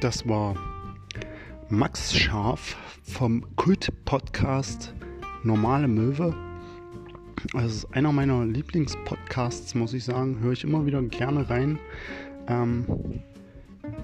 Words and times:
Das 0.00 0.28
war 0.28 0.54
Max 1.68 2.16
Scharf 2.16 2.76
vom 3.02 3.44
Kult-Podcast 3.56 4.94
Normale 5.42 5.88
Möwe. 5.88 6.34
Das 7.52 7.64
ist 7.64 7.94
einer 7.94 8.12
meiner 8.12 8.44
Lieblingspodcasts, 8.44 9.74
muss 9.74 9.92
ich 9.92 10.04
sagen. 10.04 10.38
Höre 10.40 10.52
ich 10.52 10.64
immer 10.64 10.86
wieder 10.86 11.02
gerne 11.02 11.50
rein. 11.50 11.78
Ähm, 12.46 12.86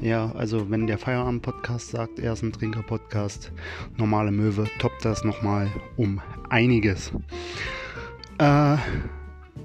ja, 0.00 0.30
also 0.32 0.70
wenn 0.70 0.86
der 0.86 0.98
Feierabend-Podcast 0.98 1.90
sagt, 1.90 2.18
er 2.18 2.32
ist 2.32 2.42
ein 2.42 2.52
Trinker-Podcast, 2.52 3.52
Normale 3.96 4.32
Möwe, 4.32 4.66
toppt 4.78 5.04
das 5.04 5.24
nochmal 5.24 5.70
um 5.96 6.20
einiges. 6.50 7.12
Äh, 8.38 8.76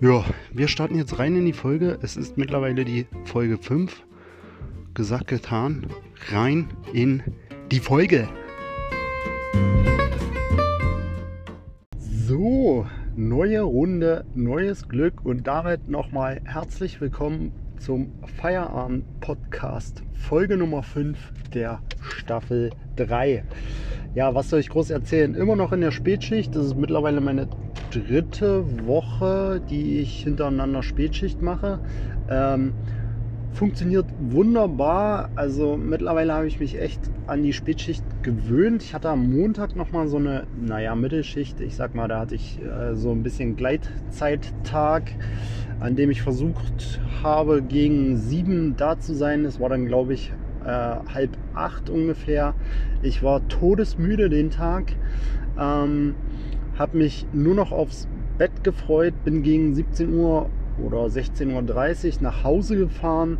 ja, 0.01 0.23
wir 0.53 0.69
starten 0.69 0.95
jetzt 0.95 1.19
rein 1.19 1.35
in 1.35 1.45
die 1.45 1.53
Folge. 1.53 1.99
Es 2.01 2.15
ist 2.15 2.37
mittlerweile 2.37 2.85
die 2.85 3.05
Folge 3.25 3.57
5. 3.57 4.03
Gesagt, 4.93 5.27
getan. 5.27 5.87
Rein 6.29 6.69
in 6.93 7.21
die 7.69 7.79
Folge. 7.79 8.29
So, 11.99 12.85
neue 13.17 13.61
Runde, 13.61 14.25
neues 14.33 14.87
Glück 14.87 15.25
und 15.25 15.47
damit 15.47 15.89
nochmal 15.89 16.39
herzlich 16.45 17.01
willkommen 17.01 17.51
zum 17.77 18.13
Feierabend-Podcast, 18.37 20.03
Folge 20.13 20.55
Nummer 20.55 20.83
5 20.83 21.17
der 21.53 21.81
Staffel 22.01 22.71
3. 22.95 23.43
Ja, 24.15 24.33
was 24.33 24.49
soll 24.49 24.59
ich 24.59 24.69
groß 24.69 24.89
erzählen? 24.89 25.35
Immer 25.35 25.55
noch 25.55 25.71
in 25.71 25.81
der 25.81 25.91
Spätschicht. 25.91 26.55
Das 26.55 26.65
ist 26.65 26.75
mittlerweile 26.75 27.21
meine 27.21 27.47
dritte 27.91 28.85
Woche, 28.85 29.61
die 29.69 29.99
ich 29.99 30.23
hintereinander 30.23 30.83
Spätschicht 30.83 31.41
mache. 31.41 31.79
Ähm, 32.29 32.73
funktioniert 33.51 34.05
wunderbar. 34.19 35.29
Also 35.35 35.77
mittlerweile 35.77 36.33
habe 36.33 36.47
ich 36.47 36.59
mich 36.59 36.79
echt 36.79 36.99
an 37.27 37.43
die 37.43 37.53
Spätschicht 37.53 38.03
gewöhnt. 38.23 38.83
Ich 38.83 38.93
hatte 38.93 39.09
am 39.09 39.31
Montag 39.31 39.75
nochmal 39.75 40.07
so 40.07 40.17
eine, 40.17 40.45
naja, 40.59 40.95
Mittelschicht. 40.95 41.59
Ich 41.61 41.75
sag 41.75 41.95
mal, 41.95 42.07
da 42.07 42.19
hatte 42.19 42.35
ich 42.35 42.59
äh, 42.61 42.95
so 42.95 43.11
ein 43.11 43.23
bisschen 43.23 43.55
Gleitzeittag, 43.55 45.11
an 45.79 45.95
dem 45.95 46.11
ich 46.11 46.21
versucht 46.21 46.99
habe, 47.23 47.61
gegen 47.61 48.17
sieben 48.17 48.75
da 48.77 48.99
zu 48.99 49.13
sein. 49.13 49.45
Es 49.45 49.59
war 49.59 49.69
dann, 49.69 49.85
glaube 49.85 50.13
ich, 50.13 50.31
äh, 50.63 50.67
halb 50.67 51.37
acht 51.53 51.89
ungefähr. 51.89 52.53
Ich 53.01 53.23
war 53.23 53.47
todesmüde 53.47 54.29
den 54.29 54.51
Tag. 54.51 54.93
Ähm, 55.59 56.15
habe 56.79 56.97
mich 56.97 57.27
nur 57.33 57.55
noch 57.55 57.71
aufs 57.71 58.07
Bett 58.37 58.63
gefreut, 58.63 59.13
bin 59.25 59.43
gegen 59.43 59.75
17 59.75 60.13
Uhr 60.13 60.49
oder 60.83 61.05
16.30 61.05 62.15
Uhr 62.17 62.23
nach 62.23 62.43
Hause 62.43 62.77
gefahren 62.77 63.37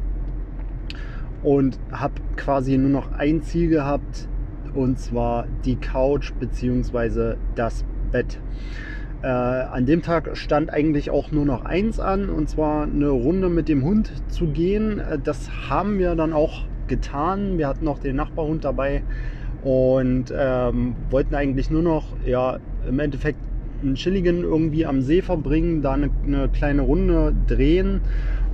und 1.41 1.79
habe 1.91 2.15
quasi 2.35 2.77
nur 2.77 2.89
noch 2.89 3.13
ein 3.13 3.41
Ziel 3.41 3.69
gehabt 3.69 4.27
und 4.75 4.99
zwar 4.99 5.47
die 5.63 5.77
Couch 5.77 6.33
bzw. 6.39 7.35
das 7.55 7.85
Bett. 8.11 8.39
Äh, 9.21 9.27
an 9.27 9.85
dem 9.85 10.01
Tag 10.01 10.35
stand 10.37 10.71
eigentlich 10.71 11.09
auch 11.09 11.31
nur 11.31 11.45
noch 11.45 11.65
eins 11.65 11.99
an 11.99 12.29
und 12.29 12.49
zwar 12.49 12.83
eine 12.83 13.09
Runde 13.09 13.49
mit 13.49 13.67
dem 13.67 13.83
Hund 13.83 14.11
zu 14.29 14.47
gehen. 14.47 14.99
Äh, 14.99 15.19
das 15.19 15.49
haben 15.69 15.97
wir 15.99 16.15
dann 16.15 16.33
auch 16.33 16.65
getan. 16.87 17.57
Wir 17.57 17.67
hatten 17.67 17.85
noch 17.85 17.99
den 17.99 18.15
Nachbarhund 18.15 18.63
dabei 18.63 19.03
und 19.61 20.33
ähm, 20.35 20.95
wollten 21.09 21.35
eigentlich 21.35 21.69
nur 21.69 21.81
noch 21.81 22.15
ja, 22.25 22.59
im 22.87 22.99
Endeffekt 22.99 23.39
einen 23.81 23.95
chilligen 23.95 24.43
irgendwie 24.43 24.85
am 24.85 25.01
See 25.01 25.21
verbringen, 25.21 25.81
da 25.81 25.93
eine, 25.93 26.09
eine 26.25 26.49
kleine 26.49 26.81
Runde 26.81 27.33
drehen. 27.47 28.01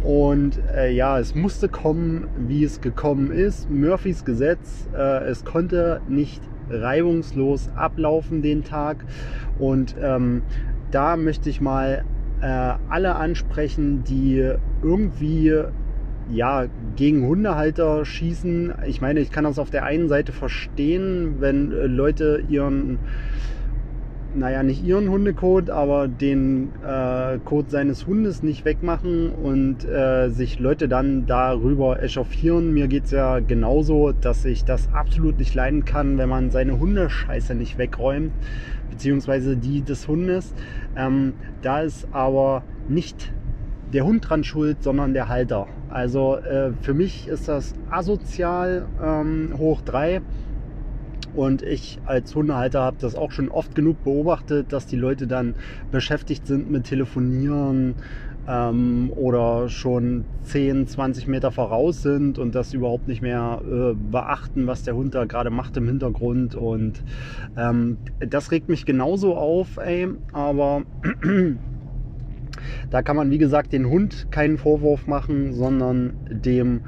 Und 0.03 0.59
äh, 0.75 0.91
ja, 0.91 1.19
es 1.19 1.33
musste 1.33 1.67
kommen, 1.67 2.27
wie 2.47 2.63
es 2.63 2.79
gekommen 2.79 3.31
ist. 3.31 3.69
Murphys 3.71 4.23
Gesetz, 4.23 4.87
äh, 4.95 5.23
es 5.25 5.43
konnte 5.45 6.01
nicht 6.07 6.41
reibungslos 6.69 7.69
ablaufen 7.75 8.41
den 8.41 8.63
Tag. 8.63 8.97
Und 9.57 9.95
ähm, 10.01 10.43
da 10.91 11.17
möchte 11.17 11.49
ich 11.49 11.59
mal 11.59 12.05
äh, 12.41 12.73
alle 12.89 13.15
ansprechen, 13.15 14.03
die 14.03 14.51
irgendwie 14.83 15.53
ja, 16.31 16.65
gegen 16.95 17.27
Hundehalter 17.27 18.05
schießen. 18.05 18.73
Ich 18.87 19.01
meine, 19.01 19.19
ich 19.19 19.31
kann 19.31 19.43
das 19.43 19.59
auf 19.59 19.69
der 19.69 19.85
einen 19.85 20.09
Seite 20.09 20.31
verstehen, 20.31 21.35
wenn 21.39 21.71
äh, 21.71 21.85
Leute 21.87 22.43
ihren 22.49 22.99
naja, 24.35 24.63
nicht 24.63 24.83
ihren 24.83 25.09
Hundecode, 25.09 25.69
aber 25.69 26.07
den 26.07 26.69
äh, 26.85 27.39
Code 27.43 27.69
seines 27.69 28.05
Hundes 28.05 28.43
nicht 28.43 28.65
wegmachen 28.65 29.31
und 29.31 29.85
äh, 29.85 30.29
sich 30.29 30.59
Leute 30.59 30.87
dann 30.87 31.25
darüber 31.25 32.01
echauffieren. 32.01 32.73
Mir 32.73 32.87
geht 32.87 33.05
es 33.05 33.11
ja 33.11 33.39
genauso, 33.39 34.11
dass 34.11 34.45
ich 34.45 34.65
das 34.65 34.89
absolut 34.93 35.39
nicht 35.39 35.55
leiden 35.55 35.85
kann, 35.85 36.17
wenn 36.17 36.29
man 36.29 36.51
seine 36.51 36.79
Hundescheiße 36.79 37.55
nicht 37.55 37.77
wegräumt, 37.77 38.31
beziehungsweise 38.89 39.55
die 39.55 39.81
des 39.81 40.07
Hundes. 40.07 40.53
Ähm, 40.97 41.33
da 41.61 41.81
ist 41.81 42.07
aber 42.11 42.63
nicht 42.89 43.31
der 43.93 44.05
Hund 44.05 44.29
dran 44.29 44.43
schuld, 44.43 44.83
sondern 44.83 45.13
der 45.13 45.29
Halter. 45.29 45.67
Also 45.89 46.35
äh, 46.35 46.71
für 46.81 46.93
mich 46.93 47.27
ist 47.27 47.47
das 47.47 47.73
asozial 47.89 48.85
ähm, 49.01 49.53
hoch 49.57 49.81
drei 49.81 50.21
und 51.35 51.61
ich 51.61 51.99
als 52.05 52.33
Hundehalter 52.33 52.81
habe 52.81 52.97
das 52.99 53.15
auch 53.15 53.31
schon 53.31 53.49
oft 53.49 53.75
genug 53.75 54.03
beobachtet, 54.03 54.71
dass 54.71 54.87
die 54.87 54.95
Leute 54.95 55.27
dann 55.27 55.55
beschäftigt 55.91 56.47
sind 56.47 56.71
mit 56.71 56.85
Telefonieren 56.85 57.95
ähm, 58.47 59.11
oder 59.15 59.69
schon 59.69 60.25
10, 60.43 60.87
20 60.87 61.27
Meter 61.27 61.51
voraus 61.51 62.01
sind 62.01 62.37
und 62.37 62.55
das 62.55 62.73
überhaupt 62.73 63.07
nicht 63.07 63.21
mehr 63.21 63.61
äh, 63.65 63.93
beachten, 63.93 64.67
was 64.67 64.83
der 64.83 64.95
Hund 64.95 65.15
da 65.15 65.25
gerade 65.25 65.49
macht 65.49 65.75
im 65.77 65.87
Hintergrund. 65.87 66.55
Und 66.55 67.01
ähm, 67.57 67.97
das 68.19 68.51
regt 68.51 68.69
mich 68.69 68.85
genauso 68.85 69.35
auf, 69.35 69.77
ey. 69.77 70.07
Aber 70.31 70.83
da 72.89 73.01
kann 73.01 73.15
man, 73.15 73.31
wie 73.31 73.39
gesagt, 73.39 73.73
den 73.73 73.89
Hund 73.89 74.27
keinen 74.31 74.57
Vorwurf 74.57 75.07
machen, 75.07 75.53
sondern 75.53 76.13
dem 76.29 76.81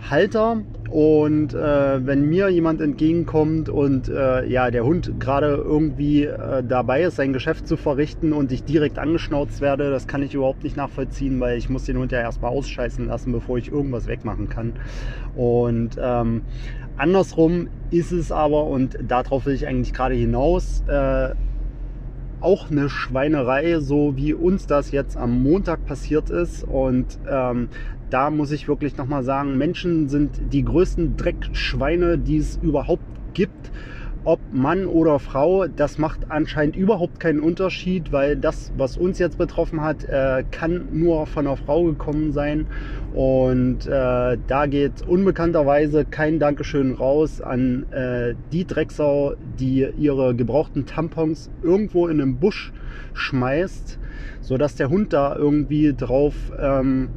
Hundehalter. 0.00 0.62
Und 0.88 1.54
äh, 1.54 2.04
wenn 2.04 2.28
mir 2.28 2.48
jemand 2.48 2.80
entgegenkommt 2.80 3.68
und 3.68 4.08
äh, 4.08 4.44
ja, 4.46 4.72
der 4.72 4.84
Hund 4.84 5.20
gerade 5.20 5.54
irgendwie 5.54 6.24
äh, 6.24 6.64
dabei 6.64 7.02
ist, 7.02 7.14
sein 7.14 7.32
Geschäft 7.32 7.68
zu 7.68 7.76
verrichten 7.76 8.32
und 8.32 8.50
ich 8.50 8.64
direkt 8.64 8.98
angeschnauzt 8.98 9.60
werde, 9.60 9.90
das 9.92 10.08
kann 10.08 10.22
ich 10.24 10.34
überhaupt 10.34 10.64
nicht 10.64 10.76
nachvollziehen, 10.76 11.38
weil 11.38 11.58
ich 11.58 11.68
muss 11.68 11.84
den 11.84 11.96
Hund 11.96 12.10
ja 12.10 12.18
erstmal 12.18 12.50
ausscheißen 12.50 13.06
lassen, 13.06 13.30
bevor 13.30 13.58
ich 13.58 13.70
irgendwas 13.70 14.08
wegmachen 14.08 14.48
kann. 14.48 14.72
Und 15.36 15.90
ähm, 16.00 16.42
andersrum 16.96 17.68
ist 17.92 18.10
es 18.10 18.32
aber, 18.32 18.64
und 18.64 18.98
darauf 19.00 19.46
will 19.46 19.54
ich 19.54 19.68
eigentlich 19.68 19.92
gerade 19.92 20.16
hinaus, 20.16 20.82
äh, 20.88 21.34
auch 22.40 22.70
eine 22.70 22.88
Schweinerei, 22.88 23.80
so 23.80 24.16
wie 24.16 24.34
uns 24.34 24.66
das 24.66 24.90
jetzt 24.90 25.16
am 25.16 25.42
Montag 25.42 25.84
passiert 25.86 26.30
ist. 26.30 26.64
Und 26.64 27.18
ähm, 27.28 27.68
da 28.10 28.30
muss 28.30 28.50
ich 28.50 28.68
wirklich 28.68 28.96
nochmal 28.96 29.22
sagen, 29.22 29.56
Menschen 29.56 30.08
sind 30.08 30.52
die 30.52 30.64
größten 30.64 31.16
Dreckschweine, 31.16 32.18
die 32.18 32.38
es 32.38 32.58
überhaupt 32.62 33.04
gibt 33.34 33.70
ob 34.24 34.40
Mann 34.52 34.86
oder 34.86 35.18
Frau, 35.18 35.66
das 35.66 35.98
macht 35.98 36.30
anscheinend 36.30 36.76
überhaupt 36.76 37.20
keinen 37.20 37.40
Unterschied, 37.40 38.12
weil 38.12 38.36
das, 38.36 38.72
was 38.76 38.96
uns 38.96 39.18
jetzt 39.18 39.38
betroffen 39.38 39.80
hat, 39.80 40.04
äh, 40.04 40.44
kann 40.50 40.88
nur 40.92 41.26
von 41.26 41.46
einer 41.46 41.56
Frau 41.56 41.84
gekommen 41.84 42.32
sein. 42.32 42.66
Und 43.14 43.86
äh, 43.86 44.36
da 44.46 44.66
geht 44.66 45.02
unbekannterweise 45.06 46.04
kein 46.04 46.38
Dankeschön 46.38 46.94
raus 46.94 47.40
an 47.40 47.90
äh, 47.92 48.34
die 48.52 48.66
Drecksau, 48.66 49.34
die 49.58 49.88
ihre 49.98 50.34
gebrauchten 50.34 50.86
Tampons 50.86 51.50
irgendwo 51.62 52.06
in 52.06 52.20
einem 52.20 52.36
Busch 52.36 52.72
schmeißt, 53.14 53.98
sodass 54.40 54.76
der 54.76 54.90
Hund 54.90 55.12
da 55.12 55.34
irgendwie 55.34 55.94
drauf... 55.96 56.34
Ähm, 56.58 57.08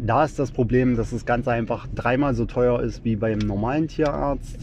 da 0.06 0.24
ist 0.24 0.40
das 0.40 0.52
Problem, 0.52 0.96
dass 0.96 1.12
das 1.12 1.26
Ganze 1.26 1.52
einfach 1.52 1.88
dreimal 1.94 2.34
so 2.34 2.46
teuer 2.46 2.82
ist 2.82 3.04
wie 3.04 3.16
beim 3.16 3.40
normalen 3.40 3.88
Tierarzt. 3.88 4.58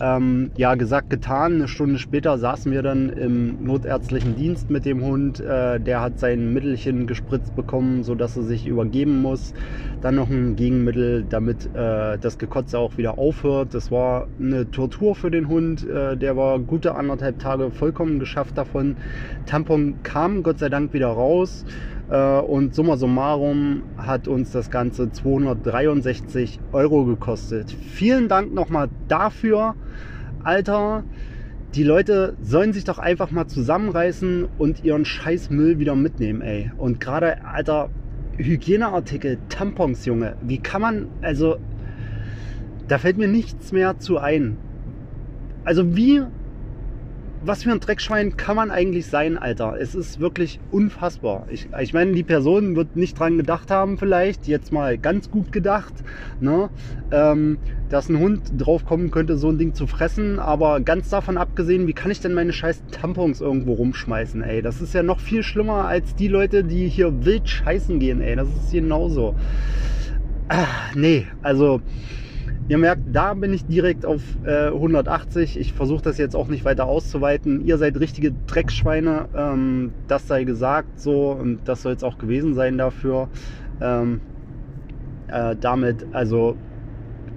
Ähm, 0.00 0.50
ja, 0.56 0.74
gesagt, 0.74 1.10
getan. 1.10 1.54
Eine 1.54 1.68
Stunde 1.68 1.98
später 1.98 2.38
saßen 2.38 2.72
wir 2.72 2.82
dann 2.82 3.10
im 3.10 3.62
notärztlichen 3.64 4.36
Dienst 4.36 4.70
mit 4.70 4.84
dem 4.84 5.02
Hund. 5.02 5.40
Äh, 5.40 5.78
der 5.80 6.00
hat 6.00 6.18
sein 6.18 6.52
Mittelchen 6.52 7.06
gespritzt 7.06 7.54
bekommen, 7.54 8.02
sodass 8.02 8.36
er 8.36 8.42
sich 8.42 8.66
übergeben 8.66 9.20
muss. 9.20 9.52
Dann 10.00 10.14
noch 10.14 10.30
ein 10.30 10.56
Gegenmittel, 10.56 11.24
damit 11.28 11.66
äh, 11.74 12.16
das 12.18 12.38
Gekotze 12.38 12.78
auch 12.78 12.96
wieder 12.96 13.18
aufhört. 13.18 13.74
Das 13.74 13.90
war 13.90 14.26
eine 14.38 14.70
Tortur 14.70 15.14
für 15.14 15.30
den 15.30 15.48
Hund. 15.48 15.86
Äh, 15.86 16.16
der 16.16 16.36
war 16.36 16.58
gute 16.58 16.94
anderthalb 16.94 17.38
Tage 17.38 17.70
vollkommen 17.70 18.18
geschafft 18.18 18.56
davon. 18.56 18.96
Tampon 19.44 20.02
kam 20.02 20.42
Gott 20.42 20.58
sei 20.58 20.70
Dank 20.70 20.94
wieder 20.94 21.08
raus. 21.08 21.64
Äh, 22.10 22.40
und 22.40 22.74
summa 22.74 22.96
summarum 22.96 23.82
hat 23.96 24.26
uns 24.26 24.50
das 24.50 24.70
Ganze 24.70 25.12
263 25.12 26.58
Euro 26.72 27.04
gekostet. 27.04 27.70
Vielen 27.70 28.28
Dank 28.28 28.52
nochmal 28.52 28.88
dafür, 29.08 29.74
Alter. 30.42 31.04
Die 31.74 31.84
Leute 31.84 32.36
sollen 32.42 32.72
sich 32.72 32.82
doch 32.82 32.98
einfach 32.98 33.30
mal 33.30 33.46
zusammenreißen 33.46 34.48
und 34.58 34.82
ihren 34.82 35.04
scheiß 35.04 35.50
Müll 35.50 35.78
wieder 35.78 35.94
mitnehmen, 35.94 36.42
ey. 36.42 36.72
Und 36.76 36.98
gerade, 36.98 37.44
Alter, 37.44 37.90
Hygieneartikel, 38.38 39.38
Tampons, 39.48 40.04
Junge. 40.04 40.34
Wie 40.42 40.58
kann 40.58 40.82
man, 40.82 41.06
also, 41.22 41.58
da 42.88 42.98
fällt 42.98 43.18
mir 43.18 43.28
nichts 43.28 43.70
mehr 43.70 44.00
zu 44.00 44.18
ein. 44.18 44.56
Also 45.64 45.96
wie 45.96 46.22
was 47.42 47.62
für 47.62 47.72
ein 47.72 47.80
Dreckschwein 47.80 48.36
kann 48.36 48.56
man 48.56 48.70
eigentlich 48.70 49.06
sein, 49.06 49.38
Alter? 49.38 49.76
Es 49.80 49.94
ist 49.94 50.20
wirklich 50.20 50.60
unfassbar. 50.70 51.46
Ich, 51.50 51.68
ich 51.80 51.94
meine, 51.94 52.12
die 52.12 52.22
Person 52.22 52.76
wird 52.76 52.96
nicht 52.96 53.18
dran 53.18 53.38
gedacht 53.38 53.70
haben, 53.70 53.96
vielleicht, 53.96 54.46
jetzt 54.46 54.72
mal 54.72 54.98
ganz 54.98 55.30
gut 55.30 55.50
gedacht, 55.50 55.94
ne? 56.40 56.68
Ähm, 57.10 57.58
dass 57.88 58.08
ein 58.08 58.18
Hund 58.18 58.52
drauf 58.58 58.84
kommen 58.84 59.10
könnte, 59.10 59.36
so 59.36 59.48
ein 59.48 59.58
Ding 59.58 59.74
zu 59.74 59.86
fressen. 59.86 60.38
Aber 60.38 60.80
ganz 60.80 61.08
davon 61.08 61.38
abgesehen, 61.38 61.86
wie 61.86 61.92
kann 61.92 62.10
ich 62.10 62.20
denn 62.20 62.34
meine 62.34 62.52
scheiß 62.52 62.82
Tampons 62.90 63.40
irgendwo 63.40 63.72
rumschmeißen, 63.72 64.42
ey? 64.42 64.60
Das 64.60 64.80
ist 64.80 64.92
ja 64.92 65.02
noch 65.02 65.20
viel 65.20 65.42
schlimmer 65.42 65.86
als 65.86 66.14
die 66.14 66.28
Leute, 66.28 66.62
die 66.62 66.88
hier 66.88 67.24
wild 67.24 67.48
scheißen 67.48 67.98
gehen, 67.98 68.20
ey. 68.20 68.36
Das 68.36 68.48
ist 68.48 68.72
genauso. 68.72 69.34
Ah, 70.48 70.66
nee, 70.94 71.26
also 71.42 71.80
Ihr 72.70 72.78
merkt, 72.78 73.02
da 73.12 73.34
bin 73.34 73.52
ich 73.52 73.66
direkt 73.66 74.06
auf 74.06 74.22
äh, 74.44 74.68
180. 74.68 75.58
Ich 75.58 75.72
versuche 75.72 76.02
das 76.02 76.18
jetzt 76.18 76.36
auch 76.36 76.46
nicht 76.46 76.64
weiter 76.64 76.86
auszuweiten. 76.86 77.66
Ihr 77.66 77.78
seid 77.78 77.98
richtige 77.98 78.32
Dreckschweine. 78.46 79.28
Ähm, 79.36 79.90
das 80.06 80.28
sei 80.28 80.44
gesagt 80.44 81.00
so 81.00 81.32
und 81.32 81.58
das 81.64 81.82
soll 81.82 81.94
es 81.94 82.04
auch 82.04 82.16
gewesen 82.16 82.54
sein 82.54 82.78
dafür. 82.78 83.28
Ähm, 83.80 84.20
äh, 85.26 85.56
damit, 85.60 86.06
also 86.12 86.56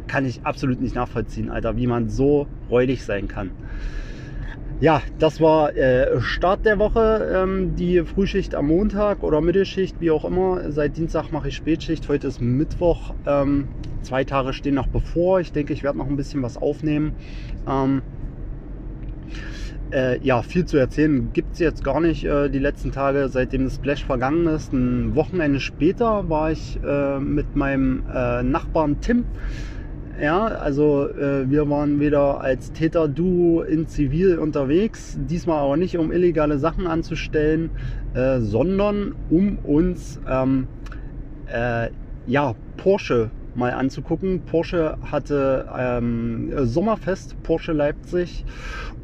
kann 0.06 0.28
ich 0.28 0.46
absolut 0.46 0.80
nicht 0.80 0.94
nachvollziehen, 0.94 1.50
Alter, 1.50 1.78
wie 1.78 1.88
man 1.88 2.10
so 2.10 2.46
räudig 2.70 3.04
sein 3.04 3.28
kann. 3.28 3.50
Ja, 4.80 5.02
das 5.18 5.40
war 5.40 5.76
äh, 5.78 6.20
Start 6.20 6.66
der 6.66 6.78
Woche, 6.78 7.32
ähm, 7.34 7.76
die 7.76 8.02
Frühschicht 8.02 8.54
am 8.54 8.68
Montag 8.68 9.24
oder 9.24 9.40
Mittelschicht, 9.40 10.02
wie 10.02 10.12
auch 10.12 10.26
immer. 10.26 10.72
Seit 10.72 10.98
Dienstag 10.98 11.32
mache 11.32 11.48
ich 11.50 11.56
Spätschicht, 11.56 12.10
heute 12.10 12.28
ist 12.28 12.42
Mittwoch. 12.42 13.14
Ähm, 13.26 13.70
zwei 14.02 14.24
Tage 14.24 14.52
stehen 14.52 14.76
noch 14.76 14.88
bevor. 14.88 15.40
Ich 15.40 15.52
denke, 15.54 15.74
ich 15.74 15.84
werde 15.84 15.98
noch 15.98 16.08
ein 16.08 16.18
bisschen 16.18 16.42
was 16.42 16.58
aufnehmen. 16.58 17.14
Ähm, 17.70 18.02
äh, 19.94 20.20
ja, 20.20 20.42
viel 20.42 20.66
zu 20.66 20.78
erzählen 20.78 21.30
gibt 21.32 21.54
es 21.54 21.60
jetzt 21.60 21.84
gar 21.84 22.02
nicht 22.02 22.26
äh, 22.26 22.50
die 22.50 22.60
letzten 22.60 22.92
Tage, 22.92 23.30
seitdem 23.30 23.66
das 23.66 23.76
Splash 23.76 24.04
vergangen 24.04 24.48
ist. 24.48 24.74
Ein 24.74 25.16
Wochenende 25.16 25.60
später 25.60 26.30
war 26.30 26.52
ich 26.52 26.80
äh, 26.84 27.20
mit 27.20 27.56
meinem 27.56 28.04
äh, 28.14 28.44
Nachbarn 28.44 29.00
Tim 29.00 29.26
ja, 30.22 30.46
also 30.46 31.10
äh, 31.10 31.50
wir 31.50 31.70
waren 31.70 32.00
wieder 32.00 32.42
als 32.42 32.72
Täter-Duo 32.72 33.62
in 33.64 33.88
Zivil 33.88 34.38
unterwegs, 34.38 35.18
diesmal 35.20 35.60
aber 35.60 35.78
nicht 35.78 35.98
um 35.98 36.12
illegale 36.12 36.60
Sachen 36.60 36.88
anzustellen, 36.88 37.72
äh, 38.14 38.40
sondern 38.40 39.16
um 39.30 39.58
uns 39.64 40.20
ähm, 40.30 40.68
äh, 41.52 41.90
ja, 42.28 42.56
Porsche 42.78 43.32
mal 43.56 43.72
anzugucken. 43.72 44.42
Porsche 44.46 44.98
hatte 45.04 45.68
ähm, 45.78 46.52
Sommerfest, 46.66 47.42
Porsche 47.44 47.72
Leipzig 47.72 48.46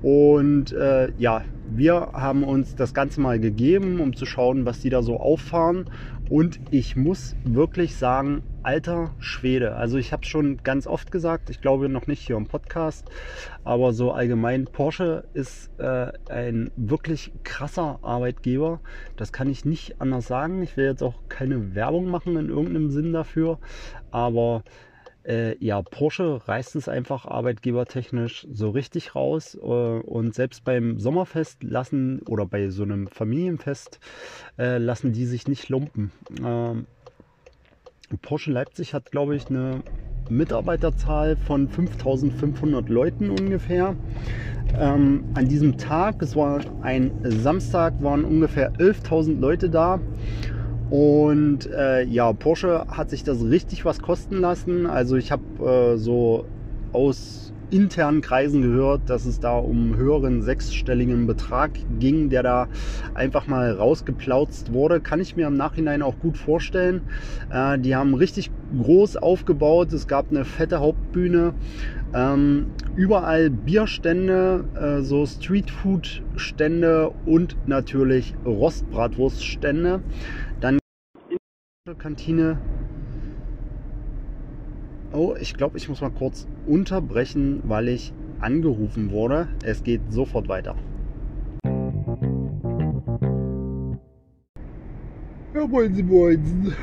und 0.02 0.72
äh, 0.74 1.12
ja, 1.18 1.44
wir 1.72 2.10
haben 2.14 2.44
uns 2.44 2.76
das 2.76 2.94
Ganze 2.94 3.22
mal 3.22 3.40
gegeben, 3.40 4.00
um 4.00 4.16
zu 4.16 4.26
schauen, 4.26 4.66
was 4.66 4.80
die 4.80 4.90
da 4.90 5.02
so 5.02 5.18
auffahren. 5.18 5.86
Und 6.30 6.60
ich 6.72 6.96
muss 6.96 7.36
wirklich 7.44 7.96
sagen, 7.96 8.44
alter 8.64 9.12
Schwede. 9.20 9.76
Also 9.76 9.98
ich 9.98 10.12
habe 10.12 10.24
es 10.24 10.30
schon 10.30 10.58
ganz 10.64 10.88
oft 10.88 11.12
gesagt, 11.12 11.50
ich 11.50 11.62
glaube 11.62 11.90
noch 11.90 12.08
nicht 12.08 12.26
hier 12.26 12.38
im 12.38 12.48
Podcast, 12.48 13.10
aber 13.64 13.94
so 13.94 14.12
allgemein, 14.12 14.66
Porsche 14.66 15.26
ist 15.34 15.72
äh, 15.80 16.12
ein 16.30 16.72
wirklich 16.76 17.32
krasser 17.44 18.00
Arbeitgeber. 18.02 18.80
Das 19.16 19.32
kann 19.32 19.50
ich 19.50 19.66
nicht 19.66 20.02
anders 20.02 20.28
sagen. 20.28 20.62
Ich 20.62 20.78
will 20.78 20.86
jetzt 20.86 21.04
auch 21.04 21.16
keine 21.30 21.76
Werbung 21.76 22.10
machen 22.10 22.36
in 22.38 22.50
irgendeinem 22.50 22.92
Sinn 22.92 23.14
dafür, 23.14 23.60
aber 24.12 24.64
äh, 25.26 25.64
ja, 25.64 25.82
Porsche 25.82 26.42
reißt 26.48 26.76
es 26.76 26.88
einfach 26.88 27.26
arbeitgebertechnisch 27.26 28.48
so 28.52 28.70
richtig 28.70 29.16
raus. 29.16 29.56
Äh, 29.62 29.66
und 29.66 30.34
selbst 30.34 30.64
beim 30.64 31.00
Sommerfest 31.00 31.64
lassen 31.64 32.22
oder 32.24 32.46
bei 32.46 32.70
so 32.70 32.84
einem 32.84 33.08
Familienfest 33.08 34.00
äh, 34.58 34.78
lassen 34.78 35.14
die 35.14 35.26
sich 35.26 35.48
nicht 35.48 35.70
lumpen. 35.70 36.12
Porsche 38.18 38.52
Leipzig 38.52 38.94
hat, 38.94 39.12
glaube 39.12 39.36
ich, 39.36 39.50
eine 39.50 39.82
Mitarbeiterzahl 40.30 41.36
von 41.36 41.68
5500 41.68 42.90
Leuten 42.90 43.30
ungefähr. 43.30 43.96
Ähm, 44.78 45.24
an 45.34 45.48
diesem 45.48 45.78
Tag, 45.78 46.22
es 46.22 46.36
war 46.36 46.60
ein 46.82 47.12
Samstag, 47.24 48.02
waren 48.02 48.24
ungefähr 48.24 48.74
11.000 48.74 49.40
Leute 49.40 49.70
da. 49.70 50.00
Und 50.90 51.68
äh, 51.72 52.04
ja, 52.04 52.34
Porsche 52.34 52.86
hat 52.88 53.10
sich 53.10 53.24
das 53.24 53.44
richtig 53.44 53.86
was 53.86 54.00
kosten 54.00 54.38
lassen. 54.38 54.86
Also 54.88 55.16
ich 55.18 55.32
habe 55.32 55.44
äh, 55.94 55.98
so 55.98 56.46
aus 56.94 57.49
internen 57.72 58.22
Kreisen 58.22 58.62
gehört, 58.62 59.10
dass 59.10 59.26
es 59.26 59.40
da 59.40 59.58
um 59.58 59.96
höheren 59.96 60.42
sechsstelligen 60.42 61.28
Betrag 61.28 61.72
ging, 62.00 62.30
der 62.30 62.44
da 62.44 62.68
einfach 63.14 63.48
mal 63.48 63.72
rausgeplautzt 63.72 64.74
wurde. 64.74 65.00
Kann 65.02 65.22
ich 65.22 65.36
mir 65.36 65.48
im 65.48 65.58
Nachhinein 65.58 66.02
auch 66.02 66.20
gut 66.20 66.38
vorstellen. 66.38 67.02
Äh, 67.50 67.80
die 67.80 67.96
haben 67.96 68.14
richtig 68.14 68.52
groß 68.82 69.18
aufgebaut. 69.18 69.94
Es 69.94 70.08
gab 70.08 70.30
eine 70.30 70.46
fette 70.46 70.80
Hauptbühne. 70.80 71.54
Ähm, 72.14 72.72
überall 72.96 73.50
Bierstände, 73.50 74.66
äh, 74.76 75.02
so 75.04 75.26
Streetfood-Stände 75.26 77.12
und 77.26 77.56
natürlich 77.68 78.34
Rostbratwurststände. 78.46 80.02
Kantine. 81.98 82.60
Oh, 85.12 85.34
ich 85.40 85.56
glaube, 85.56 85.78
ich 85.78 85.90
muss 85.90 86.02
mal 86.02 86.12
kurz 86.12 86.46
unterbrechen, 86.68 87.62
weil 87.64 87.88
ich 87.88 88.14
angerufen 88.38 89.10
wurde. 89.10 89.50
Es 89.64 89.84
geht 89.84 90.02
sofort 90.12 90.48
weiter. 90.48 90.76
Ja, 95.56 95.66
moin 95.68 96.06
moin. 96.06 96.76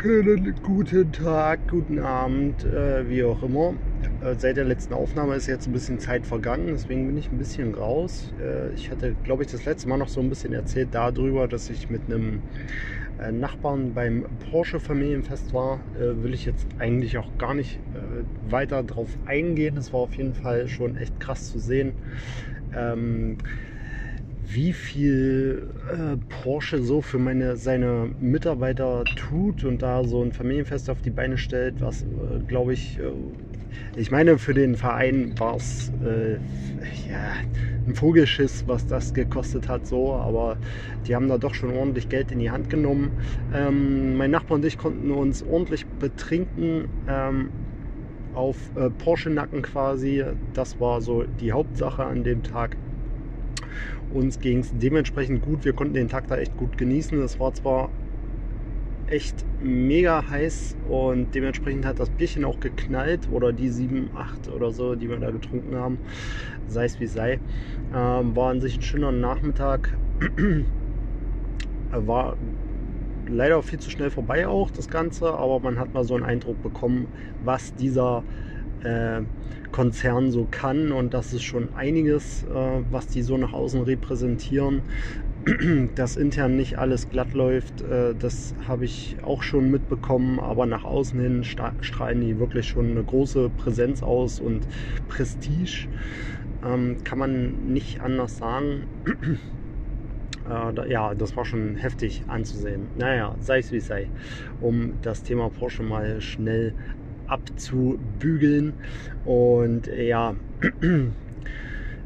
Schönen 0.00 0.54
guten 0.62 1.12
Tag, 1.12 1.68
guten 1.68 1.98
Abend, 1.98 2.64
äh, 2.64 3.06
wie 3.08 3.22
auch 3.22 3.42
immer. 3.42 3.74
äh, 4.22 4.34
seit 4.38 4.56
der 4.56 4.64
letzten 4.64 4.94
Aufnahme 4.94 5.34
ist 5.34 5.46
jetzt 5.46 5.66
ein 5.66 5.72
bisschen 5.72 5.98
Zeit 5.98 6.26
vergangen, 6.26 6.68
deswegen 6.68 7.06
bin 7.06 7.18
ich 7.18 7.30
ein 7.30 7.38
bisschen 7.38 7.74
raus. 7.74 8.32
Äh, 8.40 8.72
ich 8.72 8.90
hatte, 8.90 9.14
glaube 9.24 9.42
ich, 9.44 9.50
das 9.50 9.66
letzte 9.66 9.88
Mal 9.90 9.98
noch 9.98 10.08
so 10.08 10.20
ein 10.20 10.30
bisschen 10.30 10.54
erzählt 10.54 10.88
darüber, 10.92 11.48
dass 11.48 11.68
ich 11.68 11.90
mit 11.90 12.00
einem 12.06 12.40
Nachbarn 13.32 13.94
beim 13.94 14.26
Porsche 14.50 14.80
Familienfest 14.80 15.52
war. 15.52 15.80
Äh, 15.94 16.22
will 16.22 16.34
ich 16.34 16.44
jetzt 16.44 16.66
eigentlich 16.78 17.18
auch 17.18 17.30
gar 17.38 17.54
nicht 17.54 17.78
äh, 17.94 18.50
weiter 18.50 18.82
drauf 18.82 19.10
eingehen. 19.24 19.76
Es 19.76 19.92
war 19.92 20.00
auf 20.00 20.16
jeden 20.16 20.34
Fall 20.34 20.68
schon 20.68 20.96
echt 20.96 21.20
krass 21.20 21.50
zu 21.50 21.58
sehen. 21.58 21.94
Ähm, 22.74 23.38
wie 24.46 24.72
viel 24.72 25.70
äh, 25.90 26.16
Porsche 26.42 26.82
so 26.82 27.00
für 27.00 27.18
meine, 27.18 27.56
seine 27.56 28.14
Mitarbeiter 28.18 29.04
tut 29.16 29.64
und 29.64 29.80
da 29.82 30.04
so 30.04 30.22
ein 30.22 30.32
Familienfest 30.32 30.90
auf 30.90 31.00
die 31.00 31.10
Beine 31.10 31.38
stellt, 31.38 31.80
was 31.80 32.02
äh, 32.02 32.40
glaube 32.46 32.72
ich, 32.74 32.98
äh, 32.98 33.10
ich 33.96 34.10
meine, 34.10 34.38
für 34.38 34.54
den 34.54 34.76
Verein 34.76 35.34
war 35.38 35.56
es 35.56 35.92
äh, 36.04 36.34
ja, 37.08 37.32
ein 37.86 37.94
Vogelschiss, 37.94 38.64
was 38.66 38.86
das 38.86 39.14
gekostet 39.14 39.68
hat, 39.68 39.86
so, 39.86 40.14
aber 40.14 40.56
die 41.06 41.14
haben 41.14 41.28
da 41.28 41.38
doch 41.38 41.54
schon 41.54 41.70
ordentlich 41.70 42.08
Geld 42.08 42.32
in 42.32 42.38
die 42.38 42.50
Hand 42.50 42.70
genommen. 42.70 43.12
Ähm, 43.52 44.16
mein 44.16 44.30
Nachbar 44.30 44.56
und 44.56 44.64
ich 44.64 44.78
konnten 44.78 45.10
uns 45.10 45.42
ordentlich 45.42 45.86
betrinken. 45.86 46.88
Ähm, 47.08 47.50
auf 48.34 48.56
äh, 48.76 48.90
Porsche-Nacken 48.90 49.62
quasi. 49.62 50.24
Das 50.52 50.80
war 50.80 51.00
so 51.00 51.24
die 51.40 51.52
Hauptsache 51.52 52.04
an 52.04 52.24
dem 52.24 52.42
Tag. 52.42 52.76
Uns 54.12 54.40
ging 54.40 54.60
es 54.60 54.70
dementsprechend 54.72 55.42
gut. 55.42 55.64
Wir 55.64 55.72
konnten 55.72 55.94
den 55.94 56.08
Tag 56.08 56.28
da 56.28 56.36
echt 56.36 56.56
gut 56.56 56.76
genießen. 56.78 57.20
Es 57.22 57.40
war 57.40 57.54
zwar 57.54 57.90
echt 59.06 59.44
mega 59.60 60.28
heiß 60.28 60.76
und 60.88 61.34
dementsprechend 61.34 61.86
hat 61.86 61.98
das 61.98 62.10
Bierchen 62.10 62.44
auch 62.44 62.60
geknallt 62.60 63.28
oder 63.30 63.52
die 63.52 63.68
7, 63.68 64.10
8 64.14 64.48
oder 64.48 64.70
so, 64.70 64.94
die 64.94 65.08
wir 65.08 65.18
da 65.18 65.30
getrunken 65.30 65.76
haben, 65.76 65.98
sei 66.66 66.84
es 66.84 67.00
wie 67.00 67.06
sei. 67.06 67.40
Ähm, 67.94 68.34
war 68.34 68.50
an 68.50 68.60
sich 68.60 68.78
ein 68.78 68.82
schöner 68.82 69.12
Nachmittag. 69.12 69.96
war 71.90 72.36
leider 73.26 73.62
viel 73.62 73.78
zu 73.78 73.90
schnell 73.90 74.10
vorbei 74.10 74.46
auch 74.46 74.70
das 74.70 74.88
Ganze, 74.88 75.32
aber 75.32 75.60
man 75.60 75.78
hat 75.78 75.94
mal 75.94 76.04
so 76.04 76.14
einen 76.14 76.24
Eindruck 76.24 76.62
bekommen, 76.62 77.08
was 77.42 77.74
dieser 77.74 78.22
äh, 78.82 79.22
Konzern 79.72 80.30
so 80.30 80.46
kann 80.50 80.92
und 80.92 81.14
das 81.14 81.32
ist 81.32 81.42
schon 81.42 81.74
einiges, 81.74 82.44
äh, 82.44 82.82
was 82.90 83.08
die 83.08 83.22
so 83.22 83.36
nach 83.36 83.52
außen 83.52 83.82
repräsentieren. 83.82 84.82
Dass 85.94 86.16
intern 86.16 86.56
nicht 86.56 86.78
alles 86.78 87.10
glatt 87.10 87.34
läuft, 87.34 87.82
äh, 87.82 88.14
das 88.14 88.54
habe 88.66 88.86
ich 88.86 89.16
auch 89.22 89.42
schon 89.42 89.70
mitbekommen, 89.70 90.40
aber 90.40 90.64
nach 90.64 90.84
außen 90.84 91.20
hin 91.20 91.44
strahlen 91.44 92.20
die 92.22 92.38
wirklich 92.38 92.66
schon 92.66 92.92
eine 92.92 93.04
große 93.04 93.50
Präsenz 93.50 94.02
aus 94.02 94.40
und 94.40 94.66
Prestige. 95.08 95.88
Ähm, 96.64 96.96
kann 97.04 97.18
man 97.18 97.72
nicht 97.72 98.00
anders 98.00 98.38
sagen. 98.38 98.86
Äh, 100.46 100.90
ja, 100.90 101.14
das 101.14 101.34
war 101.38 101.46
schon 101.46 101.76
heftig 101.76 102.22
anzusehen. 102.26 102.88
Naja, 102.98 103.34
sei 103.40 103.60
es 103.60 103.72
wie 103.72 103.78
es 103.78 103.86
sei, 103.86 104.10
um 104.60 104.92
das 105.00 105.22
Thema 105.22 105.48
Porsche 105.48 105.82
mal 105.82 106.20
schnell 106.20 106.74
abzubügeln. 107.26 108.74
Und 109.24 109.86
ja, 109.86 110.36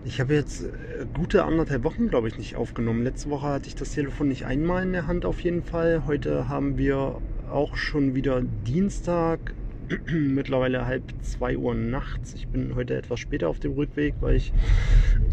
ich 0.05 0.21
habe 0.21 0.35
jetzt 0.35 0.65
äh, 0.65 1.07
gute 1.15 1.45
anderthalb 1.45 1.85
Wochen, 1.85 2.09
glaube 2.09 2.29
ich, 2.29 2.39
nicht 2.39 2.57
aufgenommen. 2.57 3.03
Letzte 3.03 3.31
Woche 3.31 3.49
hatte 3.49 3.69
ich 3.69 3.75
das 3.75 3.93
Telefon 3.93 4.29
nicht 4.29 4.45
einmal 4.45 4.83
in 4.83 4.93
der 4.93 5.07
Hand 5.07 5.25
auf 5.25 5.41
jeden 5.41 5.63
Fall. 5.63 6.05
Heute 6.07 6.49
haben 6.49 6.79
wir 6.79 7.21
auch 7.51 7.77
schon 7.77 8.15
wieder 8.15 8.43
Dienstag, 8.67 9.55
mittlerweile 10.07 10.87
halb 10.87 11.03
zwei 11.23 11.57
Uhr 11.57 11.75
nachts. 11.75 12.35
Ich 12.35 12.49
bin 12.49 12.75
heute 12.75 12.97
etwas 12.97 13.21
später 13.21 13.49
auf 13.49 13.59
dem 13.59 13.73
Rückweg, 13.73 14.15
weil 14.21 14.37
ich 14.37 14.53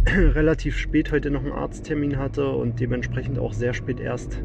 relativ 0.07 0.77
spät 0.77 1.11
heute 1.11 1.29
noch 1.29 1.43
einen 1.43 1.51
Arzttermin 1.51 2.17
hatte 2.17 2.49
und 2.49 2.79
dementsprechend 2.79 3.37
auch 3.37 3.53
sehr 3.53 3.73
spät 3.73 3.99
erst 3.99 4.41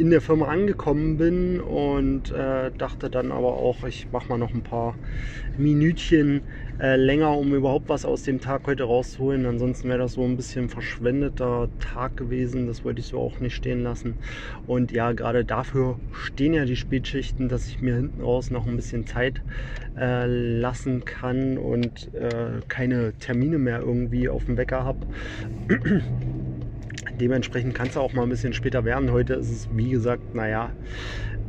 in 0.00 0.10
der 0.10 0.22
Firma 0.22 0.46
angekommen 0.48 1.18
bin 1.18 1.60
und 1.60 2.30
äh, 2.30 2.70
dachte 2.78 3.10
dann 3.10 3.30
aber 3.30 3.58
auch, 3.58 3.84
ich 3.84 4.08
mache 4.10 4.30
mal 4.30 4.38
noch 4.38 4.54
ein 4.54 4.62
paar 4.62 4.96
Minütchen 5.56 6.42
äh, 6.78 6.96
länger, 6.96 7.36
um 7.36 7.54
überhaupt 7.54 7.90
was 7.90 8.06
aus 8.06 8.22
dem 8.22 8.40
Tag 8.40 8.66
heute 8.66 8.84
rauszuholen. 8.84 9.44
Ansonsten 9.44 9.90
wäre 9.90 9.98
das 9.98 10.14
so 10.14 10.24
ein 10.24 10.38
bisschen 10.38 10.70
verschwendeter 10.70 11.68
Tag 11.78 12.16
gewesen. 12.16 12.66
Das 12.66 12.82
wollte 12.82 13.00
ich 13.00 13.08
so 13.08 13.20
auch 13.20 13.40
nicht 13.40 13.54
stehen 13.54 13.82
lassen. 13.82 14.16
Und 14.64 14.90
ja, 14.90 15.12
gerade 15.12 15.44
dafür 15.44 16.00
stehen 16.10 16.54
ja 16.54 16.64
die 16.64 16.76
Spätschichten, 16.76 17.50
dass 17.50 17.68
ich 17.68 17.82
mir 17.82 17.94
hinten 17.94 18.22
raus 18.22 18.50
noch 18.50 18.66
ein 18.66 18.76
bisschen 18.76 19.06
Zeit 19.06 19.42
äh, 19.96 20.24
lassen 20.24 21.04
kann 21.04 21.58
und 21.58 22.12
äh, 22.14 22.60
keine 22.68 23.12
Termine 23.18 23.58
mehr 23.58 23.80
irgendwie 23.80 24.30
auf 24.30 24.46
dem 24.46 24.56
Wecker 24.56 24.82
habe. 24.82 25.00
Dementsprechend 27.20 27.74
kann 27.74 27.88
es 27.88 27.98
auch 27.98 28.14
mal 28.14 28.22
ein 28.22 28.30
bisschen 28.30 28.54
später 28.54 28.84
werden. 28.86 29.12
Heute 29.12 29.34
ist 29.34 29.50
es, 29.50 29.68
wie 29.76 29.90
gesagt, 29.90 30.34
naja, 30.34 30.72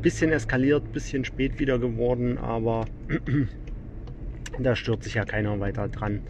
bisschen 0.02 0.32
eskaliert, 0.32 0.92
bisschen 0.92 1.24
spät 1.24 1.60
wieder 1.60 1.80
geworden, 1.80 2.38
aber 2.38 2.86
da 4.60 4.76
stört 4.76 5.04
sich 5.04 5.14
ja 5.14 5.24
keiner 5.24 5.60
weiter 5.62 5.88
dran. 5.88 6.24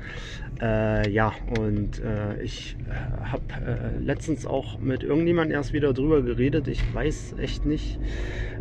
Äh, 0.62 1.10
ja, 1.10 1.34
und 1.48 1.98
äh, 2.00 2.40
ich 2.44 2.78
äh, 2.86 2.92
habe 3.24 3.44
äh, 3.66 3.98
letztens 3.98 4.46
auch 4.46 4.78
mit 4.78 5.02
irgendjemandem 5.04 5.56
erst 5.56 5.74
wieder 5.74 5.92
drüber 5.94 6.22
geredet. 6.22 6.68
Ich 6.68 6.94
weiß 6.94 7.34
echt 7.40 7.66
nicht, 7.66 8.00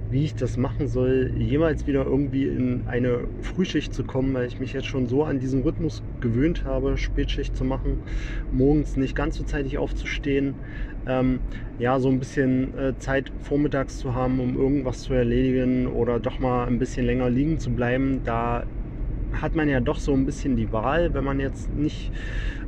wie 0.09 0.25
ich 0.25 0.35
das 0.35 0.57
machen 0.57 0.89
soll, 0.89 1.31
jemals 1.37 1.87
wieder 1.87 2.05
irgendwie 2.07 2.47
in 2.49 2.87
eine 2.87 3.29
Frühschicht 3.43 3.93
zu 3.93 4.05
kommen, 4.05 4.33
weil 4.35 4.47
ich 4.47 4.59
mich 4.59 4.73
jetzt 4.73 4.87
schon 4.87 5.07
so 5.07 5.25
an 5.25 5.41
diesen 5.41 5.63
Rhythmus 5.63 6.03
gewöhnt 6.21 6.65
habe, 6.65 6.97
Spätschicht 6.97 7.55
zu 7.55 7.65
machen, 7.65 8.01
morgens 8.51 8.97
nicht 8.97 9.15
ganz 9.15 9.37
so 9.37 9.45
zeitig 9.45 9.77
aufzustehen, 9.79 10.57
ähm, 11.07 11.41
ja, 11.79 11.99
so 12.01 12.09
ein 12.09 12.19
bisschen 12.19 12.75
äh, 12.77 12.97
Zeit 12.99 13.33
vormittags 13.39 13.99
zu 13.99 14.15
haben, 14.15 14.41
um 14.41 14.57
irgendwas 14.57 15.03
zu 15.03 15.13
erledigen 15.15 15.87
oder 15.87 16.19
doch 16.21 16.39
mal 16.39 16.67
ein 16.67 16.79
bisschen 16.79 17.07
länger 17.07 17.31
liegen 17.31 17.59
zu 17.59 17.75
bleiben. 17.75 18.23
Da 18.25 18.67
hat 19.33 19.55
man 19.55 19.69
ja 19.69 19.81
doch 19.81 19.99
so 19.99 20.13
ein 20.13 20.27
bisschen 20.27 20.57
die 20.57 20.73
Wahl, 20.73 21.15
wenn 21.15 21.25
man 21.25 21.41
jetzt 21.41 21.73
nicht 21.75 22.13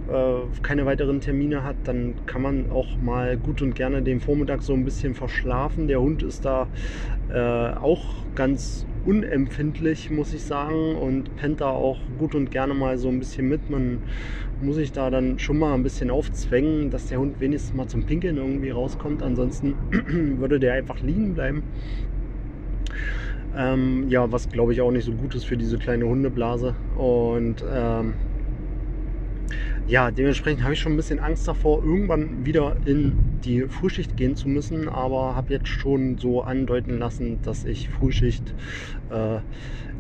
äh, 0.09 0.35
keine 0.63 0.87
weiteren 0.87 1.21
Termine 1.21 1.65
hat, 1.65 1.77
dann 1.85 2.15
kann 2.27 2.43
man 2.43 2.71
auch 2.71 2.97
mal 3.01 3.37
gut 3.37 3.63
und 3.63 3.75
gerne 3.75 4.03
den 4.03 4.21
Vormittag 4.21 4.63
so 4.63 4.73
ein 4.73 4.85
bisschen 4.85 5.15
verschlafen. 5.15 5.89
Der 5.89 6.01
Hund 6.01 6.23
ist 6.23 6.45
da 6.45 6.69
äh, 7.33 7.39
auch 7.39 8.03
ganz 8.35 8.87
unempfindlich, 9.05 10.11
muss 10.11 10.33
ich 10.33 10.43
sagen, 10.43 10.97
und 10.97 11.35
pennt 11.37 11.61
da 11.61 11.71
auch 11.71 11.99
gut 12.19 12.35
und 12.35 12.51
gerne 12.51 12.75
mal 12.75 12.99
so 12.99 13.09
ein 13.09 13.19
bisschen 13.19 13.49
mit. 13.49 13.69
Man 13.69 14.01
muss 14.61 14.77
sich 14.77 14.93
da 14.93 15.11
dann 15.11 15.39
schon 15.39 15.59
mal 15.59 15.75
ein 15.75 15.83
bisschen 15.83 16.11
aufzwängen, 16.11 16.91
dass 16.91 17.07
der 17.07 17.19
Hund 17.19 17.41
wenigstens 17.41 17.75
mal 17.75 17.89
zum 17.89 18.05
Pinkeln 18.05 18.37
irgendwie 18.37 18.71
rauskommt. 18.71 19.23
Ansonsten 19.23 19.75
würde 20.39 20.61
der 20.61 20.75
einfach 20.75 21.01
liegen 21.01 21.35
bleiben. 21.35 21.63
Ähm, 23.57 24.09
ja, 24.09 24.31
was 24.33 24.49
glaube 24.49 24.73
ich 24.73 24.81
auch 24.81 24.91
nicht 24.91 25.05
so 25.05 25.13
gut 25.13 25.35
ist 25.35 25.45
für 25.45 25.57
diese 25.57 25.79
kleine 25.79 26.07
Hundeblase. 26.07 26.75
Und 26.97 27.65
ähm, 27.71 28.15
ja, 29.87 30.11
dementsprechend 30.11 30.63
habe 30.63 30.75
ich 30.75 30.81
schon 30.81 30.93
ein 30.93 30.97
bisschen 30.97 31.19
Angst 31.19 31.47
davor, 31.47 31.83
irgendwann 31.85 32.47
wieder 32.47 32.77
in 32.85 33.15
die 33.45 33.63
Frühschicht 33.63 34.17
gehen 34.17 34.37
zu 34.37 34.49
müssen, 34.49 34.89
aber 34.89 35.35
habe 35.35 35.53
jetzt 35.53 35.69
schon 35.69 36.17
so 36.19 36.43
andeuten 36.43 36.99
lassen, 36.99 37.41
dass 37.43 37.65
ich 37.65 37.89
Frühschicht 37.89 38.55
äh, 39.11 39.41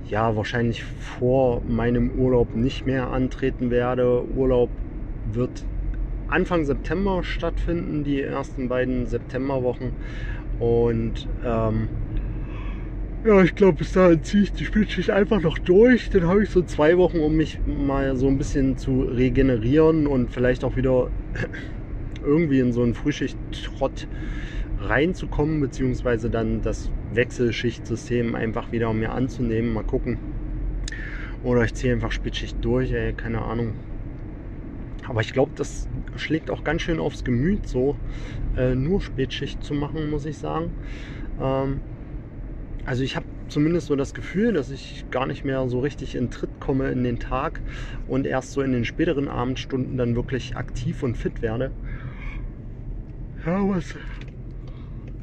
ja 0.08 0.36
wahrscheinlich 0.36 0.84
vor 0.84 1.62
meinem 1.68 2.10
Urlaub 2.12 2.54
nicht 2.54 2.86
mehr 2.86 3.10
antreten 3.10 3.70
werde. 3.70 4.24
Urlaub 4.36 4.70
wird 5.32 5.64
Anfang 6.28 6.64
September 6.64 7.22
stattfinden, 7.22 8.04
die 8.04 8.22
ersten 8.22 8.68
beiden 8.68 9.06
Septemberwochen 9.06 9.92
und 10.58 11.28
ähm, 11.44 11.88
ja, 13.24 13.42
ich 13.42 13.54
glaube, 13.54 13.78
bis 13.78 13.92
dahin 13.92 14.22
ziehe 14.24 14.42
ich 14.42 14.52
die 14.52 14.64
Spätschicht 14.64 15.10
einfach 15.10 15.40
noch 15.40 15.58
durch. 15.58 16.10
Dann 16.10 16.26
habe 16.26 16.42
ich 16.42 16.50
so 16.50 16.62
zwei 16.62 16.98
Wochen, 16.98 17.20
um 17.20 17.36
mich 17.36 17.58
mal 17.66 18.16
so 18.16 18.26
ein 18.26 18.36
bisschen 18.36 18.76
zu 18.76 19.02
regenerieren 19.02 20.06
und 20.08 20.30
vielleicht 20.30 20.64
auch 20.64 20.76
wieder 20.76 21.08
irgendwie 22.24 22.58
in 22.58 22.72
so 22.72 22.82
einen 22.82 22.94
Frühschicht-Trott 22.94 24.08
reinzukommen, 24.80 25.60
beziehungsweise 25.60 26.30
dann 26.30 26.62
das 26.62 26.90
Wechselschichtsystem 27.12 28.34
einfach 28.34 28.72
wieder 28.72 28.92
mir 28.92 29.12
anzunehmen. 29.12 29.72
Mal 29.72 29.84
gucken. 29.84 30.18
Oder 31.44 31.64
ich 31.64 31.74
ziehe 31.74 31.92
einfach 31.92 32.10
Spätschicht 32.10 32.56
durch, 32.62 32.90
ey, 32.90 33.12
keine 33.12 33.42
Ahnung. 33.42 33.74
Aber 35.06 35.20
ich 35.20 35.32
glaube, 35.32 35.52
das 35.54 35.88
schlägt 36.16 36.50
auch 36.50 36.64
ganz 36.64 36.82
schön 36.82 36.98
aufs 36.98 37.22
Gemüt, 37.22 37.68
so 37.68 37.96
äh, 38.56 38.74
nur 38.74 39.00
Spätschicht 39.00 39.62
zu 39.62 39.74
machen, 39.74 40.10
muss 40.10 40.24
ich 40.24 40.38
sagen. 40.38 40.72
Ähm, 41.40 41.80
also 42.84 43.02
ich 43.02 43.16
habe 43.16 43.26
zumindest 43.48 43.86
so 43.86 43.96
das 43.96 44.14
Gefühl, 44.14 44.52
dass 44.52 44.70
ich 44.70 45.04
gar 45.10 45.26
nicht 45.26 45.44
mehr 45.44 45.68
so 45.68 45.80
richtig 45.80 46.14
in 46.14 46.30
Tritt 46.30 46.50
komme 46.58 46.90
in 46.90 47.04
den 47.04 47.18
Tag 47.18 47.62
und 48.06 48.26
erst 48.26 48.52
so 48.52 48.62
in 48.62 48.72
den 48.72 48.84
späteren 48.84 49.28
Abendstunden 49.28 49.96
dann 49.96 50.16
wirklich 50.16 50.56
aktiv 50.56 51.02
und 51.02 51.16
fit 51.16 51.42
werde. 51.42 51.72
Ja, 53.44 53.68
was 53.68 53.96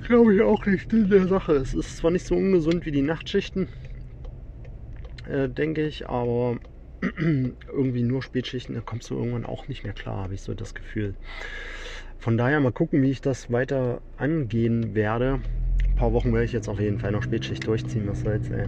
glaube 0.05 0.35
ich 0.35 0.41
auch 0.41 0.65
nicht 0.65 0.91
in 0.93 1.09
der 1.09 1.27
Sache. 1.27 1.53
Es 1.53 1.73
ist 1.73 1.97
zwar 1.97 2.11
nicht 2.11 2.25
so 2.25 2.35
ungesund 2.35 2.85
wie 2.85 2.91
die 2.91 3.01
Nachtschichten, 3.01 3.69
äh, 5.25 5.49
denke 5.49 5.85
ich, 5.85 6.09
aber 6.09 6.59
irgendwie 7.01 8.03
nur 8.03 8.21
Spätschichten, 8.21 8.75
da 8.75 8.81
kommst 8.81 9.09
du 9.09 9.15
irgendwann 9.15 9.45
auch 9.45 9.67
nicht 9.67 9.83
mehr 9.83 9.93
klar, 9.93 10.23
habe 10.23 10.33
ich 10.33 10.41
so 10.41 10.53
das 10.53 10.73
Gefühl. 10.73 11.15
Von 12.17 12.37
daher 12.37 12.59
mal 12.59 12.73
gucken, 12.73 13.01
wie 13.01 13.11
ich 13.11 13.21
das 13.21 13.51
weiter 13.51 14.01
angehen 14.17 14.93
werde. 14.95 15.41
Paar 15.99 16.13
Wochen 16.13 16.31
werde 16.31 16.45
ich 16.45 16.53
jetzt 16.53 16.69
auf 16.69 16.79
jeden 16.79 16.97
Fall 16.97 17.11
noch 17.11 17.23
Spätschicht 17.23 17.67
durchziehen, 17.67 18.07
was 18.07 18.21
soll's, 18.21 18.49
ey. 18.49 18.67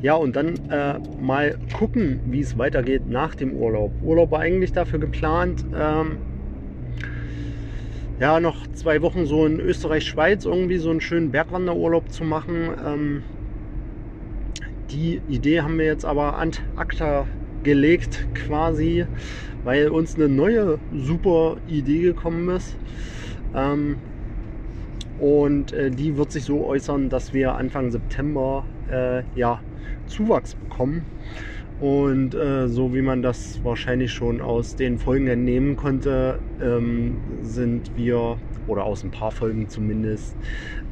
Ja, 0.00 0.14
und 0.14 0.36
dann 0.36 0.54
äh, 0.70 1.00
mal 1.20 1.58
gucken, 1.76 2.20
wie 2.26 2.40
es 2.40 2.56
weitergeht 2.56 3.08
nach 3.08 3.34
dem 3.34 3.52
Urlaub. 3.54 3.90
Urlaub 4.04 4.30
war 4.30 4.38
eigentlich 4.38 4.72
dafür 4.72 5.00
geplant, 5.00 5.64
ähm, 5.76 6.18
ja, 8.20 8.38
noch 8.38 8.68
zwei 8.74 9.02
Wochen 9.02 9.26
so 9.26 9.44
in 9.44 9.58
Österreich-Schweiz 9.58 10.44
irgendwie 10.44 10.78
so 10.78 10.90
einen 10.90 11.00
schönen 11.00 11.32
Bergwanderurlaub 11.32 12.12
zu 12.12 12.22
machen. 12.22 12.70
Ähm, 12.86 13.22
die 14.92 15.20
Idee 15.28 15.62
haben 15.62 15.76
wir 15.76 15.86
jetzt 15.86 16.04
aber 16.04 16.38
an 16.38 16.52
acta 16.76 17.26
gelegt 17.64 18.28
quasi, 18.34 19.06
weil 19.64 19.88
uns 19.88 20.14
eine 20.14 20.28
neue 20.28 20.78
super 20.92 21.56
Idee 21.66 22.02
gekommen 22.02 22.48
ist. 22.48 22.76
Ähm, 23.56 23.96
und 25.22 25.72
äh, 25.72 25.88
die 25.92 26.16
wird 26.16 26.32
sich 26.32 26.42
so 26.42 26.66
äußern, 26.66 27.08
dass 27.08 27.32
wir 27.32 27.54
Anfang 27.54 27.92
September 27.92 28.66
äh, 28.90 29.22
ja, 29.36 29.60
Zuwachs 30.08 30.56
bekommen. 30.56 31.06
Und 31.80 32.34
äh, 32.34 32.66
so 32.66 32.92
wie 32.92 33.02
man 33.02 33.22
das 33.22 33.60
wahrscheinlich 33.62 34.12
schon 34.12 34.40
aus 34.40 34.74
den 34.74 34.98
Folgen 34.98 35.28
entnehmen 35.28 35.76
konnte, 35.76 36.40
ähm, 36.60 37.18
sind 37.42 37.92
wir, 37.96 38.36
oder 38.66 38.84
aus 38.84 39.04
ein 39.04 39.12
paar 39.12 39.30
Folgen 39.30 39.68
zumindest, 39.68 40.34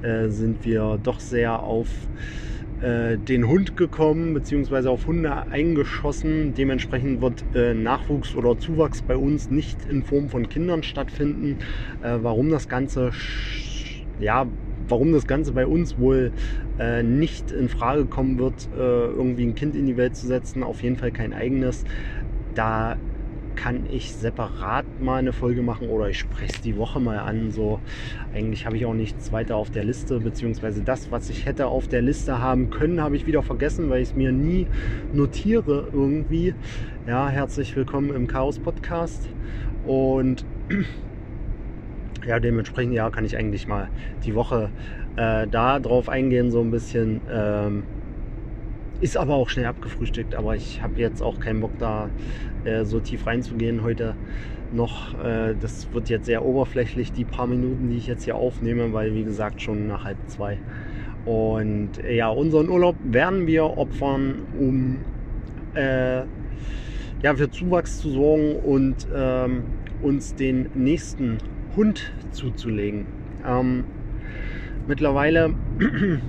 äh, 0.03 0.29
sind 0.29 0.65
wir 0.65 1.01
doch 1.03 1.19
sehr 1.19 1.65
auf 1.65 1.89
äh, 2.83 3.19
den 3.19 3.49
Hund 3.49 3.77
gekommen, 3.77 4.33
beziehungsweise 4.33 4.91
auf 4.91 5.09
Hunde 5.09 5.51
eingeschossen. 5.51 6.55
Dementsprechend 6.55 7.21
wird 7.21 7.45
äh, 7.57 7.75
Nachwuchs 7.75 8.37
oder 8.37 8.57
Zuwachs 8.61 9.03
bei 9.03 9.17
uns 9.17 9.51
nicht 9.51 9.77
in 9.91 10.05
Form 10.05 10.29
von 10.29 10.49
Kindern 10.49 10.85
stattfinden. 10.85 11.59
Äh, 12.01 12.19
warum 12.23 12.49
das 12.51 12.69
Ganze 12.69 13.13
ja, 14.21 14.47
warum 14.89 15.13
das 15.13 15.27
Ganze 15.27 15.53
bei 15.53 15.67
uns 15.67 15.99
wohl 15.99 16.33
äh, 16.79 17.03
nicht 17.03 17.51
in 17.51 17.69
Frage 17.69 18.07
kommen 18.07 18.39
wird, 18.39 18.69
äh, 18.75 18.79
irgendwie 18.79 19.45
ein 19.45 19.55
Kind 19.55 19.77
in 19.77 19.87
die 19.87 19.97
Welt 19.97 20.17
zu 20.17 20.27
setzen, 20.27 20.63
auf 20.63 20.83
jeden 20.83 20.97
Fall 20.97 21.13
kein 21.13 21.33
eigenes. 21.33 21.85
Da 22.55 22.97
kann 23.57 23.85
ich 23.91 24.15
separat 24.15 24.87
mal 25.03 25.17
eine 25.17 25.35
Folge 25.35 25.61
machen 25.61 25.89
oder 25.91 26.09
ich 26.09 26.19
spreche 26.19 26.55
es 26.55 26.61
die 26.63 26.79
Woche 26.79 26.99
mal 26.99 27.19
an. 27.19 27.51
So, 27.51 27.79
eigentlich 28.33 28.65
habe 28.65 28.77
ich 28.77 28.87
auch 28.87 28.95
nichts 28.95 29.33
weiter 29.33 29.57
auf 29.57 29.71
der 29.71 29.85
Liste, 29.85 30.19
beziehungsweise 30.19 30.83
das, 30.83 31.11
was 31.11 31.29
ich 31.29 31.45
hätte 31.45 31.67
auf 31.67 31.87
der 31.87 32.01
Liste 32.01 32.41
haben 32.41 32.71
können, 32.71 33.03
habe 33.03 33.17
ich 33.17 33.27
wieder 33.27 33.43
vergessen, 33.43 33.91
weil 33.91 34.01
ich 34.01 34.11
es 34.11 34.17
mir 34.17 34.33
nie 34.33 34.67
notiere 35.13 35.89
irgendwie. 35.93 36.55
Ja, 37.07 37.29
herzlich 37.29 37.77
willkommen 37.77 38.15
im 38.15 38.27
Chaos 38.27 38.59
Podcast 38.59 39.29
und 39.87 40.45
ja, 42.27 42.41
dementsprechend 42.41 42.95
ja, 42.95 43.11
kann 43.11 43.25
ich 43.25 43.37
eigentlich 43.37 43.67
mal 43.67 43.89
die 44.25 44.35
Woche 44.35 44.71
äh, 45.17 45.47
da 45.47 45.79
drauf 45.79 46.09
eingehen, 46.09 46.51
so 46.51 46.61
ein 46.61 46.71
bisschen. 46.71 47.21
Ähm, 47.31 47.85
ist 49.01 49.17
aber 49.17 49.35
auch 49.35 49.49
schnell 49.49 49.65
abgefrühstückt, 49.67 50.35
aber 50.35 50.57
ich 50.57 50.83
habe 50.83 51.01
jetzt 51.01 51.23
auch 51.23 51.41
keinen 51.41 51.61
Bock 51.61 51.73
da 51.79 52.11
äh, 52.65 52.85
so 52.85 53.01
tief 53.01 53.27
reinzugehen 53.27 53.83
heute 53.83 54.15
noch. 54.73 55.15
Äh, 55.25 55.55
das 55.59 55.89
wird 55.93 56.09
jetzt 56.11 56.27
sehr 56.27 56.45
oberflächlich, 56.45 57.13
die 57.13 57.25
paar 57.25 57.47
Minuten, 57.47 57.89
die 57.89 57.97
ich 57.97 58.07
jetzt 58.07 58.25
hier 58.25 58.37
aufnehme, 58.37 58.93
weil 58.93 59.15
wie 59.15 59.25
gesagt 59.25 59.63
schon 59.63 59.87
nach 59.87 60.05
halb 60.05 60.19
zwei. 60.27 60.59
Und 61.25 62.05
äh, 62.05 62.17
ja, 62.17 62.29
unseren 62.29 62.69
Urlaub 62.69 62.97
werden 63.05 63.47
wir 63.47 63.65
opfern, 63.65 64.43
um 64.59 64.99
äh, 65.75 66.23
ja, 67.23 67.35
für 67.35 67.51
Zuwachs 67.51 68.01
zu 68.01 68.11
sorgen 68.11 68.57
und 68.57 69.07
ähm, 69.15 69.63
uns 70.03 70.35
den 70.35 70.69
nächsten 70.75 71.39
Hund 71.77 72.13
zuzulegen. 72.33 73.07
Ähm, 73.47 73.85
mittlerweile, 74.87 75.55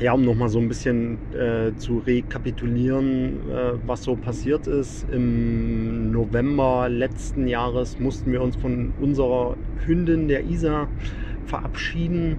ja, 0.00 0.12
um 0.12 0.24
nochmal 0.24 0.48
so 0.48 0.58
ein 0.58 0.68
bisschen 0.68 1.18
äh, 1.34 1.74
zu 1.76 1.98
rekapitulieren, 1.98 3.50
äh, 3.50 3.72
was 3.86 4.04
so 4.04 4.16
passiert 4.16 4.66
ist. 4.66 5.06
Im 5.10 6.10
November 6.10 6.88
letzten 6.88 7.46
Jahres 7.46 7.98
mussten 7.98 8.32
wir 8.32 8.42
uns 8.42 8.56
von 8.56 8.92
unserer 9.00 9.56
Hündin, 9.86 10.28
der 10.28 10.44
Isa, 10.44 10.88
verabschieden. 11.46 12.36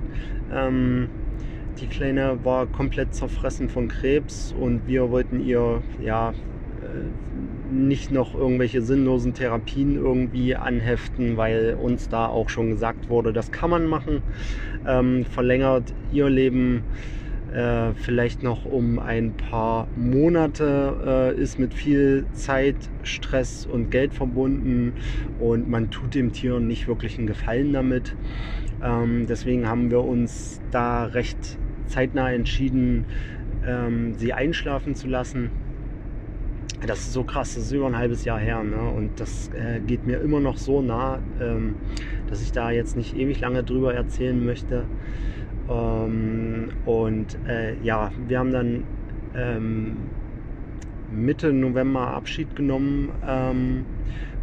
Ähm, 0.54 1.10
die 1.80 1.88
Kleine 1.88 2.40
war 2.44 2.68
komplett 2.68 3.14
zerfressen 3.14 3.70
von 3.70 3.88
Krebs 3.88 4.54
und 4.60 4.86
wir 4.88 5.10
wollten 5.12 5.40
ihr 5.40 5.82
ja 6.02 6.34
nicht 7.70 8.12
noch 8.12 8.36
irgendwelche 8.36 8.82
sinnlosen 8.82 9.34
Therapien 9.34 9.96
irgendwie 9.96 10.56
anheften, 10.56 11.38
weil 11.38 11.78
uns 11.80 12.10
da 12.10 12.28
auch 12.28 12.50
schon 12.50 12.72
gesagt 12.72 13.10
wurde, 13.10 13.34
das 13.34 13.52
kann 13.52 13.70
man 13.70 13.86
machen. 13.86 14.22
Ähm, 14.88 15.26
verlängert 15.26 15.94
ihr 16.12 16.30
Leben 16.30 16.84
äh, 17.54 17.94
vielleicht 17.96 18.44
noch 18.44 18.66
um 18.66 19.00
ein 19.00 19.34
paar 19.34 19.88
Monate, 19.96 21.34
äh, 21.36 21.42
ist 21.42 21.60
mit 21.60 21.74
viel 21.74 22.26
Zeit, 22.34 22.76
Stress 23.04 23.66
und 23.66 23.90
Geld 23.90 24.14
verbunden 24.14 24.94
und 25.40 25.70
man 25.70 25.90
tut 25.90 26.16
dem 26.16 26.32
Tier 26.32 26.60
nicht 26.60 26.88
wirklich 26.88 27.18
einen 27.18 27.28
Gefallen 27.28 27.74
damit. 27.74 28.16
Ähm, 28.84 29.26
deswegen 29.28 29.68
haben 29.68 29.92
wir 29.92 30.04
uns 30.04 30.62
da 30.72 31.06
recht 31.06 31.58
zeitnah 31.88 32.32
entschieden, 32.32 33.06
ähm, 33.66 34.14
sie 34.14 34.34
einschlafen 34.34 34.96
zu 34.96 35.08
lassen 35.08 35.50
das 36.86 37.00
ist 37.00 37.14
so 37.14 37.24
krass, 37.24 37.56
das 37.56 37.66
ist 37.66 37.72
über 37.72 37.88
ein 37.88 37.98
halbes 37.98 38.26
Jahr 38.26 38.40
her. 38.40 38.64
Ne? 38.64 38.78
Und 38.78 39.20
das 39.20 39.50
äh, 39.50 39.80
geht 39.80 40.06
mir 40.06 40.20
immer 40.20 40.40
noch 40.40 40.58
so 40.58 40.82
nah, 40.82 41.20
ähm, 41.40 41.76
dass 42.28 42.42
ich 42.42 42.52
da 42.52 42.72
jetzt 42.72 42.96
nicht 42.96 43.16
ewig 43.16 43.40
lange 43.42 43.64
drüber 43.64 43.94
erzählen 43.94 44.44
möchte. 44.44 44.86
Ähm, 45.70 46.70
und 46.86 47.38
äh, 47.48 47.76
ja, 47.82 48.12
wir 48.28 48.40
haben 48.40 48.52
dann 48.52 48.84
ähm, 49.36 49.98
Mitte 51.12 51.52
November 51.52 52.08
Abschied 52.08 52.56
genommen 52.56 53.10
ähm, 53.28 53.86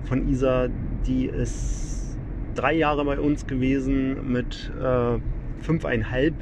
von 0.05 0.29
Isa. 0.29 0.69
Die 1.07 1.27
ist 1.27 2.19
drei 2.55 2.75
Jahre 2.75 3.05
bei 3.05 3.19
uns 3.19 3.47
gewesen. 3.47 4.33
Mit 4.33 4.73
äh, 4.81 5.19
fünfeinhalb 5.63 6.35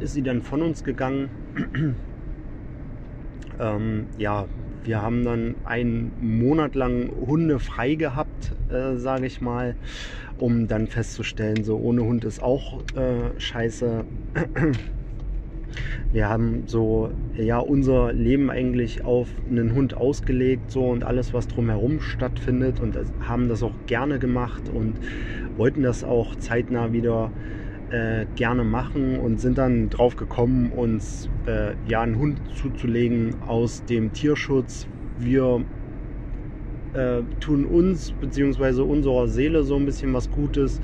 ist 0.00 0.14
sie 0.14 0.22
dann 0.22 0.42
von 0.42 0.62
uns 0.62 0.84
gegangen. 0.84 1.30
Ähm, 3.60 4.06
ja, 4.18 4.46
wir 4.84 5.00
haben 5.00 5.24
dann 5.24 5.54
einen 5.64 6.12
Monat 6.20 6.74
lang 6.74 7.10
Hunde 7.26 7.58
frei 7.58 7.94
gehabt, 7.94 8.54
äh, 8.70 8.96
sage 8.96 9.26
ich 9.26 9.40
mal, 9.40 9.76
um 10.38 10.68
dann 10.68 10.86
festzustellen, 10.86 11.64
so 11.64 11.78
ohne 11.78 12.02
Hund 12.02 12.24
ist 12.24 12.42
auch 12.42 12.80
äh, 12.94 13.38
scheiße. 13.38 14.04
Wir 16.12 16.28
haben 16.28 16.68
so 16.68 17.10
ja 17.36 17.58
unser 17.58 18.12
Leben 18.12 18.48
eigentlich 18.48 19.04
auf 19.04 19.28
einen 19.50 19.74
Hund 19.74 19.96
ausgelegt 19.96 20.70
so 20.70 20.88
und 20.88 21.02
alles 21.02 21.34
was 21.34 21.48
drumherum 21.48 22.00
stattfindet 22.00 22.78
und 22.78 22.96
haben 23.18 23.48
das 23.48 23.64
auch 23.64 23.74
gerne 23.86 24.20
gemacht 24.20 24.68
und 24.68 25.00
wollten 25.56 25.82
das 25.82 26.04
auch 26.04 26.36
zeitnah 26.36 26.92
wieder 26.92 27.32
äh, 27.34 27.63
gerne 28.36 28.64
machen 28.64 29.18
und 29.18 29.40
sind 29.40 29.58
dann 29.58 29.90
drauf 29.90 30.16
gekommen, 30.16 30.72
uns 30.72 31.28
äh, 31.46 31.74
ja 31.86 32.02
einen 32.02 32.18
Hund 32.18 32.40
zuzulegen 32.54 33.36
aus 33.46 33.84
dem 33.84 34.12
Tierschutz. 34.12 34.86
Wir 35.18 35.64
äh, 36.94 37.22
tun 37.40 37.64
uns 37.66 38.12
bzw. 38.12 38.82
unserer 38.82 39.28
Seele 39.28 39.62
so 39.64 39.76
ein 39.76 39.86
bisschen 39.86 40.12
was 40.12 40.30
Gutes, 40.30 40.80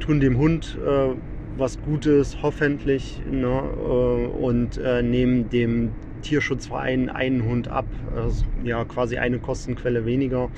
tun 0.00 0.20
dem 0.20 0.38
Hund 0.38 0.78
äh, 0.84 1.14
was 1.56 1.80
Gutes, 1.82 2.38
hoffentlich, 2.42 3.20
ne, 3.30 3.46
äh, 3.46 4.26
und 4.26 4.78
äh, 4.78 5.02
nehmen 5.02 5.50
dem 5.50 5.90
Tierschutzverein 6.22 7.10
einen 7.10 7.44
Hund 7.44 7.68
ab, 7.68 7.86
also, 8.16 8.44
ja 8.64 8.84
quasi 8.84 9.18
eine 9.18 9.38
Kostenquelle 9.38 10.06
weniger. 10.06 10.50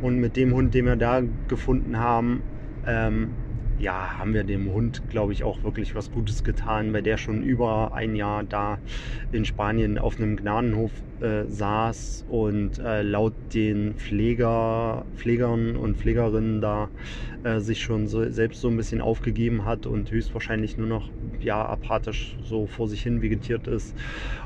Und 0.00 0.18
mit 0.18 0.36
dem 0.36 0.54
Hund, 0.54 0.72
den 0.74 0.86
wir 0.86 0.96
da 0.96 1.22
gefunden 1.48 1.98
haben, 1.98 2.42
ähm, 2.86 3.30
ja, 3.80 4.18
haben 4.18 4.34
wir 4.34 4.44
dem 4.44 4.70
Hund, 4.72 5.08
glaube 5.08 5.32
ich, 5.32 5.42
auch 5.42 5.64
wirklich 5.64 5.94
was 5.94 6.10
Gutes 6.10 6.44
getan, 6.44 6.92
weil 6.92 7.02
der 7.02 7.16
schon 7.16 7.42
über 7.42 7.92
ein 7.94 8.14
Jahr 8.14 8.44
da 8.44 8.78
in 9.32 9.44
Spanien 9.44 9.98
auf 9.98 10.18
einem 10.18 10.36
Gnadenhof 10.36 10.92
äh, 11.20 11.44
saß 11.46 12.24
und 12.28 12.78
äh, 12.78 13.02
laut 13.02 13.34
den 13.54 13.94
Pfleger, 13.94 15.06
Pflegern 15.14 15.76
und 15.76 15.96
Pflegerinnen 15.96 16.60
da 16.60 16.90
äh, 17.42 17.60
sich 17.60 17.80
schon 17.80 18.06
so, 18.06 18.30
selbst 18.30 18.60
so 18.60 18.68
ein 18.68 18.76
bisschen 18.76 19.00
aufgegeben 19.00 19.64
hat 19.64 19.86
und 19.86 20.10
höchstwahrscheinlich 20.10 20.76
nur 20.76 20.86
noch 20.86 21.10
ja, 21.40 21.64
apathisch 21.64 22.36
so 22.42 22.66
vor 22.66 22.88
sich 22.88 23.02
hin 23.02 23.22
vegetiert 23.22 23.66
ist. 23.66 23.96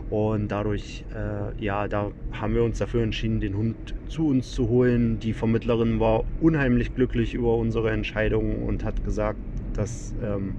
Und 0.09 0.49
dadurch, 0.49 1.07
äh, 1.13 1.61
ja, 1.63 1.89
da 1.89 2.13
haben 2.31 2.55
wir 2.55 2.63
uns 2.63 2.79
dafür 2.79 3.03
entschieden, 3.03 3.41
den 3.41 3.57
Hund 3.57 3.95
zu 4.09 4.29
uns 4.29 4.53
zu 4.53 4.69
holen. 4.69 5.19
Die 5.21 5.33
Vermittlerin 5.33 6.01
war 6.01 6.25
unheimlich 6.41 6.95
glücklich 6.95 7.35
über 7.35 7.57
unsere 7.57 7.91
Entscheidung 7.91 8.63
und 8.63 8.85
hat 8.85 9.05
gesagt, 9.05 9.39
dass 9.75 10.15
ähm, 10.23 10.55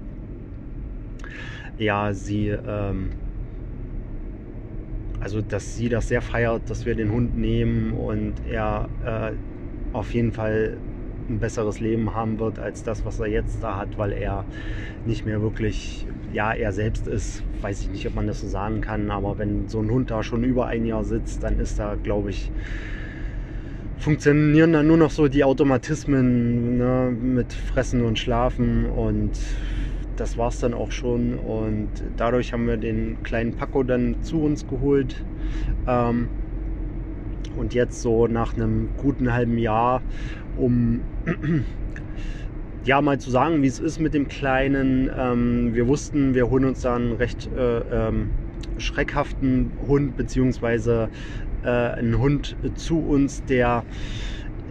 ja, 1.78 2.12
sie 2.12 2.48
ähm, 2.48 3.10
also 5.20 5.40
dass 5.40 5.76
sie 5.76 5.88
das 5.88 6.08
sehr 6.08 6.22
feiert, 6.22 6.62
dass 6.68 6.86
wir 6.86 6.94
den 6.94 7.10
Hund 7.10 7.36
nehmen 7.36 7.92
und 7.94 8.34
er 8.48 8.88
äh, 9.04 9.32
auf 9.92 10.14
jeden 10.14 10.32
Fall 10.32 10.76
ein 11.28 11.40
besseres 11.40 11.80
Leben 11.80 12.14
haben 12.14 12.38
wird 12.38 12.58
als 12.58 12.84
das, 12.84 13.04
was 13.04 13.18
er 13.18 13.26
jetzt 13.26 13.62
da 13.62 13.76
hat, 13.76 13.98
weil 13.98 14.12
er 14.12 14.44
nicht 15.04 15.26
mehr 15.26 15.42
wirklich, 15.42 16.06
ja, 16.32 16.52
er 16.52 16.72
selbst 16.72 17.08
ist. 17.08 17.42
Weiß 17.60 17.80
ich 17.82 17.90
nicht, 17.90 18.06
ob 18.06 18.14
man 18.14 18.26
das 18.26 18.40
so 18.40 18.46
sagen 18.46 18.80
kann, 18.80 19.10
aber 19.10 19.38
wenn 19.38 19.68
so 19.68 19.80
ein 19.80 19.90
Hund 19.90 20.10
da 20.10 20.22
schon 20.22 20.44
über 20.44 20.66
ein 20.66 20.84
Jahr 20.84 21.04
sitzt, 21.04 21.42
dann 21.42 21.58
ist 21.58 21.78
da, 21.78 21.96
glaube 22.00 22.30
ich, 22.30 22.52
funktionieren 23.98 24.72
dann 24.72 24.86
nur 24.86 24.96
noch 24.96 25.10
so 25.10 25.28
die 25.28 25.44
Automatismen 25.44 26.78
ne, 26.78 27.10
mit 27.10 27.52
Fressen 27.52 28.04
und 28.04 28.18
Schlafen 28.18 28.86
und 28.86 29.32
das 30.16 30.38
war 30.38 30.48
es 30.48 30.58
dann 30.58 30.74
auch 30.74 30.90
schon. 30.90 31.34
Und 31.34 31.88
dadurch 32.16 32.52
haben 32.52 32.66
wir 32.66 32.76
den 32.76 33.22
kleinen 33.22 33.54
Paco 33.54 33.82
dann 33.82 34.22
zu 34.22 34.40
uns 34.42 34.66
geholt. 34.66 35.24
Ähm, 35.86 36.28
und 37.56 37.74
jetzt 37.74 38.02
so 38.02 38.26
nach 38.26 38.54
einem 38.54 38.90
guten 38.96 39.32
halben 39.32 39.58
Jahr, 39.58 40.02
um 40.56 41.00
ja 42.84 43.00
mal 43.00 43.18
zu 43.18 43.30
sagen, 43.30 43.62
wie 43.62 43.66
es 43.66 43.80
ist 43.80 43.98
mit 43.98 44.14
dem 44.14 44.28
Kleinen. 44.28 45.10
Ähm, 45.16 45.74
wir 45.74 45.88
wussten, 45.88 46.34
wir 46.34 46.50
holen 46.50 46.64
uns 46.64 46.82
da 46.82 46.96
einen 46.96 47.12
recht 47.12 47.48
äh, 47.56 48.08
ähm, 48.08 48.30
schreckhaften 48.78 49.72
Hund, 49.86 50.16
beziehungsweise 50.16 51.08
äh, 51.66 51.68
einen 51.68 52.18
Hund 52.18 52.56
zu 52.76 52.98
uns, 53.00 53.44
der 53.44 53.84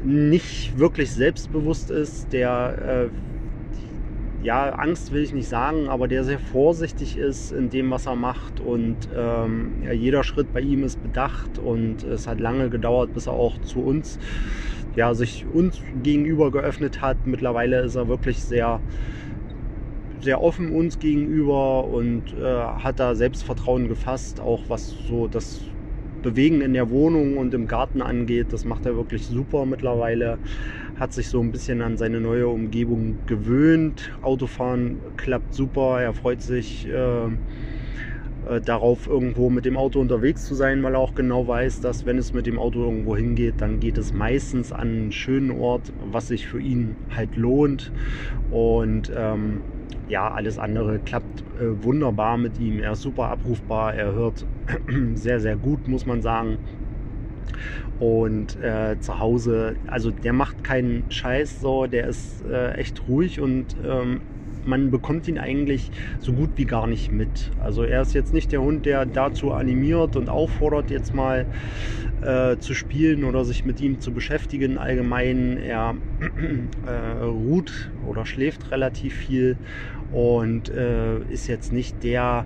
nicht 0.04 0.80
wirklich 0.80 1.12
selbstbewusst 1.12 1.92
ist, 1.92 2.32
der 2.32 3.10
äh, 3.12 4.46
ja, 4.46 4.70
Angst 4.70 5.12
will 5.12 5.24
ich 5.24 5.34
nicht 5.34 5.50
sagen, 5.50 5.90
aber 5.90 6.08
der 6.08 6.24
sehr 6.24 6.38
vorsichtig 6.38 7.18
ist 7.18 7.52
in 7.52 7.72
dem, 7.72 7.90
was 7.90 8.06
er 8.06 8.16
macht 8.16 8.60
und 8.60 8.96
ähm, 9.16 9.82
ja, 9.84 9.92
jeder 9.92 10.24
Schritt 10.24 10.54
bei 10.54 10.62
ihm 10.62 10.84
ist 10.84 11.02
bedacht 11.02 11.58
und 11.58 12.04
es 12.04 12.28
hat 12.28 12.40
lange 12.40 12.70
gedauert, 12.70 13.14
bis 13.14 13.26
er 13.26 13.34
auch 13.34 13.60
zu 13.62 13.80
uns, 13.80 14.20
ja, 14.96 15.16
sich 15.16 15.46
uns 15.52 15.82
gegenüber 16.04 16.52
geöffnet 16.52 17.02
hat. 17.02 17.18
Mittlerweile 17.26 17.82
ist 17.82 17.96
er 17.96 18.08
wirklich 18.08 18.44
sehr, 18.44 18.80
sehr 20.22 20.42
offen 20.42 20.72
uns 20.72 21.00
gegenüber 21.00 21.86
und 21.86 22.32
äh, 22.40 22.44
hat 22.44 23.00
da 23.00 23.16
Selbstvertrauen 23.16 23.88
gefasst, 23.88 24.40
auch 24.40 24.62
was 24.68 24.94
so 25.08 25.28
das 25.28 25.62
Bewegen 26.26 26.60
in 26.62 26.74
der 26.74 26.90
Wohnung 26.90 27.38
und 27.38 27.54
im 27.54 27.68
Garten 27.68 28.02
angeht. 28.02 28.48
Das 28.52 28.66
macht 28.66 28.86
er 28.86 28.98
wirklich 28.98 29.26
super 29.26 29.66
mittlerweile 29.66 30.40
hat 31.00 31.14
sich 31.14 31.28
so 31.28 31.42
ein 31.42 31.52
bisschen 31.52 31.82
an 31.82 31.98
seine 31.98 32.20
neue 32.20 32.48
Umgebung 32.48 33.18
gewöhnt. 33.28 34.12
Autofahren 34.22 34.98
klappt 35.18 35.54
super, 35.54 36.02
er 36.02 36.14
freut 36.14 36.42
sich 36.42 36.88
äh, 36.88 37.26
äh, 37.26 38.62
darauf, 38.64 39.08
irgendwo 39.08 39.50
mit 39.50 39.66
dem 39.66 39.76
Auto 39.76 40.00
unterwegs 40.00 40.46
zu 40.46 40.56
sein, 40.56 40.84
weil 40.84 40.96
er 40.96 41.00
auch 41.00 41.16
genau 41.16 41.48
weiß, 41.48 41.82
dass 41.82 42.06
wenn 42.06 42.18
es 42.18 42.34
mit 42.34 42.46
dem 42.46 42.60
Auto 42.60 42.80
irgendwo 42.80 43.16
hingeht, 43.16 43.56
dann 43.58 43.80
geht 43.80 43.98
es 43.98 44.14
meistens 44.14 44.72
an 44.72 44.88
einen 44.88 45.12
schönen 45.12 45.52
Ort, 45.52 45.92
was 46.12 46.30
sich 46.30 46.48
für 46.48 46.62
ihn 46.62 46.96
halt 47.16 47.36
lohnt. 47.36 47.92
Und 48.52 49.12
ähm, 49.16 49.62
ja, 50.08 50.32
alles 50.32 50.58
andere 50.58 51.00
klappt 51.00 51.44
äh, 51.58 51.84
wunderbar 51.84 52.38
mit 52.38 52.58
ihm. 52.58 52.80
Er 52.80 52.94
ist 52.94 53.02
super 53.02 53.30
abrufbar, 53.30 53.94
er 53.96 54.13
hört 54.13 54.48
sehr, 55.13 55.39
sehr 55.39 55.58
gut, 55.58 55.88
muss 55.88 56.06
man 56.06 56.22
sagen. 56.22 56.60
Und 57.98 58.56
äh, 58.58 58.98
zu 59.00 59.20
Hause, 59.20 59.78
also 59.86 60.12
der 60.12 60.34
macht 60.34 60.63
keinen 60.63 61.06
Scheiß 61.10 61.60
so, 61.60 61.88
der 61.88 62.08
ist 62.08 62.41
äh, 62.41 62.74
echt 62.74 63.08
ruhig 63.08 63.39
und 63.39 63.78
ähm, 63.82 64.22
man 64.65 64.91
bekommt 64.91 65.28
ihn 65.28 65.38
eigentlich 65.38 65.91
so 66.19 66.34
gut 66.34 66.51
wie 66.56 66.65
gar 66.65 66.88
nicht 66.88 67.12
mit. 67.12 67.51
Also 67.60 67.84
er 67.84 68.01
ist 68.01 68.13
jetzt 68.13 68.34
nicht 68.34 68.51
der 68.51 68.62
Hund, 68.62 68.86
der 68.86 69.06
dazu 69.06 69.51
animiert 69.51 70.15
und 70.15 70.30
auffordert, 70.30 70.89
jetzt 70.89 71.13
mal 71.13 71.45
äh, 72.21 72.58
zu 72.58 72.73
spielen 72.73 73.23
oder 73.23 73.45
sich 73.45 73.65
mit 73.65 73.82
ihm 73.82 73.99
zu 73.99 74.12
beschäftigen. 74.12 74.78
Allgemein, 74.78 75.58
er 75.58 75.95
äh, 76.86 77.23
ruht 77.23 77.91
oder 78.08 78.25
schläft 78.25 78.71
relativ 78.71 79.13
viel 79.13 79.58
und 80.12 80.69
äh, 80.69 81.19
ist 81.30 81.47
jetzt 81.47 81.71
nicht 81.71 82.04
der 82.04 82.45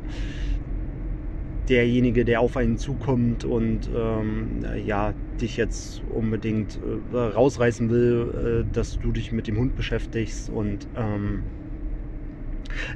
derjenige, 1.70 2.26
der 2.26 2.42
auf 2.42 2.58
einen 2.58 2.78
zukommt 2.78 3.46
und 3.46 3.90
ähm, 3.96 4.66
ja, 4.86 5.14
dich 5.40 5.56
jetzt 5.56 6.02
unbedingt 6.10 6.80
äh, 7.14 7.18
rausreißen 7.18 7.90
will, 7.90 8.66
äh, 8.68 8.74
dass 8.74 9.00
du 9.00 9.12
dich 9.12 9.32
mit 9.32 9.48
dem 9.48 9.58
Hund 9.58 9.76
beschäftigst 9.76 10.50
und 10.50 10.88
ähm, 10.98 11.44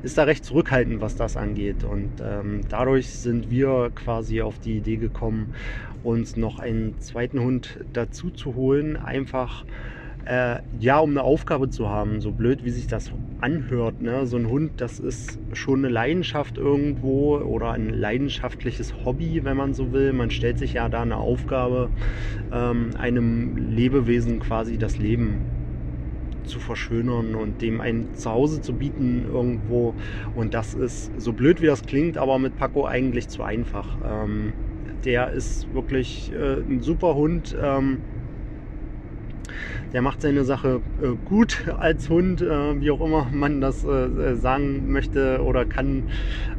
ist 0.01 0.17
da 0.17 0.23
recht 0.23 0.45
zurückhaltend, 0.45 1.01
was 1.01 1.15
das 1.15 1.38
angeht. 1.38 1.83
Und 1.83 2.12
ähm, 2.23 2.62
dadurch 2.69 3.09
sind 3.09 3.49
wir 3.49 3.91
quasi 3.95 4.41
auf 4.41 4.59
die 4.59 4.77
Idee 4.77 4.97
gekommen, 4.97 5.53
uns 6.03 6.36
noch 6.36 6.59
einen 6.59 6.99
zweiten 6.99 7.39
Hund 7.39 7.79
dazu 7.93 8.29
zu 8.29 8.55
holen, 8.55 8.97
einfach 8.97 9.65
äh, 10.25 10.59
ja, 10.79 10.99
um 10.99 11.12
eine 11.12 11.23
Aufgabe 11.23 11.69
zu 11.69 11.89
haben, 11.89 12.21
so 12.21 12.31
blöd 12.31 12.63
wie 12.63 12.69
sich 12.69 12.88
das 12.88 13.12
anhört. 13.41 14.01
Ne? 14.01 14.25
So 14.25 14.38
ein 14.38 14.47
Hund, 14.47 14.73
das 14.77 14.99
ist 14.99 15.38
schon 15.53 15.79
eine 15.79 15.89
Leidenschaft 15.89 16.57
irgendwo 16.57 17.38
oder 17.38 17.71
ein 17.71 17.89
leidenschaftliches 17.89 18.93
Hobby, 19.03 19.43
wenn 19.43 19.57
man 19.57 19.73
so 19.73 19.91
will. 19.91 20.13
Man 20.13 20.31
stellt 20.31 20.59
sich 20.59 20.73
ja 20.73 20.88
da 20.88 21.01
eine 21.01 21.17
Aufgabe, 21.17 21.89
ähm, 22.51 22.91
einem 22.97 23.57
Lebewesen 23.57 24.39
quasi 24.39 24.77
das 24.77 24.97
Leben 24.97 25.41
zu 26.45 26.60
verschönern 26.60 27.36
und 27.36 27.62
dem 27.62 27.82
ein 27.82 28.13
Zuhause 28.13 28.62
zu 28.62 28.73
bieten 28.73 29.25
irgendwo. 29.32 29.95
Und 30.36 30.53
das 30.53 30.73
ist, 30.73 31.12
so 31.19 31.34
blöd 31.34 31.62
wie 31.62 31.67
das 31.67 31.84
klingt, 31.84 32.17
aber 32.17 32.39
mit 32.39 32.58
Paco 32.58 32.86
eigentlich 32.86 33.27
zu 33.27 33.43
einfach. 33.43 33.97
Ähm, 34.06 34.53
der 35.06 35.32
ist 35.32 35.73
wirklich 35.73 36.32
äh, 36.34 36.62
ein 36.62 36.82
super 36.82 37.15
Hund. 37.15 37.56
Ähm, 37.62 37.99
der 39.91 40.01
macht 40.01 40.21
seine 40.21 40.43
Sache 40.43 40.82
äh, 41.01 41.10
gut 41.25 41.65
als 41.77 42.10
Hund, 42.10 42.41
äh, 42.41 42.82
wie 42.82 42.91
auch 42.91 43.01
immer 43.01 43.27
man 43.32 43.62
das 43.62 43.84
äh, 43.84 44.36
sagen 44.36 44.91
möchte 44.91 45.41
oder 45.43 45.65
kann. 45.65 46.03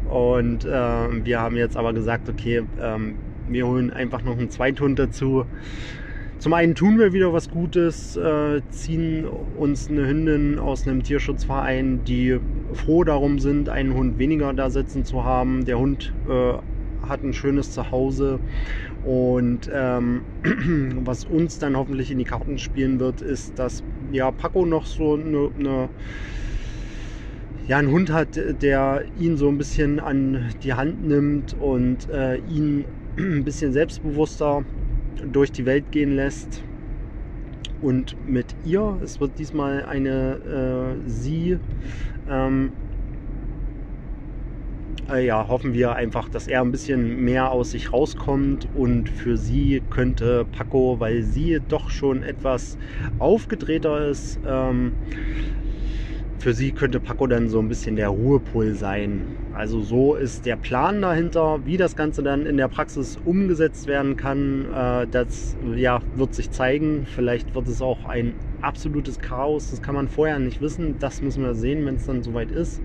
Und 0.09 0.65
äh, 0.65 0.69
wir 0.69 1.41
haben 1.41 1.57
jetzt 1.57 1.77
aber 1.77 1.93
gesagt, 1.93 2.29
okay, 2.29 2.63
ähm, 2.81 3.17
wir 3.49 3.67
holen 3.67 3.91
einfach 3.91 4.23
noch 4.23 4.39
einen 4.39 4.51
Zweithund 4.51 4.99
dazu. 4.99 5.45
Zum 6.39 6.53
einen 6.53 6.75
tun 6.75 6.99
wir 6.99 7.13
wieder 7.13 7.33
was 7.33 7.49
Gutes, 7.49 8.17
äh, 8.17 8.61
ziehen 8.71 9.25
uns 9.57 9.89
eine 9.89 10.07
Hündin 10.07 10.59
aus 10.59 10.87
einem 10.87 11.03
Tierschutzverein, 11.03 12.05
die 12.05 12.39
froh 12.75 13.05
darum 13.05 13.39
sind, 13.39 13.69
einen 13.69 13.95
Hund 13.95 14.19
weniger 14.19 14.53
da 14.53 14.69
sitzen 14.69 15.05
zu 15.05 15.25
haben. 15.25 15.65
Der 15.65 15.79
Hund 15.79 16.13
äh, 16.29 16.55
hat 17.07 17.23
ein 17.23 17.33
schönes 17.33 17.73
Zuhause 17.73 18.41
und 19.05 19.71
ähm, 19.73 20.23
was 21.05 21.25
uns 21.25 21.59
dann 21.59 21.77
hoffentlich 21.77 22.11
in 22.11 22.19
die 22.19 22.25
Karten 22.25 22.59
spielen 22.59 23.01
wird, 23.01 23.23
ist, 23.23 23.59
dass 23.59 23.83
ja 24.13 24.31
Paco 24.31 24.67
noch 24.67 24.87
so 24.87 25.15
eine, 25.15 25.51
eine 25.59 25.89
ja, 27.67 27.79
einen 27.79 27.91
Hund 27.91 28.13
hat, 28.13 28.39
der 28.61 29.05
ihn 29.19 29.39
so 29.39 29.49
ein 29.49 29.57
bisschen 29.57 29.99
an 29.99 30.51
die 30.63 30.75
Hand 30.75 31.07
nimmt 31.07 31.55
und 31.59 32.09
äh, 32.11 32.37
ihn 32.37 32.85
ein 33.17 33.45
bisschen 33.45 33.73
selbstbewusster 33.73 34.65
durch 35.33 35.53
die 35.53 35.67
Welt 35.67 35.91
gehen 35.93 36.15
lässt. 36.15 36.63
Und 37.81 38.17
mit 38.27 38.47
ihr, 38.65 38.99
es 39.03 39.21
wird 39.21 39.39
diesmal 39.39 39.85
eine 39.85 40.97
äh, 41.05 41.09
sie, 41.09 41.59
ähm, 42.31 42.71
äh, 45.11 45.27
ja, 45.27 45.49
hoffen 45.49 45.75
wir 45.75 45.95
einfach, 45.95 46.29
dass 46.29 46.47
er 46.47 46.63
ein 46.63 46.71
bisschen 46.71 47.23
mehr 47.25 47.51
aus 47.51 47.73
sich 47.73 47.93
rauskommt 47.93 48.69
und 48.75 49.11
für 49.11 49.37
sie 49.37 49.83
könnte 49.91 50.47
Paco, 50.51 50.99
weil 50.99 51.23
sie 51.23 51.61
doch 51.69 51.91
schon 51.91 52.23
etwas 52.23 52.79
aufgedrehter 53.19 54.09
ist, 54.09 54.39
ähm, 54.47 54.93
für 56.39 56.55
sie 56.55 56.73
könnte 56.73 57.01
Paco 57.01 57.27
dann 57.27 57.49
so 57.49 57.59
ein 57.59 57.69
bisschen 57.69 57.97
der 57.97 58.09
Ruhepol 58.09 58.75
sein. 58.75 59.44
Also 59.55 59.81
so 59.81 60.17
ist 60.17 60.47
der 60.47 60.57
Plan 60.57 61.01
dahinter, 61.01 61.61
wie 61.65 61.77
das 61.77 61.95
Ganze 61.95 62.25
dann 62.25 62.45
in 62.45 62.57
der 62.57 62.67
Praxis 62.67 63.19
umgesetzt 63.25 63.87
werden 63.87 64.17
kann. 64.17 64.67
Äh, 64.75 65.07
das 65.07 65.57
ja, 65.77 66.03
wird 66.17 66.35
sich 66.35 66.51
zeigen. 66.51 67.07
Vielleicht 67.07 67.55
wird 67.55 67.69
es 67.69 67.81
auch 67.81 68.05
ein 68.05 68.35
absolutes 68.61 69.21
Chaos. 69.21 69.71
Das 69.71 69.81
kann 69.81 69.95
man 69.95 70.09
vorher 70.09 70.41
nicht 70.41 70.61
wissen. 70.61 70.97
Das 70.99 71.23
müssen 71.23 71.45
wir 71.45 71.55
sehen, 71.55 71.87
wenn 71.87 71.95
es 71.95 72.07
dann 72.07 72.25
soweit 72.25 72.51
ist. 72.51 72.81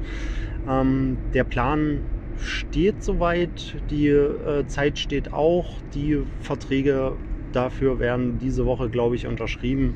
Ähm, 0.68 1.18
der 1.34 1.44
Plan 1.44 2.02
steht 2.38 3.04
soweit. 3.04 3.76
Die 3.90 4.10
äh, 4.10 4.68
Zeit 4.68 5.00
steht 5.00 5.34
auch. 5.34 5.66
Die 5.96 6.20
Verträge 6.42 7.14
dafür 7.52 7.98
werden 7.98 8.38
diese 8.40 8.68
Woche, 8.68 8.90
glaube 8.90 9.16
ich, 9.16 9.26
unterschrieben, 9.26 9.96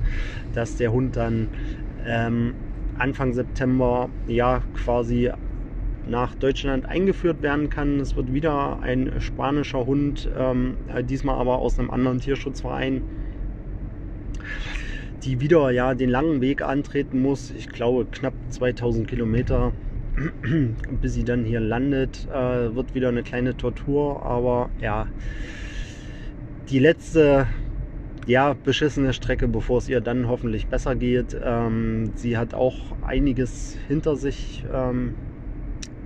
dass 0.53 0.75
der 0.77 0.91
Hund 0.91 1.15
dann 1.15 1.49
ähm, 2.03 2.55
Anfang 2.97 3.33
September 3.33 4.09
ja 4.27 4.63
quasi 4.73 5.29
nach 6.07 6.35
Deutschland 6.35 6.85
eingeführt 6.85 7.41
werden 7.41 7.69
kann. 7.69 7.99
Es 7.99 8.15
wird 8.15 8.33
wieder 8.33 8.79
ein 8.81 9.13
spanischer 9.19 9.85
Hund, 9.85 10.29
ähm, 10.37 10.75
diesmal 11.09 11.39
aber 11.39 11.59
aus 11.59 11.79
einem 11.79 11.91
anderen 11.91 12.19
Tierschutzverein, 12.19 13.01
die 15.23 15.39
wieder 15.39 15.71
ja 15.71 15.93
den 15.93 16.09
langen 16.09 16.41
Weg 16.41 16.61
antreten 16.61 17.21
muss. 17.21 17.51
Ich 17.51 17.69
glaube 17.69 18.05
knapp 18.11 18.33
2000 18.49 19.07
Kilometer 19.07 19.71
bis 21.01 21.13
sie 21.13 21.23
dann 21.23 21.43
hier 21.43 21.59
landet, 21.59 22.27
äh, 22.31 22.75
wird 22.75 22.93
wieder 22.93 23.09
eine 23.09 23.23
kleine 23.23 23.57
Tortur. 23.57 24.23
Aber 24.23 24.69
ja, 24.79 25.07
die 26.69 26.79
letzte 26.79 27.47
ja, 28.25 28.53
beschissene 28.53 29.13
Strecke, 29.13 29.47
bevor 29.47 29.79
es 29.79 29.89
ihr 29.89 30.01
dann 30.01 30.27
hoffentlich 30.27 30.67
besser 30.67 30.95
geht. 30.95 31.35
Ähm, 31.43 32.11
sie 32.15 32.37
hat 32.37 32.53
auch 32.53 32.77
einiges 33.05 33.77
hinter 33.87 34.15
sich. 34.15 34.63
Ähm, 34.73 35.15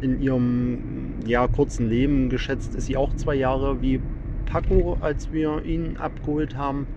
in 0.01 0.19
ihrem 0.19 1.19
ja, 1.25 1.47
kurzen 1.47 1.87
Leben 1.87 2.29
geschätzt 2.29 2.75
ist 2.75 2.85
sie 2.85 2.97
auch 2.97 3.13
zwei 3.13 3.35
Jahre 3.35 3.81
wie 3.81 4.01
Paco, 4.45 4.97
als 4.99 5.31
wir 5.31 5.63
ihn 5.65 5.97
abgeholt 5.97 6.55
haben. 6.55 6.87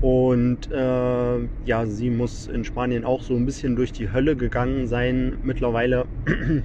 Und 0.00 0.70
äh, 0.70 1.48
ja, 1.64 1.86
sie 1.86 2.10
muss 2.10 2.48
in 2.48 2.64
Spanien 2.64 3.04
auch 3.04 3.22
so 3.22 3.34
ein 3.36 3.46
bisschen 3.46 3.76
durch 3.76 3.92
die 3.92 4.12
Hölle 4.12 4.36
gegangen 4.36 4.88
sein. 4.88 5.38
Mittlerweile 5.42 6.06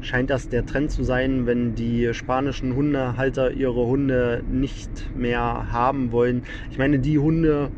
scheint 0.00 0.30
das 0.30 0.48
der 0.48 0.66
Trend 0.66 0.90
zu 0.90 1.04
sein, 1.04 1.46
wenn 1.46 1.76
die 1.76 2.12
spanischen 2.12 2.74
Hundehalter 2.74 3.52
ihre 3.52 3.86
Hunde 3.86 4.42
nicht 4.48 5.10
mehr 5.14 5.70
haben 5.70 6.10
wollen. 6.10 6.42
Ich 6.70 6.78
meine, 6.78 6.98
die 6.98 7.18
Hunde, 7.18 7.70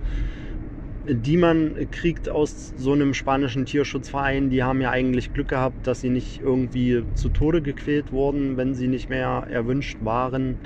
die 1.07 1.37
man 1.37 1.75
kriegt 1.91 2.29
aus 2.29 2.73
so 2.77 2.93
einem 2.93 3.15
spanischen 3.15 3.67
Tierschutzverein, 3.67 4.51
die 4.51 4.63
haben 4.63 4.81
ja 4.81 4.91
eigentlich 4.91 5.33
Glück 5.33 5.49
gehabt, 5.49 5.87
dass 5.87 6.01
sie 6.01 6.11
nicht 6.11 6.41
irgendwie 6.41 7.05
zu 7.15 7.29
Tode 7.29 7.63
gequält 7.63 8.13
wurden, 8.13 8.57
wenn 8.57 8.75
sie 8.75 8.89
nicht 8.89 9.09
mehr 9.09 9.47
erwünscht 9.51 9.99
waren 10.01 10.57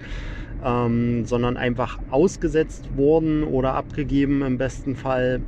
ähm, 0.62 1.24
sondern 1.24 1.56
einfach 1.56 1.98
ausgesetzt 2.10 2.88
wurden 2.96 3.44
oder 3.44 3.74
abgegeben 3.74 4.42
im 4.42 4.58
besten 4.58 4.96
Fall. 4.96 5.40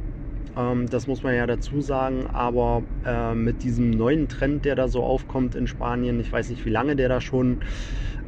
Ähm, 0.57 0.89
das 0.89 1.07
muss 1.07 1.23
man 1.23 1.35
ja 1.35 1.47
dazu 1.47 1.81
sagen. 1.81 2.27
Aber 2.33 2.83
äh, 3.05 3.35
mit 3.35 3.63
diesem 3.63 3.91
neuen 3.91 4.29
Trend, 4.29 4.65
der 4.65 4.77
da 4.77 4.89
so 4.89 5.03
aufkommt 5.03 5.55
in 5.55 5.67
Spanien, 5.67 6.21
ich 6.21 6.33
weiß 6.33 6.51
nicht, 6.51 6.65
wie 6.65 6.71
lange 6.71 6.97
der 6.97 7.09
da 7.09 7.21
schon 7.21 7.61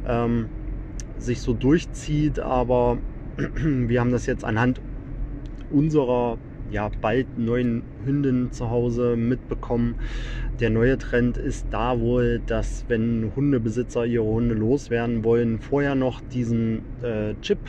ähm, 0.05 0.47
sich 1.17 1.41
so 1.41 1.53
durchzieht, 1.53 2.39
aber 2.39 2.97
wir 3.37 3.99
haben 3.99 4.11
das 4.11 4.25
jetzt 4.25 4.43
anhand 4.43 4.81
unserer 5.71 6.37
ja, 6.73 6.89
bald 7.01 7.37
neuen 7.37 7.83
Hündin 8.03 8.51
zu 8.51 8.69
Hause 8.71 9.15
mitbekommen. 9.15 9.95
Der 10.59 10.71
neue 10.71 10.97
Trend 10.97 11.37
ist 11.37 11.67
da 11.69 11.99
wohl, 11.99 12.41
dass 12.47 12.85
wenn 12.87 13.31
Hundebesitzer 13.35 14.05
ihre 14.05 14.25
Hunde 14.25 14.55
loswerden 14.55 15.23
wollen, 15.23 15.59
vorher 15.59 15.93
noch 15.93 16.19
diesen 16.19 16.81
äh, 17.03 17.35
Chip, 17.41 17.59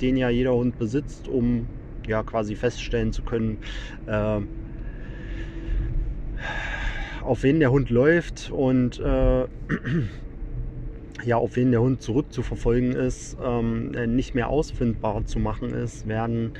den 0.00 0.16
ja 0.16 0.28
jeder 0.28 0.54
Hund 0.54 0.76
besitzt, 0.78 1.28
um 1.28 1.68
ja 2.06 2.24
quasi 2.24 2.56
feststellen 2.56 3.12
zu 3.12 3.22
können, 3.22 3.58
äh, 4.06 4.40
auf 7.22 7.44
wen 7.44 7.60
der 7.60 7.70
Hund 7.70 7.90
läuft 7.90 8.50
und 8.50 8.98
äh, 8.98 9.44
ja, 11.24 11.36
auf 11.36 11.54
wen 11.54 11.70
der 11.70 11.82
Hund 11.82 12.02
zurückzuverfolgen 12.02 12.92
ist, 12.92 13.36
ähm, 13.44 13.90
nicht 14.14 14.34
mehr 14.34 14.48
ausfindbar 14.48 15.26
zu 15.26 15.38
machen 15.38 15.74
ist, 15.74 16.08
werden 16.08 16.52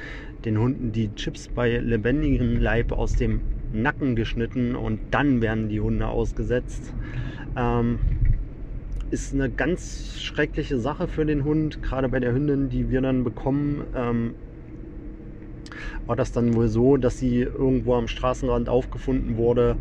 den 0.44 0.58
Hunden 0.58 0.92
die 0.92 1.14
Chips 1.14 1.48
bei 1.48 1.78
lebendigem 1.78 2.60
Leib 2.60 2.92
aus 2.92 3.14
dem 3.14 3.40
Nacken 3.72 4.16
geschnitten 4.16 4.74
und 4.74 5.00
dann 5.10 5.40
werden 5.40 5.68
die 5.68 5.80
Hunde 5.80 6.08
ausgesetzt. 6.08 6.92
Ähm, 7.56 7.98
ist 9.10 9.34
eine 9.34 9.50
ganz 9.50 10.18
schreckliche 10.20 10.78
Sache 10.78 11.08
für 11.08 11.26
den 11.26 11.44
Hund, 11.44 11.82
gerade 11.82 12.08
bei 12.08 12.20
der 12.20 12.32
Hündin, 12.32 12.68
die 12.68 12.90
wir 12.90 13.00
dann 13.00 13.24
bekommen. 13.24 13.84
Ähm, 13.94 14.34
war 16.06 16.16
das 16.16 16.32
dann 16.32 16.54
wohl 16.54 16.68
so, 16.68 16.96
dass 16.96 17.18
sie 17.18 17.40
irgendwo 17.40 17.94
am 17.94 18.08
Straßenrand 18.08 18.68
aufgefunden 18.68 19.36
wurde 19.36 19.76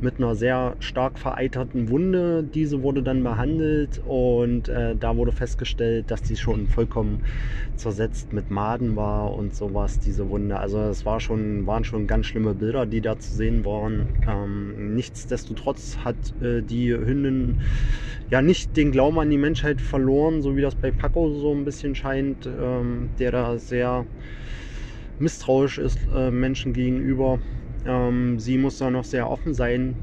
mit 0.00 0.18
einer 0.18 0.34
sehr 0.34 0.76
stark 0.78 1.18
vereiterten 1.18 1.88
Wunde. 1.88 2.42
Diese 2.42 2.82
wurde 2.82 3.02
dann 3.02 3.22
behandelt 3.22 4.00
und 4.06 4.68
äh, 4.68 4.94
da 4.96 5.16
wurde 5.16 5.32
festgestellt, 5.32 6.10
dass 6.10 6.22
die 6.22 6.36
schon 6.36 6.66
vollkommen 6.66 7.22
zersetzt 7.76 8.32
mit 8.32 8.50
Maden 8.50 8.96
war 8.96 9.34
und 9.34 9.54
sowas, 9.54 9.98
diese 9.98 10.28
Wunde. 10.28 10.58
Also 10.58 10.78
es 10.82 11.04
war 11.04 11.20
schon, 11.20 11.66
waren 11.66 11.84
schon 11.84 12.06
ganz 12.06 12.26
schlimme 12.26 12.54
Bilder, 12.54 12.86
die 12.86 13.00
da 13.00 13.18
zu 13.18 13.34
sehen 13.34 13.64
waren. 13.64 14.06
Ähm, 14.26 14.94
nichtsdestotrotz 14.94 15.98
hat 16.04 16.16
äh, 16.40 16.62
die 16.62 16.92
Hündin 16.92 17.60
ja 18.30 18.42
nicht 18.42 18.76
den 18.76 18.92
Glauben 18.92 19.18
an 19.18 19.30
die 19.30 19.38
Menschheit 19.38 19.80
verloren, 19.80 20.42
so 20.42 20.56
wie 20.56 20.62
das 20.62 20.74
bei 20.74 20.90
Paco 20.90 21.30
so 21.30 21.52
ein 21.52 21.64
bisschen 21.64 21.94
scheint, 21.94 22.46
ähm, 22.46 23.10
der 23.18 23.32
da 23.32 23.58
sehr 23.58 24.06
misstrauisch 25.18 25.78
ist 25.78 25.98
äh, 26.14 26.30
Menschen 26.30 26.72
gegenüber. 26.72 27.38
Ähm, 27.86 28.38
sie 28.38 28.58
muss 28.58 28.78
da 28.78 28.90
noch 28.90 29.04
sehr 29.04 29.30
offen 29.30 29.54
sein, 29.54 29.96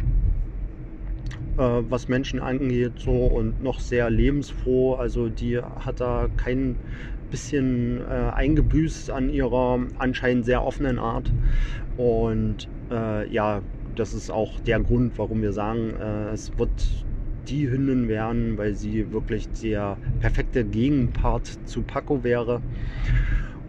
äh, 1.58 1.62
was 1.62 2.08
Menschen 2.08 2.40
angeht, 2.40 2.94
so 2.98 3.26
und 3.26 3.62
noch 3.64 3.80
sehr 3.80 4.10
lebensfroh. 4.10 4.96
Also 4.96 5.30
die 5.30 5.60
hat 5.60 6.00
da 6.00 6.28
kein 6.38 6.76
bisschen 7.32 8.02
äh, 8.02 8.32
eingebüßt 8.34 9.10
an 9.10 9.30
ihrer 9.30 9.80
anscheinend 9.98 10.46
sehr 10.46 10.64
offenen 10.64 11.00
Art. 11.00 11.32
Und 11.98 12.68
äh, 12.92 13.32
ja, 13.32 13.62
das 13.96 14.14
ist 14.14 14.30
auch 14.30 14.60
der 14.60 14.80
Grund, 14.80 15.18
warum 15.18 15.42
wir 15.42 15.54
sagen, 15.54 15.94
äh, 16.00 16.30
es 16.32 16.58
wird 16.58 16.70
die 17.48 17.70
Hündin 17.70 18.08
werden, 18.08 18.58
weil 18.58 18.76
sie 18.76 19.12
wirklich 19.12 19.50
der 19.50 19.98
perfekte 20.20 20.64
Gegenpart 20.64 21.60
zu 21.66 21.82
Paco 21.82 22.24
wäre. 22.24 22.62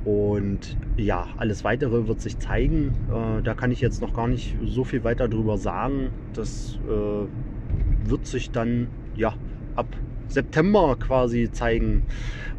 Und 0.05 0.77
ja, 0.97 1.29
alles 1.37 1.65
weitere 1.65 2.09
wird 2.09 2.21
sich 2.21 2.39
zeigen. 2.39 2.93
Äh, 3.09 3.43
da 3.43 3.55
kann 3.55 3.71
ich 3.71 3.81
jetzt 3.81 4.03
noch 4.03 4.13
gar 4.13 4.27
nicht 4.27 4.57
so 4.65 4.85
viel 4.85 5.05
weiter 5.05 5.29
drüber 5.29 5.59
sagen. 5.59 6.11
Das 6.35 6.79
äh, 6.89 8.09
wird 8.09 8.27
sich 8.27 8.51
dann 8.51 8.89
ja 9.15 9.35
ab 9.77 9.87
September 10.29 10.97
quasi 10.99 11.51
zeigen, 11.53 12.03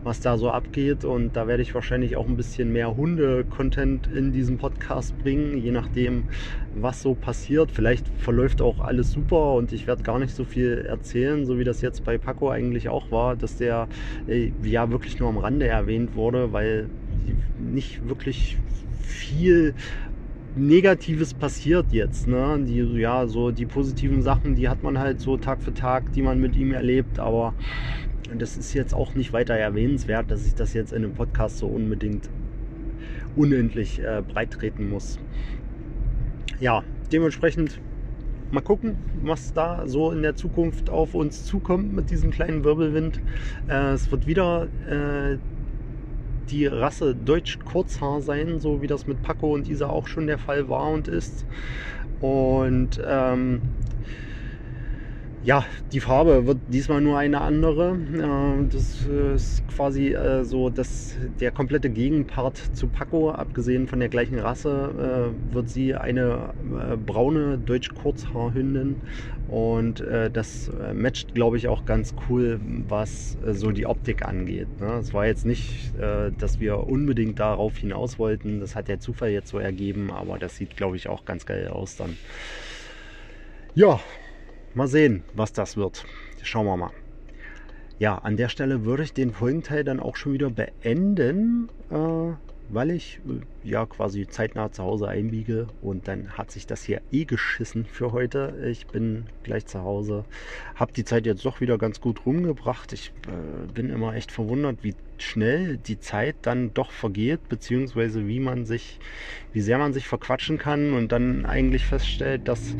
was 0.03 0.21
da 0.21 0.37
so 0.37 0.51
abgeht. 0.51 1.03
Und 1.03 1.35
da 1.35 1.47
werde 1.47 1.63
ich 1.63 1.75
wahrscheinlich 1.75 2.15
auch 2.15 2.27
ein 2.27 2.37
bisschen 2.37 2.71
mehr 2.71 2.95
Hunde-Content 2.95 4.07
in 4.07 4.31
diesem 4.31 4.57
Podcast 4.57 5.17
bringen, 5.19 5.57
je 5.57 5.71
nachdem, 5.71 6.25
was 6.75 7.01
so 7.01 7.13
passiert. 7.13 7.71
Vielleicht 7.71 8.07
verläuft 8.17 8.61
auch 8.61 8.79
alles 8.79 9.11
super 9.11 9.53
und 9.55 9.73
ich 9.73 9.85
werde 9.85 10.03
gar 10.03 10.19
nicht 10.19 10.33
so 10.33 10.45
viel 10.45 10.85
erzählen, 10.87 11.45
so 11.45 11.59
wie 11.59 11.63
das 11.63 11.81
jetzt 11.81 12.05
bei 12.05 12.17
Paco 12.17 12.49
eigentlich 12.49 12.89
auch 12.89 13.11
war, 13.11 13.35
dass 13.35 13.57
der 13.57 13.87
äh, 14.27 14.51
ja 14.63 14.89
wirklich 14.91 15.19
nur 15.19 15.29
am 15.29 15.37
Rande 15.37 15.67
erwähnt 15.67 16.15
wurde, 16.15 16.53
weil 16.53 16.87
nicht 17.59 18.07
wirklich 18.07 18.57
viel 19.01 19.73
Negatives 20.55 21.33
passiert 21.33 21.87
jetzt. 21.91 22.27
Ne? 22.27 22.59
Die, 22.67 22.79
ja, 22.99 23.27
so 23.27 23.51
die 23.51 23.65
positiven 23.65 24.21
Sachen, 24.21 24.55
die 24.55 24.69
hat 24.69 24.83
man 24.83 24.99
halt 24.99 25.19
so 25.19 25.37
Tag 25.37 25.61
für 25.63 25.73
Tag, 25.73 26.13
die 26.13 26.21
man 26.21 26.39
mit 26.39 26.55
ihm 26.55 26.73
erlebt, 26.73 27.19
aber 27.19 27.53
das 28.37 28.57
ist 28.57 28.73
jetzt 28.73 28.93
auch 28.93 29.15
nicht 29.15 29.33
weiter 29.33 29.55
erwähnenswert, 29.55 30.29
dass 30.29 30.45
ich 30.45 30.55
das 30.55 30.73
jetzt 30.73 30.91
in 30.93 31.03
einem 31.03 31.13
Podcast 31.13 31.57
so 31.57 31.67
unbedingt 31.67 32.29
unendlich 33.35 33.99
äh, 33.99 34.21
breit 34.27 34.51
treten 34.51 34.89
muss. 34.89 35.19
Ja, 36.59 36.83
dementsprechend 37.11 37.79
mal 38.51 38.61
gucken, 38.61 38.95
was 39.23 39.53
da 39.53 39.87
so 39.87 40.11
in 40.11 40.21
der 40.21 40.35
Zukunft 40.35 40.89
auf 40.89 41.15
uns 41.15 41.45
zukommt 41.45 41.93
mit 41.93 42.11
diesem 42.11 42.29
kleinen 42.29 42.63
Wirbelwind. 42.63 43.19
Äh, 43.67 43.93
es 43.93 44.11
wird 44.11 44.27
wieder 44.27 44.67
äh, 44.87 45.37
die 46.49 46.65
Rasse 46.65 47.15
Deutsch 47.15 47.59
Kurzhaar 47.63 48.21
sein, 48.21 48.59
so 48.59 48.81
wie 48.81 48.87
das 48.87 49.07
mit 49.07 49.21
Paco 49.21 49.53
und 49.53 49.69
Isa 49.69 49.87
auch 49.87 50.07
schon 50.07 50.27
der 50.27 50.37
Fall 50.37 50.69
war 50.69 50.89
und 50.89 51.07
ist. 51.07 51.45
Und 52.19 53.01
ähm, 53.05 53.61
ja, 55.43 55.65
die 55.91 55.99
Farbe 55.99 56.47
wird 56.47 56.59
diesmal 56.69 57.01
nur 57.01 57.17
eine 57.17 57.41
andere. 57.41 57.97
Das 58.71 59.05
ist 59.35 59.67
quasi 59.67 60.13
äh, 60.13 60.45
so 60.45 60.69
dass 60.69 61.17
der 61.41 61.51
komplette 61.51 61.89
Gegenpart 61.89 62.57
zu 62.73 62.87
Paco. 62.87 63.31
Abgesehen 63.31 63.87
von 63.87 63.99
der 63.99 64.07
gleichen 64.07 64.39
Rasse 64.39 65.33
äh, 65.51 65.53
wird 65.53 65.69
sie 65.69 65.95
eine 65.95 66.53
äh, 66.91 66.95
braune 66.95 67.57
Deutsch-Kurzhaarhündin. 67.57 69.01
Und 69.53 70.03
das 70.33 70.71
matcht, 70.93 71.35
glaube 71.35 71.57
ich, 71.57 71.67
auch 71.67 71.85
ganz 71.85 72.15
cool, 72.27 72.59
was 72.87 73.37
so 73.51 73.71
die 73.71 73.85
Optik 73.85 74.25
angeht. 74.25 74.67
Ne? 74.79 74.93
Es 74.93 75.13
war 75.13 75.27
jetzt 75.27 75.45
nicht, 75.45 75.93
dass 75.95 76.59
wir 76.59 76.87
unbedingt 76.87 77.39
darauf 77.39 77.77
hinaus 77.77 78.17
wollten. 78.17 78.59
Das 78.59 78.75
hat 78.75 78.87
der 78.87 78.99
Zufall 78.99 79.29
jetzt 79.29 79.49
so 79.49 79.59
ergeben. 79.59 80.11
Aber 80.11 80.39
das 80.39 80.55
sieht, 80.55 80.75
glaube 80.75 80.95
ich, 80.95 81.07
auch 81.07 81.25
ganz 81.25 81.45
geil 81.45 81.67
aus 81.67 81.95
dann. 81.95 82.17
Ja, 83.75 83.99
Mal 84.75 84.87
sehen, 84.87 85.23
was 85.35 85.53
das 85.53 85.77
wird. 85.77 86.03
Schauen 86.41 86.65
wir 86.65 86.77
mal. 86.77 86.89
Ja, 87.99 88.17
an 88.17 88.37
der 88.37 88.49
Stelle 88.49 88.85
würde 88.85 89.03
ich 89.03 89.13
den 89.13 89.31
Folgenteil 89.31 89.83
dann 89.83 89.99
auch 89.99 90.15
schon 90.15 90.33
wieder 90.33 90.49
beenden. 90.49 91.69
Weil 92.73 92.89
ich 92.89 93.19
äh, 93.27 93.69
ja 93.69 93.85
quasi 93.85 94.27
zeitnah 94.27 94.71
zu 94.71 94.83
Hause 94.83 95.07
einbiege 95.07 95.67
und 95.81 96.07
dann 96.07 96.31
hat 96.31 96.49
sich 96.49 96.65
das 96.65 96.83
hier 96.83 97.01
eh 97.11 97.25
geschissen 97.25 97.85
für 97.85 98.11
heute. 98.11 98.67
Ich 98.67 98.87
bin 98.87 99.25
gleich 99.43 99.67
zu 99.67 99.83
Hause, 99.83 100.25
habe 100.73 100.91
die 100.91 101.05
Zeit 101.05 101.27
jetzt 101.27 101.45
doch 101.45 101.61
wieder 101.61 101.77
ganz 101.77 102.01
gut 102.01 102.25
rumgebracht. 102.25 102.91
Ich 102.91 103.11
äh, 103.27 103.71
bin 103.71 103.91
immer 103.91 104.15
echt 104.15 104.31
verwundert, 104.31 104.83
wie 104.83 104.95
schnell 105.19 105.77
die 105.77 105.99
Zeit 105.99 106.35
dann 106.41 106.73
doch 106.73 106.91
vergeht, 106.91 107.47
beziehungsweise 107.47 108.27
wie 108.27 108.39
man 108.39 108.65
sich, 108.65 108.97
wie 109.51 109.61
sehr 109.61 109.77
man 109.77 109.93
sich 109.93 110.07
verquatschen 110.07 110.57
kann 110.57 110.93
und 110.93 111.11
dann 111.11 111.45
eigentlich 111.45 111.85
feststellt, 111.85 112.47
dass 112.47 112.75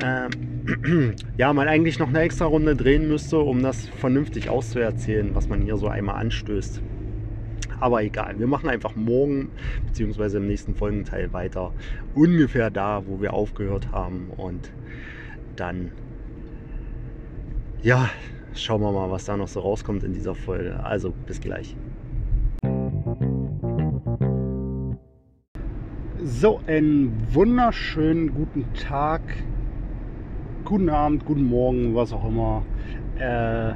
äh, 0.00 0.30
ja 1.36 1.52
man 1.52 1.68
eigentlich 1.68 1.98
noch 1.98 2.08
eine 2.08 2.20
extra 2.20 2.46
Runde 2.46 2.74
drehen 2.74 3.06
müsste, 3.06 3.38
um 3.38 3.62
das 3.62 3.86
vernünftig 3.86 4.48
auszuerzählen, 4.48 5.34
was 5.34 5.50
man 5.50 5.60
hier 5.60 5.76
so 5.76 5.88
einmal 5.88 6.16
anstößt. 6.16 6.80
Aber 7.80 8.02
egal, 8.02 8.38
wir 8.38 8.46
machen 8.46 8.68
einfach 8.68 8.96
morgen 8.96 9.50
beziehungsweise 9.86 10.38
im 10.38 10.46
nächsten 10.46 10.74
Folgenteil 10.74 11.32
weiter. 11.32 11.72
Ungefähr 12.14 12.70
da, 12.70 13.02
wo 13.06 13.20
wir 13.20 13.34
aufgehört 13.34 13.92
haben. 13.92 14.30
Und 14.36 14.70
dann, 15.56 15.92
ja, 17.82 18.08
schauen 18.54 18.80
wir 18.80 18.92
mal, 18.92 19.10
was 19.10 19.24
da 19.26 19.36
noch 19.36 19.48
so 19.48 19.60
rauskommt 19.60 20.04
in 20.04 20.12
dieser 20.12 20.34
Folge. 20.34 20.82
Also 20.82 21.12
bis 21.26 21.40
gleich. 21.40 21.76
So, 26.22 26.60
einen 26.66 27.12
wunderschönen 27.32 28.34
guten 28.34 28.64
Tag, 28.74 29.22
guten 30.64 30.88
Abend, 30.88 31.24
guten 31.24 31.44
Morgen, 31.44 31.94
was 31.94 32.12
auch 32.12 32.26
immer. 32.26 32.62
Äh, 33.18 33.74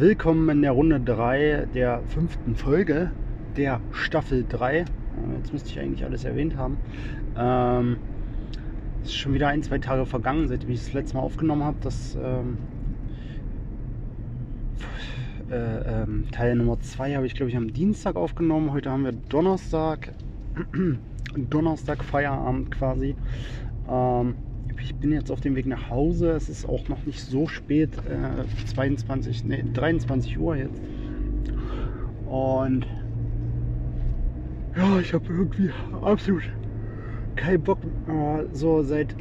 Willkommen 0.00 0.48
in 0.48 0.62
der 0.62 0.72
Runde 0.72 0.98
3 0.98 1.66
der 1.74 2.00
fünften 2.06 2.56
Folge 2.56 3.10
der 3.58 3.82
Staffel 3.92 4.46
3. 4.48 4.78
Äh, 4.78 4.84
jetzt 5.36 5.52
müsste 5.52 5.68
ich 5.68 5.78
eigentlich 5.78 6.06
alles 6.06 6.24
erwähnt 6.24 6.56
haben. 6.56 6.78
Ähm, 7.36 7.98
es 9.02 9.10
ist 9.10 9.16
schon 9.16 9.34
wieder 9.34 9.48
ein, 9.48 9.62
zwei 9.62 9.76
Tage 9.76 10.06
vergangen, 10.06 10.48
seitdem 10.48 10.70
ich 10.70 10.78
das 10.82 10.94
letzte 10.94 11.18
Mal 11.18 11.22
aufgenommen 11.22 11.64
habe. 11.64 11.76
Das 11.82 12.14
ähm, 12.14 12.56
äh, 15.50 16.02
ähm, 16.02 16.24
Teil 16.32 16.56
Nummer 16.56 16.80
2 16.80 17.16
habe 17.16 17.26
ich, 17.26 17.34
glaube 17.34 17.50
ich, 17.50 17.56
am 17.58 17.70
Dienstag 17.70 18.16
aufgenommen. 18.16 18.72
Heute 18.72 18.90
haben 18.90 19.04
wir 19.04 19.12
Donnerstag. 19.12 20.14
Donnerstag 21.36 22.02
Feierabend 22.02 22.70
quasi. 22.70 23.16
Ähm, 23.86 24.34
ich 24.82 24.94
bin 24.94 25.12
jetzt 25.12 25.30
auf 25.30 25.40
dem 25.40 25.56
Weg 25.56 25.66
nach 25.66 25.90
Hause. 25.90 26.30
Es 26.30 26.48
ist 26.48 26.68
auch 26.68 26.88
noch 26.88 27.04
nicht 27.06 27.20
so 27.20 27.46
spät, 27.46 27.90
äh, 28.08 28.66
22, 28.66 29.44
nee, 29.44 29.64
23 29.72 30.38
Uhr 30.38 30.56
jetzt. 30.56 30.80
Und 32.26 32.86
ja, 34.76 35.00
ich 35.00 35.12
habe 35.12 35.24
irgendwie 35.28 35.70
absolut 36.02 36.42
keinen 37.36 37.62
Bock. 37.62 37.78
Äh, 38.06 38.44
so 38.52 38.82
seit, 38.82 39.16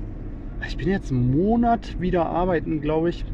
ich 0.67 0.78
bin 0.78 0.89
jetzt 0.89 1.12
einen 1.12 1.32
Monat 1.32 2.00
wieder 2.00 2.26
arbeiten, 2.28 2.82
glaube 2.82 3.10
ich. 3.10 3.26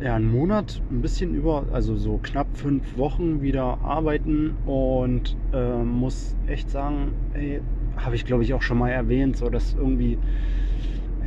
Ja, 0.00 0.14
einen 0.14 0.30
Monat, 0.30 0.80
ein 0.92 1.02
bisschen 1.02 1.34
über, 1.34 1.66
also 1.72 1.96
so 1.96 2.20
knapp 2.22 2.46
fünf 2.56 2.96
Wochen 2.96 3.42
wieder 3.42 3.80
arbeiten 3.82 4.54
und 4.64 5.36
äh, 5.52 5.82
muss 5.82 6.36
echt 6.46 6.70
sagen, 6.70 7.14
ey, 7.34 7.60
habe 7.98 8.16
ich 8.16 8.24
glaube 8.24 8.42
ich 8.42 8.54
auch 8.54 8.62
schon 8.62 8.78
mal 8.78 8.90
erwähnt, 8.90 9.36
so 9.36 9.48
dass 9.48 9.74
irgendwie 9.74 10.18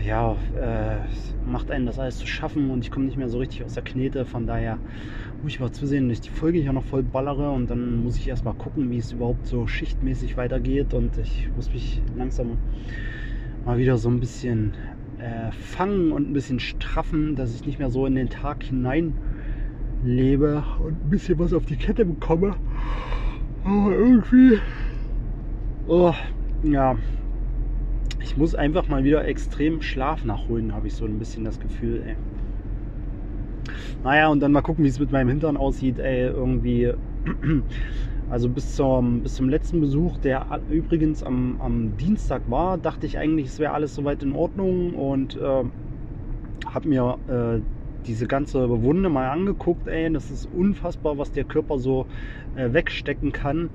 ja, 0.05 0.35
äh, 0.59 0.97
macht 1.45 1.71
einen 1.71 1.85
das 1.85 1.99
alles 1.99 2.17
zu 2.17 2.27
schaffen 2.27 2.69
und 2.69 2.83
ich 2.83 2.91
komme 2.91 3.05
nicht 3.05 3.17
mehr 3.17 3.29
so 3.29 3.39
richtig 3.39 3.63
aus 3.63 3.73
der 3.73 3.83
Knete. 3.83 4.25
Von 4.25 4.47
daher 4.47 4.77
muss 5.41 5.53
ich 5.53 5.59
mal 5.59 5.71
zusehen, 5.71 6.09
dass 6.09 6.19
ich 6.19 6.21
die 6.21 6.29
Folge 6.29 6.59
hier 6.59 6.73
noch 6.73 6.83
voll 6.83 7.03
ballere 7.03 7.51
und 7.51 7.69
dann 7.69 8.03
muss 8.03 8.17
ich 8.17 8.27
erstmal 8.27 8.53
gucken, 8.53 8.89
wie 8.91 8.97
es 8.97 9.11
überhaupt 9.11 9.47
so 9.47 9.67
schichtmäßig 9.67 10.37
weitergeht 10.37 10.93
und 10.93 11.17
ich 11.17 11.49
muss 11.55 11.71
mich 11.73 12.01
langsam 12.15 12.57
mal 13.65 13.77
wieder 13.77 13.97
so 13.97 14.09
ein 14.09 14.19
bisschen 14.19 14.73
äh, 15.19 15.51
fangen 15.51 16.11
und 16.11 16.29
ein 16.29 16.33
bisschen 16.33 16.59
straffen, 16.59 17.35
dass 17.35 17.53
ich 17.53 17.65
nicht 17.65 17.79
mehr 17.79 17.89
so 17.89 18.05
in 18.05 18.15
den 18.15 18.29
Tag 18.29 18.63
hinein 18.63 19.15
lebe 20.03 20.63
und 20.83 20.93
ein 21.05 21.09
bisschen 21.09 21.37
was 21.37 21.53
auf 21.53 21.65
die 21.65 21.75
Kette 21.75 22.05
bekomme. 22.05 22.55
Aber 23.63 23.91
irgendwie, 23.91 24.59
oh, 25.87 26.13
ja, 26.63 26.97
ich 28.23 28.37
muss 28.37 28.55
einfach 28.55 28.87
mal 28.87 29.03
wieder 29.03 29.25
extrem 29.25 29.81
Schlaf 29.81 30.23
nachholen, 30.23 30.73
habe 30.73 30.87
ich 30.87 30.93
so 30.93 31.05
ein 31.05 31.19
bisschen 31.19 31.43
das 31.43 31.59
Gefühl, 31.59 32.03
ey. 32.05 32.15
Naja, 34.03 34.29
und 34.29 34.39
dann 34.39 34.51
mal 34.51 34.61
gucken, 34.61 34.83
wie 34.83 34.89
es 34.89 34.99
mit 34.99 35.11
meinem 35.11 35.29
Hintern 35.29 35.57
aussieht, 35.57 35.99
ey, 35.99 36.27
irgendwie. 36.27 36.93
Also 38.29 38.47
bis 38.47 38.75
zum, 38.75 39.23
bis 39.23 39.33
zum 39.33 39.49
letzten 39.49 39.81
Besuch, 39.81 40.17
der 40.17 40.61
übrigens 40.69 41.21
am, 41.21 41.59
am 41.59 41.97
Dienstag 41.97 42.43
war, 42.49 42.77
dachte 42.77 43.05
ich 43.05 43.17
eigentlich, 43.17 43.47
es 43.47 43.59
wäre 43.59 43.73
alles 43.73 43.93
soweit 43.93 44.23
in 44.23 44.31
Ordnung 44.31 44.95
und 44.95 45.35
äh, 45.35 45.63
habe 46.65 46.87
mir 46.87 47.17
äh, 47.27 47.61
diese 48.05 48.27
ganze 48.27 48.69
Wunde 48.83 49.09
mal 49.09 49.29
angeguckt, 49.29 49.87
ey, 49.87 50.11
das 50.11 50.29
ist 50.31 50.47
unfassbar, 50.55 51.17
was 51.17 51.31
der 51.31 51.43
Körper 51.43 51.79
so 51.79 52.05
äh, 52.55 52.73
wegstecken 52.73 53.31
kann 53.31 53.69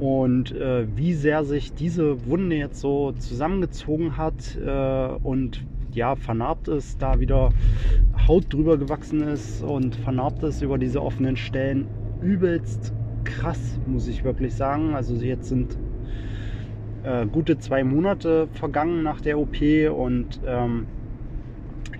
und 0.00 0.52
äh, 0.52 0.86
wie 0.96 1.14
sehr 1.14 1.44
sich 1.44 1.72
diese 1.74 2.26
Wunde 2.26 2.56
jetzt 2.56 2.80
so 2.80 3.12
zusammengezogen 3.12 4.16
hat 4.16 4.56
äh, 4.56 5.08
und 5.22 5.64
ja, 5.92 6.16
vernarbt 6.16 6.68
ist, 6.68 7.00
da 7.00 7.20
wieder 7.20 7.52
Haut 8.26 8.52
drüber 8.52 8.78
gewachsen 8.78 9.22
ist 9.22 9.62
und 9.62 9.94
vernarbt 9.96 10.42
ist 10.42 10.62
über 10.62 10.78
diese 10.78 11.02
offenen 11.02 11.36
Stellen. 11.36 11.86
Übelst 12.20 12.92
krass, 13.24 13.78
muss 13.86 14.08
ich 14.08 14.24
wirklich 14.24 14.54
sagen. 14.54 14.94
Also 14.94 15.14
jetzt 15.14 15.48
sind 15.48 15.76
äh, 17.04 17.26
gute 17.26 17.58
zwei 17.58 17.84
Monate 17.84 18.48
vergangen 18.54 19.02
nach 19.02 19.20
der 19.20 19.38
OP 19.38 19.56
und 19.92 20.40
ähm, 20.46 20.86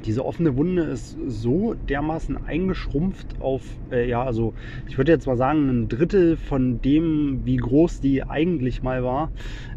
diese 0.05 0.25
offene 0.25 0.57
Wunde 0.57 0.83
ist 0.83 1.17
so 1.27 1.75
dermaßen 1.75 2.37
eingeschrumpft 2.45 3.41
auf, 3.41 3.63
äh, 3.91 4.09
ja, 4.09 4.23
also 4.23 4.55
ich 4.89 4.99
würde 4.99 5.13
jetzt 5.13 5.27
mal 5.27 5.37
sagen, 5.37 5.69
ein 5.69 5.89
Drittel 5.89 6.37
von 6.37 6.81
dem, 6.83 7.43
wie 7.45 7.57
groß 7.57 8.01
die 8.01 8.23
eigentlich 8.23 8.83
mal 8.83 9.03
war, 9.03 9.31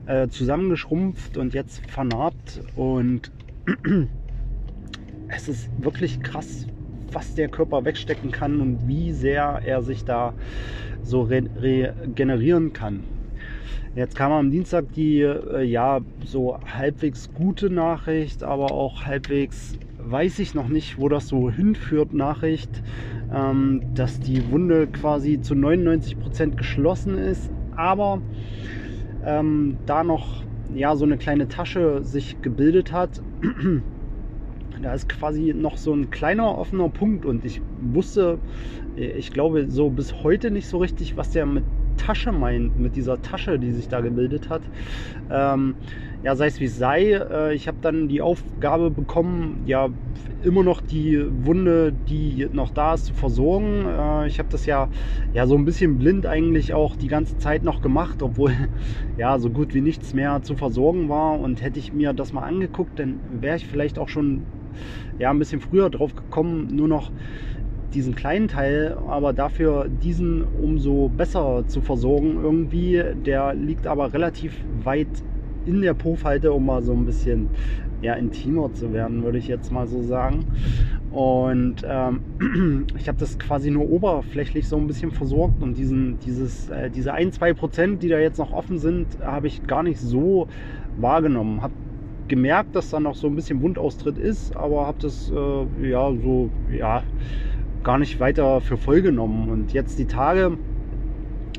äh, 0.05 0.27
zusammengeschrumpft 0.27 1.37
und 1.37 1.53
jetzt 1.53 1.85
vernarbt. 1.89 2.61
Und 2.75 3.31
es 5.29 5.47
ist 5.47 5.69
wirklich 5.77 6.21
krass, 6.21 6.67
was 7.11 7.35
der 7.35 7.47
Körper 7.47 7.85
wegstecken 7.85 8.31
kann 8.31 8.59
und 8.59 8.87
wie 8.87 9.13
sehr 9.13 9.61
er 9.65 9.81
sich 9.81 10.03
da 10.03 10.33
so 11.03 11.21
regenerieren 11.21 12.73
kann. 12.73 13.03
Jetzt 13.95 14.15
kam 14.15 14.31
am 14.31 14.51
Dienstag 14.51 14.93
die 14.93 15.21
äh, 15.21 15.63
ja 15.63 16.01
so 16.23 16.59
halbwegs 16.59 17.33
gute 17.33 17.69
Nachricht, 17.71 18.43
aber 18.43 18.71
auch 18.71 19.05
halbwegs 19.05 19.75
weiß 20.09 20.39
ich 20.39 20.53
noch 20.53 20.67
nicht, 20.67 20.97
wo 20.97 21.09
das 21.09 21.27
so 21.27 21.49
hinführt, 21.49 22.13
Nachricht, 22.13 22.81
ähm, 23.31 23.83
dass 23.95 24.19
die 24.19 24.49
Wunde 24.51 24.87
quasi 24.87 25.41
zu 25.41 25.55
99 25.55 26.19
Prozent 26.19 26.57
geschlossen 26.57 27.17
ist, 27.17 27.51
aber 27.71 28.21
ähm, 29.23 29.79
da 29.85 30.03
noch 30.03 30.43
ja 30.69 30.95
so 30.95 31.05
eine 31.05 31.17
kleine 31.17 31.47
Tasche 31.47 32.03
sich 32.03 32.41
gebildet 32.41 32.91
hat. 32.91 33.21
da 34.81 34.93
ist 34.93 35.09
quasi 35.09 35.53
noch 35.55 35.77
so 35.77 35.93
ein 35.93 36.09
kleiner 36.09 36.57
offener 36.57 36.89
Punkt 36.89 37.25
und 37.25 37.45
ich 37.45 37.61
wusste, 37.79 38.39
ich 38.95 39.31
glaube 39.31 39.69
so 39.69 39.89
bis 39.89 40.23
heute 40.23 40.51
nicht 40.51 40.67
so 40.67 40.77
richtig, 40.77 41.17
was 41.17 41.31
der 41.31 41.45
mit 41.45 41.65
Tasche 41.97 42.31
meint, 42.31 42.77
mit 42.77 42.95
dieser 42.95 43.21
Tasche, 43.21 43.59
die 43.59 43.73
sich 43.73 43.87
da 43.89 44.01
gebildet 44.01 44.49
hat. 44.49 44.63
Ähm, 45.29 45.75
ja, 46.23 46.35
sei 46.35 46.47
es 46.47 46.59
wie 46.59 46.65
es 46.65 46.77
sei, 46.77 47.11
äh, 47.13 47.53
ich 47.53 47.67
habe 47.67 47.77
dann 47.81 48.07
die 48.07 48.21
Aufgabe 48.21 48.89
bekommen, 48.89 49.61
ja, 49.65 49.89
immer 50.41 50.63
noch 50.63 50.81
die 50.81 51.23
Wunde, 51.29 51.93
die 51.93 52.47
noch 52.51 52.71
da 52.71 52.95
ist, 52.95 53.05
zu 53.05 53.13
versorgen. 53.13 53.85
Äh, 53.85 54.27
ich 54.27 54.39
habe 54.39 54.49
das 54.49 54.65
ja, 54.65 54.89
ja 55.31 55.45
so 55.47 55.55
ein 55.55 55.65
bisschen 55.65 55.99
blind 55.99 56.25
eigentlich 56.25 56.73
auch 56.73 56.95
die 56.95 57.07
ganze 57.07 57.37
Zeit 57.37 57.63
noch 57.63 57.81
gemacht, 57.81 58.21
obwohl 58.21 58.51
ja 59.15 59.37
so 59.39 59.49
gut 59.51 59.73
wie 59.73 59.81
nichts 59.81 60.13
mehr 60.13 60.41
zu 60.41 60.55
versorgen 60.55 61.07
war. 61.09 61.39
Und 61.39 61.61
hätte 61.61 61.79
ich 61.79 61.93
mir 61.93 62.13
das 62.13 62.33
mal 62.33 62.43
angeguckt, 62.43 62.97
dann 62.99 63.21
wäre 63.27 63.57
ich 63.57 63.67
vielleicht 63.67 63.99
auch 63.99 64.09
schon 64.09 64.47
ja, 65.17 65.29
ein 65.31 65.39
bisschen 65.39 65.61
früher 65.61 65.89
drauf 65.89 66.15
gekommen, 66.15 66.67
nur 66.67 66.87
noch 66.87 67.11
diesen 67.97 68.13
kleinen 68.13 68.47
Teil, 68.47 68.95
aber 69.09 69.33
dafür 69.33 69.87
diesen 70.03 70.43
umso 70.61 71.09
besser 71.09 71.63
zu 71.67 71.81
versorgen 71.81 72.39
irgendwie. 72.43 73.03
Der 73.25 73.55
liegt 73.55 73.87
aber 73.87 74.13
relativ 74.13 74.53
weit 74.83 75.07
in 75.65 75.81
der 75.81 75.95
Po-Falte, 75.95 76.53
um 76.53 76.67
mal 76.67 76.83
so 76.83 76.93
ein 76.93 77.05
bisschen 77.05 77.49
ja, 78.03 78.13
intimer 78.13 78.71
zu 78.71 78.93
werden, 78.93 79.23
würde 79.23 79.39
ich 79.39 79.47
jetzt 79.47 79.71
mal 79.71 79.87
so 79.87 80.03
sagen. 80.03 80.45
Und 81.11 81.77
ähm, 81.89 82.19
ich 82.99 83.07
habe 83.07 83.17
das 83.17 83.39
quasi 83.39 83.71
nur 83.71 83.89
oberflächlich 83.89 84.67
so 84.67 84.77
ein 84.77 84.85
bisschen 84.85 85.09
versorgt 85.09 85.63
und 85.63 85.75
diesen, 85.75 86.19
dieses, 86.19 86.69
äh, 86.69 86.91
diese 86.91 87.15
1-2 87.15 87.55
Prozent, 87.55 88.03
die 88.03 88.09
da 88.09 88.19
jetzt 88.19 88.37
noch 88.37 88.53
offen 88.53 88.77
sind, 88.77 89.07
habe 89.25 89.47
ich 89.47 89.65
gar 89.65 89.81
nicht 89.81 89.99
so 89.99 90.47
wahrgenommen. 90.97 91.63
Habe 91.63 91.73
gemerkt, 92.27 92.75
dass 92.75 92.91
da 92.91 92.99
noch 92.99 93.15
so 93.15 93.27
ein 93.27 93.35
bisschen 93.35 93.61
Wundaustritt 93.61 94.17
ist, 94.17 94.55
aber 94.55 94.85
habe 94.85 94.97
das 95.01 95.31
äh, 95.31 95.89
ja 95.89 96.11
so 96.11 96.49
ja 96.71 97.03
gar 97.83 97.97
nicht 97.97 98.19
weiter 98.19 98.61
für 98.61 98.77
voll 98.77 99.01
genommen. 99.01 99.49
Und 99.49 99.73
jetzt 99.73 99.99
die 99.99 100.05
Tage 100.05 100.57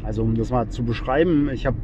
Also 0.02 0.22
um 0.22 0.34
das 0.36 0.50
mal 0.50 0.68
zu 0.68 0.84
beschreiben, 0.84 1.50
ich 1.52 1.66
habe 1.66 1.76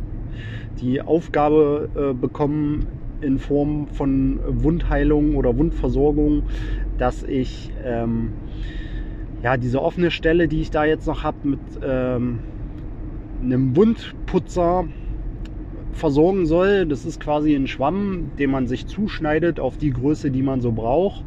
die 0.81 1.01
Aufgabe 1.03 1.89
äh, 1.95 2.15
bekommen 2.15 2.87
in 3.21 3.39
Form 3.39 3.89
von 3.89 4.41
Wundheilung 4.47 5.37
oder 5.37 5.57
Wundversorgung, 5.57 6.45
dass 6.99 7.23
ich 7.23 7.73
ähm, 7.85 8.33
ja 9.43 9.57
diese 9.57 9.81
offene 9.83 10.11
Stelle, 10.11 10.49
die 10.49 10.61
ich 10.61 10.71
da 10.71 10.85
jetzt 10.85 11.07
noch 11.07 11.23
habe, 11.23 11.37
mit 11.45 11.61
ähm, 11.83 12.41
einem 13.43 13.77
Wundputzer 13.77 14.85
versorgen 15.93 16.47
soll. 16.47 16.87
Das 16.87 17.05
ist 17.05 17.21
quasi 17.21 17.55
ein 17.55 17.67
Schwamm, 17.67 18.33
den 18.39 18.51
man 18.51 18.67
sich 18.67 18.87
zuschneidet 18.87 19.61
auf 19.61 19.77
die 19.79 19.91
Größe, 19.91 20.31
die 20.31 20.43
man 20.43 20.61
so 20.61 20.73
braucht. 20.73 21.25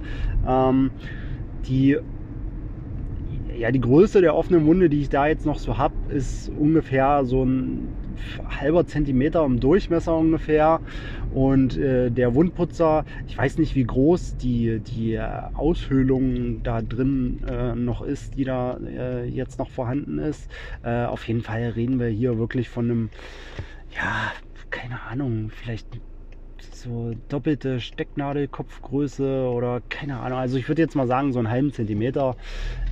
Ähm, 0.47 0.91
die 1.67 1.97
ja, 3.57 3.71
die 3.71 3.81
Größe 3.81 4.21
der 4.21 4.35
offenen 4.35 4.65
Wunde, 4.65 4.89
die 4.89 5.01
ich 5.01 5.09
da 5.09 5.27
jetzt 5.27 5.45
noch 5.45 5.57
so 5.57 5.77
habe, 5.77 5.95
ist 6.09 6.49
ungefähr 6.49 7.25
so 7.25 7.43
ein 7.43 7.89
halber 8.59 8.85
Zentimeter 8.85 9.43
im 9.45 9.59
Durchmesser 9.59 10.15
ungefähr. 10.15 10.79
Und 11.33 11.77
äh, 11.77 12.09
der 12.09 12.35
Wundputzer, 12.35 13.05
ich 13.27 13.37
weiß 13.37 13.57
nicht, 13.57 13.75
wie 13.75 13.83
groß 13.83 14.37
die, 14.37 14.79
die 14.79 15.19
Aushöhlung 15.19 16.61
da 16.63 16.81
drin 16.81 17.41
äh, 17.47 17.75
noch 17.75 18.01
ist, 18.01 18.37
die 18.37 18.43
da 18.43 18.77
äh, 18.77 19.25
jetzt 19.25 19.59
noch 19.59 19.69
vorhanden 19.69 20.19
ist. 20.19 20.49
Äh, 20.83 21.05
auf 21.05 21.27
jeden 21.27 21.41
Fall 21.41 21.69
reden 21.69 21.99
wir 21.99 22.07
hier 22.07 22.37
wirklich 22.37 22.69
von 22.69 22.85
einem, 22.85 23.09
ja, 23.95 24.31
keine 24.69 25.01
Ahnung, 25.01 25.49
vielleicht 25.53 25.87
so 26.71 27.13
doppelte 27.29 27.79
Stecknadelkopfgröße 27.79 29.49
oder 29.49 29.81
keine 29.89 30.17
Ahnung. 30.17 30.39
Also 30.39 30.57
ich 30.57 30.67
würde 30.67 30.81
jetzt 30.81 30.95
mal 30.95 31.07
sagen, 31.07 31.33
so 31.33 31.39
einen 31.39 31.49
halben 31.49 31.71
Zentimeter 31.71 32.35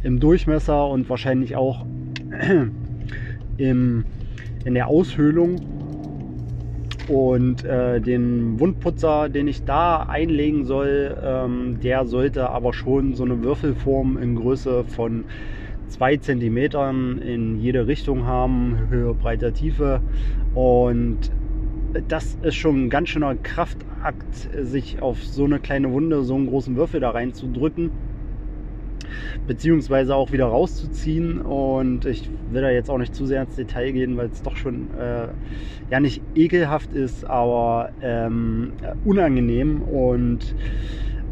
im 0.03 0.19
Durchmesser 0.19 0.87
und 0.87 1.09
wahrscheinlich 1.09 1.55
auch 1.55 1.85
im, 3.57 4.05
in 4.65 4.73
der 4.73 4.87
Aushöhlung. 4.87 5.61
Und 7.07 7.63
äh, 7.63 8.01
den 8.01 8.59
Wundputzer, 8.59 9.29
den 9.29 9.47
ich 9.47 9.63
da 9.63 9.97
einlegen 10.03 10.65
soll, 10.65 11.15
ähm, 11.23 11.79
der 11.81 12.05
sollte 12.07 12.49
aber 12.49 12.73
schon 12.73 13.13
so 13.13 13.23
eine 13.23 13.43
Würfelform 13.43 14.17
in 14.17 14.35
Größe 14.35 14.83
von 14.85 15.25
2 15.87 16.17
cm 16.17 16.57
in 17.21 17.59
jede 17.59 17.85
Richtung 17.85 18.25
haben, 18.25 18.87
Höhe, 18.89 19.13
Breite, 19.13 19.53
Tiefe. 19.53 20.01
Und 20.55 21.31
das 22.07 22.37
ist 22.41 22.55
schon 22.55 22.85
ein 22.85 22.89
ganz 22.89 23.09
schöner 23.09 23.35
Kraftakt, 23.35 24.49
sich 24.61 25.01
auf 25.01 25.23
so 25.23 25.45
eine 25.45 25.59
kleine 25.59 25.91
Wunde, 25.91 26.23
so 26.23 26.35
einen 26.35 26.47
großen 26.47 26.75
Würfel 26.75 26.99
da 26.99 27.11
reinzudrücken. 27.11 27.91
Beziehungsweise 29.47 30.15
auch 30.15 30.31
wieder 30.31 30.45
rauszuziehen. 30.45 31.41
Und 31.41 32.05
ich 32.05 32.29
will 32.51 32.61
da 32.61 32.69
jetzt 32.69 32.89
auch 32.89 32.97
nicht 32.97 33.15
zu 33.15 33.25
sehr 33.25 33.43
ins 33.43 33.55
Detail 33.55 33.91
gehen, 33.91 34.17
weil 34.17 34.27
es 34.27 34.41
doch 34.41 34.57
schon 34.57 34.87
äh, 34.99 35.27
ja 35.89 35.99
nicht 35.99 36.21
ekelhaft 36.35 36.93
ist, 36.93 37.25
aber 37.25 37.91
ähm, 38.01 38.73
unangenehm. 39.03 39.81
Und 39.81 40.55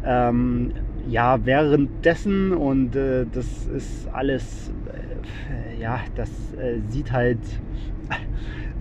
ähm, 0.04 0.72
ja, 1.08 1.44
währenddessen, 1.44 2.52
und 2.52 2.96
äh, 2.96 3.26
das 3.30 3.66
ist 3.66 4.08
alles, 4.12 4.72
äh, 4.88 5.80
ja, 5.80 6.00
das 6.14 6.30
äh, 6.54 6.80
sieht 6.88 7.12
halt 7.12 7.40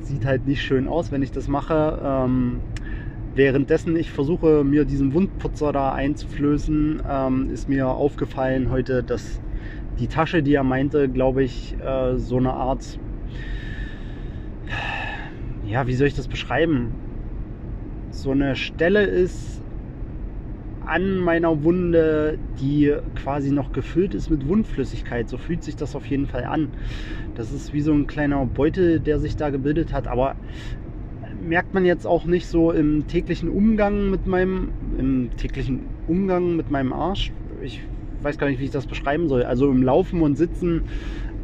sieht 0.04 0.26
halt 0.26 0.46
nicht 0.46 0.62
schön 0.62 0.88
aus, 0.88 1.12
wenn 1.12 1.24
ich 1.24 1.32
das 1.32 1.48
mache. 1.48 2.00
Ähm, 2.04 2.62
währenddessen 3.36 3.96
ich 3.96 4.12
versuche, 4.12 4.64
mir 4.64 4.86
diesen 4.86 5.14
Wundputzer 5.14 5.72
da 5.72 5.94
einzuflößen, 5.94 7.02
ähm, 7.08 7.50
ist 7.52 7.70
mir 7.70 7.88
aufgefallen 7.88 8.70
heute, 8.70 9.04
dass 9.04 9.42
die 10.00 10.08
Tasche, 10.08 10.44
die 10.44 10.54
er 10.54 10.64
meinte, 10.64 11.10
glaube 11.10 11.44
ich, 11.44 11.80
äh, 11.80 12.18
so 12.18 12.38
eine 12.38 12.54
Art, 12.54 13.00
ja, 15.68 15.88
wie 15.88 15.96
soll 15.96 16.08
ich 16.08 16.16
das 16.16 16.28
beschreiben? 16.28 16.92
So 18.12 18.32
eine 18.32 18.56
Stelle 18.56 19.04
ist, 19.04 19.53
an 20.86 21.18
meiner 21.18 21.64
Wunde, 21.64 22.38
die 22.60 22.94
quasi 23.16 23.52
noch 23.52 23.72
gefüllt 23.72 24.14
ist 24.14 24.30
mit 24.30 24.48
Wundflüssigkeit. 24.48 25.30
So 25.30 25.38
fühlt 25.38 25.64
sich 25.64 25.76
das 25.76 25.96
auf 25.96 26.06
jeden 26.06 26.28
Fall 26.28 26.46
an. 26.46 26.70
Das 27.36 27.52
ist 27.52 27.74
wie 27.74 27.82
so 27.82 27.94
ein 27.94 28.08
kleiner 28.08 28.46
Beutel, 28.46 29.00
der 29.00 29.20
sich 29.20 29.36
da 29.36 29.50
gebildet 29.50 29.94
hat. 29.94 30.08
Aber 30.08 30.36
merkt 31.42 31.74
man 31.74 31.86
jetzt 31.86 32.06
auch 32.06 32.26
nicht 32.26 32.48
so 32.48 32.72
im 32.72 33.08
täglichen 33.08 33.50
Umgang 33.50 34.10
mit 34.10 34.28
meinem, 34.28 34.70
im 34.98 35.30
täglichen 35.38 35.82
Umgang 36.08 36.56
mit 36.56 36.72
meinem 36.72 36.94
Arsch. 36.94 37.32
Ich 37.62 37.82
weiß 38.22 38.38
gar 38.38 38.48
nicht, 38.48 38.60
wie 38.60 38.66
ich 38.66 38.72
das 38.72 38.86
beschreiben 38.86 39.28
soll. 39.28 39.44
Also 39.44 39.70
im 39.70 39.84
Laufen 39.84 40.22
und 40.22 40.38
Sitzen 40.38 40.84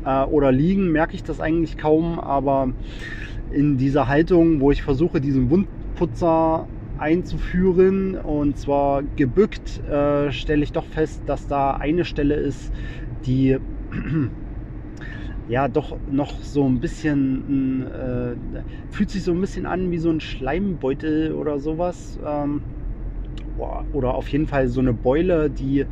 äh, 0.05 0.23
oder 0.23 0.51
Liegen 0.51 0.91
merke 0.91 1.15
ich 1.15 1.23
das 1.23 1.39
eigentlich 1.39 1.77
kaum, 1.77 2.19
aber 2.19 2.71
in 3.51 3.77
dieser 3.77 4.07
Haltung, 4.07 4.61
wo 4.61 4.71
ich 4.71 4.83
versuche, 4.83 5.19
diesen 5.19 5.49
Wundputzer 5.49 6.67
einzuführen. 7.00 8.16
Und 8.16 8.58
zwar 8.58 9.04
gebückt 9.16 9.80
äh, 9.86 10.32
stelle 10.32 10.64
ich 10.64 10.72
doch 10.72 10.86
fest, 10.86 11.22
dass 11.26 11.47
da 11.47 11.72
eine 11.72 12.06
Stelle 12.06 12.36
ist, 12.36 12.72
die 13.26 13.58
ja 15.47 15.68
doch 15.68 15.97
noch 16.10 16.41
so 16.43 16.68
ein 16.68 16.80
bisschen 16.80 17.88
äh, 17.88 18.36
fühlt 18.91 19.10
sich 19.10 19.24
so 19.24 19.32
ein 19.32 19.41
bisschen 19.41 19.66
an 19.66 19.91
wie 19.91 19.97
so 19.97 20.12
ein 20.12 20.20
Schleimbeutel 20.20 21.34
oder 21.34 21.60
sowas. 21.60 22.20
Ähm, 22.24 22.62
oder 23.91 24.16
auf 24.16 24.30
jeden 24.30 24.47
Fall 24.47 24.68
so 24.70 24.80
eine 24.80 24.93
Beule, 24.93 25.50
die 25.50 25.86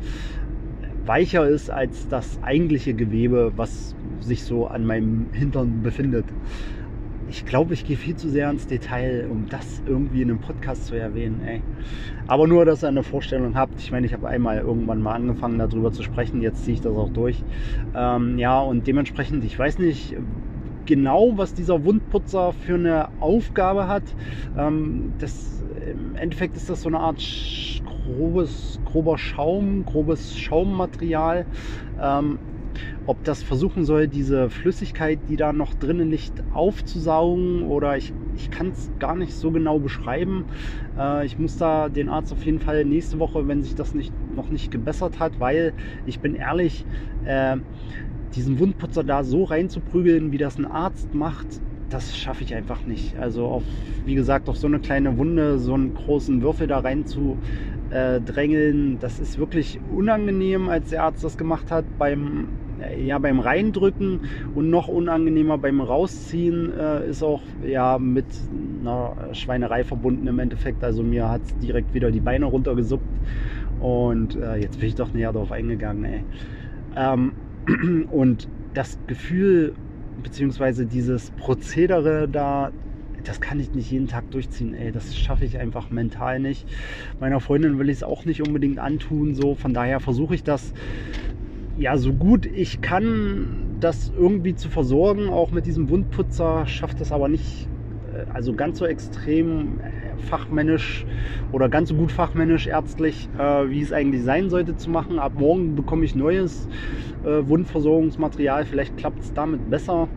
weicher 1.04 1.46
ist 1.48 1.70
als 1.70 2.08
das 2.08 2.38
eigentliche 2.42 2.94
Gewebe, 2.94 3.52
was 3.56 3.94
sich 4.20 4.42
so 4.42 4.66
an 4.66 4.86
meinem 4.86 5.28
Hintern 5.32 5.82
befindet 5.82 6.26
ich 7.28 7.44
glaube, 7.44 7.74
ich 7.74 7.84
gehe 7.84 7.96
viel 7.96 8.16
zu 8.16 8.28
sehr 8.28 8.50
ins 8.50 8.66
Detail, 8.66 9.28
um 9.30 9.46
das 9.48 9.82
irgendwie 9.86 10.22
in 10.22 10.30
einem 10.30 10.40
Podcast 10.40 10.86
zu 10.86 10.94
erwähnen. 10.94 11.42
Ey. 11.46 11.62
Aber 12.26 12.46
nur, 12.46 12.64
dass 12.64 12.82
ihr 12.82 12.88
eine 12.88 13.02
Vorstellung 13.02 13.54
habt. 13.54 13.80
Ich 13.80 13.92
meine, 13.92 14.06
ich 14.06 14.12
habe 14.12 14.28
einmal 14.28 14.58
irgendwann 14.58 15.00
mal 15.00 15.14
angefangen, 15.14 15.58
darüber 15.58 15.92
zu 15.92 16.02
sprechen. 16.02 16.42
Jetzt 16.42 16.64
ziehe 16.64 16.74
ich 16.74 16.80
das 16.80 16.96
auch 16.96 17.10
durch. 17.10 17.42
Ähm, 17.94 18.38
ja, 18.38 18.60
und 18.60 18.86
dementsprechend, 18.86 19.44
ich 19.44 19.58
weiß 19.58 19.78
nicht 19.78 20.14
genau, 20.86 21.36
was 21.36 21.54
dieser 21.54 21.84
Wundputzer 21.84 22.52
für 22.52 22.74
eine 22.74 23.08
Aufgabe 23.20 23.88
hat. 23.88 24.04
Ähm, 24.56 25.12
das, 25.18 25.62
Im 25.90 26.16
Endeffekt 26.16 26.56
ist 26.56 26.70
das 26.70 26.82
so 26.82 26.88
eine 26.88 27.00
Art 27.00 27.22
grobes, 28.06 28.80
grober 28.86 29.18
Schaum, 29.18 29.84
grobes 29.84 30.38
Schaummaterial. 30.38 31.46
Ähm, 32.00 32.38
ob 33.06 33.22
das 33.24 33.42
versuchen 33.42 33.84
soll, 33.84 34.08
diese 34.08 34.50
Flüssigkeit, 34.50 35.18
die 35.28 35.36
da 35.36 35.52
noch 35.52 35.74
drinnen 35.74 36.10
liegt, 36.10 36.42
aufzusaugen 36.52 37.62
oder 37.62 37.96
ich, 37.96 38.12
ich 38.36 38.50
kann 38.50 38.68
es 38.68 38.90
gar 38.98 39.16
nicht 39.16 39.32
so 39.32 39.50
genau 39.50 39.78
beschreiben. 39.78 40.44
Äh, 40.98 41.26
ich 41.26 41.38
muss 41.38 41.56
da 41.56 41.88
den 41.88 42.08
Arzt 42.08 42.32
auf 42.32 42.44
jeden 42.44 42.60
Fall 42.60 42.84
nächste 42.84 43.18
Woche, 43.18 43.46
wenn 43.48 43.62
sich 43.62 43.74
das 43.74 43.94
nicht, 43.94 44.12
noch 44.34 44.50
nicht 44.50 44.70
gebessert 44.70 45.18
hat, 45.18 45.40
weil 45.40 45.72
ich 46.06 46.20
bin 46.20 46.34
ehrlich, 46.34 46.84
äh, 47.24 47.56
diesen 48.34 48.58
Wundputzer 48.58 49.04
da 49.04 49.24
so 49.24 49.44
reinzuprügeln, 49.44 50.32
wie 50.32 50.38
das 50.38 50.58
ein 50.58 50.66
Arzt 50.66 51.14
macht, 51.14 51.46
das 51.88 52.16
schaffe 52.16 52.44
ich 52.44 52.54
einfach 52.54 52.84
nicht. 52.84 53.18
Also 53.18 53.46
auf, 53.46 53.62
wie 54.04 54.14
gesagt, 54.14 54.48
auf 54.48 54.56
so 54.56 54.66
eine 54.66 54.78
kleine 54.78 55.16
Wunde, 55.16 55.58
so 55.58 55.74
einen 55.74 55.94
großen 55.94 56.42
Würfel 56.42 56.66
da 56.66 56.80
rein 56.80 57.06
zu 57.06 57.38
äh, 57.90 58.20
drängeln, 58.20 58.98
das 59.00 59.18
ist 59.18 59.38
wirklich 59.38 59.80
unangenehm, 59.94 60.68
als 60.68 60.90
der 60.90 61.04
Arzt 61.04 61.24
das 61.24 61.38
gemacht 61.38 61.70
hat. 61.70 61.84
Beim 61.98 62.48
ja, 63.04 63.18
beim 63.18 63.40
Reindrücken 63.40 64.20
und 64.54 64.70
noch 64.70 64.88
unangenehmer 64.88 65.58
beim 65.58 65.80
Rausziehen 65.80 66.72
äh, 66.78 67.08
ist 67.08 67.22
auch 67.22 67.42
ja 67.66 67.98
mit 67.98 68.26
einer 68.80 69.34
Schweinerei 69.34 69.84
verbunden 69.84 70.26
im 70.26 70.38
Endeffekt. 70.38 70.82
Also 70.84 71.02
mir 71.02 71.28
hat 71.28 71.42
es 71.44 71.58
direkt 71.58 71.94
wieder 71.94 72.10
die 72.10 72.20
Beine 72.20 72.46
runtergesuppt 72.46 73.04
und 73.80 74.36
äh, 74.36 74.56
jetzt 74.56 74.78
bin 74.78 74.88
ich 74.88 74.94
doch 74.94 75.12
näher 75.12 75.32
darauf 75.32 75.52
eingegangen. 75.52 76.04
Ey. 76.04 76.24
Ähm, 76.96 77.32
und 78.10 78.48
das 78.74 78.98
Gefühl 79.06 79.74
beziehungsweise 80.22 80.86
dieses 80.86 81.30
Prozedere 81.32 82.28
da, 82.28 82.70
das 83.24 83.40
kann 83.40 83.60
ich 83.60 83.74
nicht 83.74 83.90
jeden 83.90 84.08
Tag 84.08 84.30
durchziehen, 84.30 84.74
ey. 84.74 84.92
Das 84.92 85.16
schaffe 85.16 85.44
ich 85.44 85.58
einfach 85.58 85.90
mental 85.90 86.40
nicht. 86.40 86.66
Meiner 87.20 87.40
Freundin 87.40 87.78
will 87.78 87.88
ich 87.88 87.98
es 87.98 88.02
auch 88.02 88.24
nicht 88.24 88.46
unbedingt 88.46 88.78
antun, 88.78 89.34
so. 89.34 89.54
Von 89.54 89.74
daher 89.74 90.00
versuche 90.00 90.34
ich 90.34 90.44
das 90.44 90.72
ja, 91.78 91.96
so 91.96 92.12
gut 92.12 92.46
ich 92.46 92.80
kann, 92.80 93.76
das 93.80 94.10
irgendwie 94.18 94.54
zu 94.54 94.68
versorgen, 94.68 95.28
auch 95.28 95.52
mit 95.52 95.66
diesem 95.66 95.88
Wundputzer, 95.90 96.66
schafft 96.66 97.00
das 97.00 97.12
aber 97.12 97.28
nicht, 97.28 97.68
äh, 98.12 98.30
also 98.32 98.54
ganz 98.54 98.78
so 98.78 98.86
extrem 98.86 99.80
äh, 99.80 100.18
fachmännisch 100.18 101.06
oder 101.52 101.68
ganz 101.68 101.88
so 101.90 101.94
gut 101.94 102.10
fachmännisch 102.10 102.66
ärztlich, 102.66 103.28
äh, 103.38 103.70
wie 103.70 103.80
es 103.80 103.92
eigentlich 103.92 104.24
sein 104.24 104.50
sollte 104.50 104.76
zu 104.76 104.90
machen. 104.90 105.18
Ab 105.18 105.34
morgen 105.36 105.76
bekomme 105.76 106.04
ich 106.04 106.14
neues 106.16 106.68
äh, 107.24 107.48
Wundversorgungsmaterial, 107.48 108.64
vielleicht 108.64 108.96
klappt 108.96 109.22
es 109.22 109.32
damit 109.32 109.70
besser. 109.70 110.08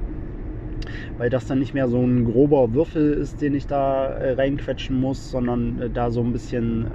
weil 1.18 1.30
das 1.30 1.46
dann 1.46 1.60
nicht 1.60 1.74
mehr 1.74 1.88
so 1.88 2.00
ein 2.02 2.26
grober 2.26 2.74
Würfel 2.74 3.14
ist, 3.14 3.42
den 3.42 3.54
ich 3.54 3.68
da 3.68 4.08
äh, 4.08 4.34
reinquetschen 4.34 5.00
muss, 5.00 5.30
sondern 5.30 5.80
äh, 5.80 5.90
da 5.90 6.10
so 6.12 6.22
ein 6.24 6.32
bisschen 6.34 6.88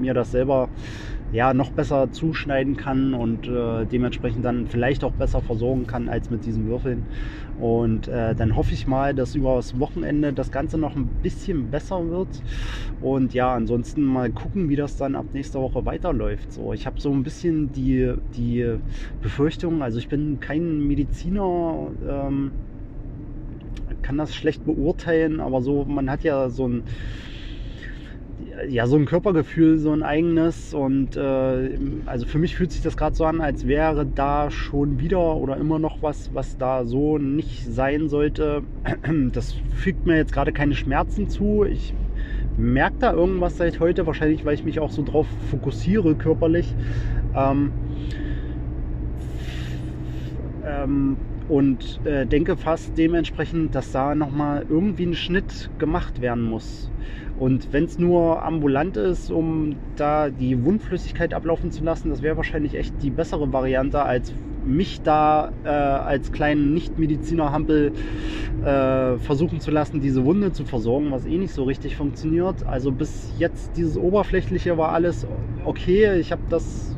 mir 0.00 0.14
das 0.14 0.30
selber 0.30 0.68
ja, 1.34 1.52
noch 1.52 1.72
besser 1.72 2.12
zuschneiden 2.12 2.76
kann 2.76 3.12
und 3.12 3.48
äh, 3.48 3.86
dementsprechend 3.86 4.44
dann 4.44 4.68
vielleicht 4.68 5.02
auch 5.02 5.14
besser 5.14 5.42
versorgen 5.42 5.84
kann 5.84 6.08
als 6.08 6.30
mit 6.30 6.44
diesen 6.44 6.64
Würfeln. 6.64 7.08
Und 7.56 8.06
äh, 8.06 8.36
dann 8.36 8.54
hoffe 8.54 8.72
ich 8.72 8.86
mal, 8.86 9.16
dass 9.16 9.34
über 9.34 9.56
das 9.56 9.80
Wochenende 9.80 10.32
das 10.32 10.52
Ganze 10.52 10.78
noch 10.78 10.94
ein 10.94 11.10
bisschen 11.22 11.70
besser 11.70 12.08
wird. 12.08 12.40
Und 13.00 13.34
ja, 13.34 13.52
ansonsten 13.52 14.04
mal 14.04 14.30
gucken, 14.30 14.68
wie 14.68 14.76
das 14.76 14.94
dann 14.96 15.16
ab 15.16 15.26
nächster 15.32 15.60
Woche 15.60 15.84
weiterläuft. 15.84 16.52
So, 16.52 16.72
ich 16.72 16.86
habe 16.86 17.00
so 17.00 17.12
ein 17.12 17.24
bisschen 17.24 17.72
die, 17.72 18.14
die 18.36 18.78
Befürchtung, 19.20 19.82
also 19.82 19.98
ich 19.98 20.08
bin 20.08 20.38
kein 20.38 20.86
Mediziner, 20.86 21.90
ähm, 22.08 22.52
kann 24.02 24.18
das 24.18 24.36
schlecht 24.36 24.64
beurteilen, 24.64 25.40
aber 25.40 25.62
so, 25.62 25.84
man 25.84 26.08
hat 26.08 26.22
ja 26.22 26.48
so 26.48 26.68
ein 26.68 26.84
ja, 28.68 28.86
so 28.86 28.96
ein 28.96 29.04
Körpergefühl, 29.04 29.78
so 29.78 29.92
ein 29.92 30.02
eigenes. 30.02 30.74
Und 30.74 31.16
äh, 31.16 31.78
also 32.06 32.26
für 32.26 32.38
mich 32.38 32.56
fühlt 32.56 32.72
sich 32.72 32.82
das 32.82 32.96
gerade 32.96 33.14
so 33.14 33.24
an, 33.24 33.40
als 33.40 33.66
wäre 33.66 34.06
da 34.06 34.50
schon 34.50 34.98
wieder 35.00 35.36
oder 35.36 35.56
immer 35.56 35.78
noch 35.78 36.02
was, 36.02 36.34
was 36.34 36.56
da 36.56 36.84
so 36.84 37.18
nicht 37.18 37.64
sein 37.64 38.08
sollte. 38.08 38.62
Das 39.32 39.54
fügt 39.74 40.06
mir 40.06 40.16
jetzt 40.16 40.32
gerade 40.32 40.52
keine 40.52 40.74
Schmerzen 40.74 41.28
zu. 41.28 41.64
Ich 41.64 41.94
merke 42.56 42.96
da 43.00 43.12
irgendwas 43.12 43.56
seit 43.56 43.80
heute, 43.80 44.06
wahrscheinlich, 44.06 44.44
weil 44.44 44.54
ich 44.54 44.64
mich 44.64 44.80
auch 44.80 44.90
so 44.90 45.02
drauf 45.02 45.26
fokussiere 45.50 46.14
körperlich. 46.14 46.74
Ähm, 47.34 47.72
ähm, 50.66 51.16
und 51.48 52.00
äh, 52.06 52.26
denke 52.26 52.56
fast 52.56 52.96
dementsprechend, 52.96 53.74
dass 53.74 53.92
da 53.92 54.14
nochmal 54.14 54.64
irgendwie 54.68 55.06
ein 55.06 55.14
Schnitt 55.14 55.70
gemacht 55.78 56.20
werden 56.20 56.42
muss. 56.42 56.90
Und 57.38 57.72
wenn 57.72 57.84
es 57.84 57.98
nur 57.98 58.42
ambulant 58.44 58.96
ist, 58.96 59.30
um 59.30 59.76
da 59.96 60.30
die 60.30 60.64
Wundflüssigkeit 60.64 61.34
ablaufen 61.34 61.72
zu 61.72 61.82
lassen, 61.82 62.10
das 62.10 62.22
wäre 62.22 62.36
wahrscheinlich 62.36 62.74
echt 62.76 63.02
die 63.02 63.10
bessere 63.10 63.52
Variante, 63.52 64.02
als 64.02 64.32
mich 64.64 65.02
da 65.02 65.52
äh, 65.64 65.68
als 65.68 66.32
kleinen 66.32 66.72
Nicht-Mediziner-Hampel 66.74 67.92
äh, 68.64 69.18
versuchen 69.18 69.60
zu 69.60 69.70
lassen, 69.70 70.00
diese 70.00 70.24
Wunde 70.24 70.52
zu 70.52 70.64
versorgen, 70.64 71.10
was 71.10 71.26
eh 71.26 71.36
nicht 71.36 71.52
so 71.52 71.64
richtig 71.64 71.96
funktioniert. 71.96 72.64
Also 72.66 72.92
bis 72.92 73.32
jetzt 73.38 73.76
dieses 73.76 73.96
Oberflächliche 73.96 74.78
war 74.78 74.92
alles 74.92 75.26
okay. 75.64 76.18
Ich 76.18 76.32
habe 76.32 76.42
das 76.48 76.96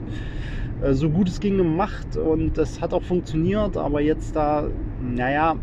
äh, 0.83 0.93
so 0.93 1.11
gut 1.11 1.29
es 1.29 1.41
ging 1.41 1.57
gemacht 1.57 2.17
und 2.17 2.59
das 2.59 2.81
hat 2.81 2.93
auch 2.93 3.03
funktioniert, 3.03 3.77
aber 3.77 4.01
jetzt 4.01 4.37
da, 4.37 4.69
naja, 5.01 5.57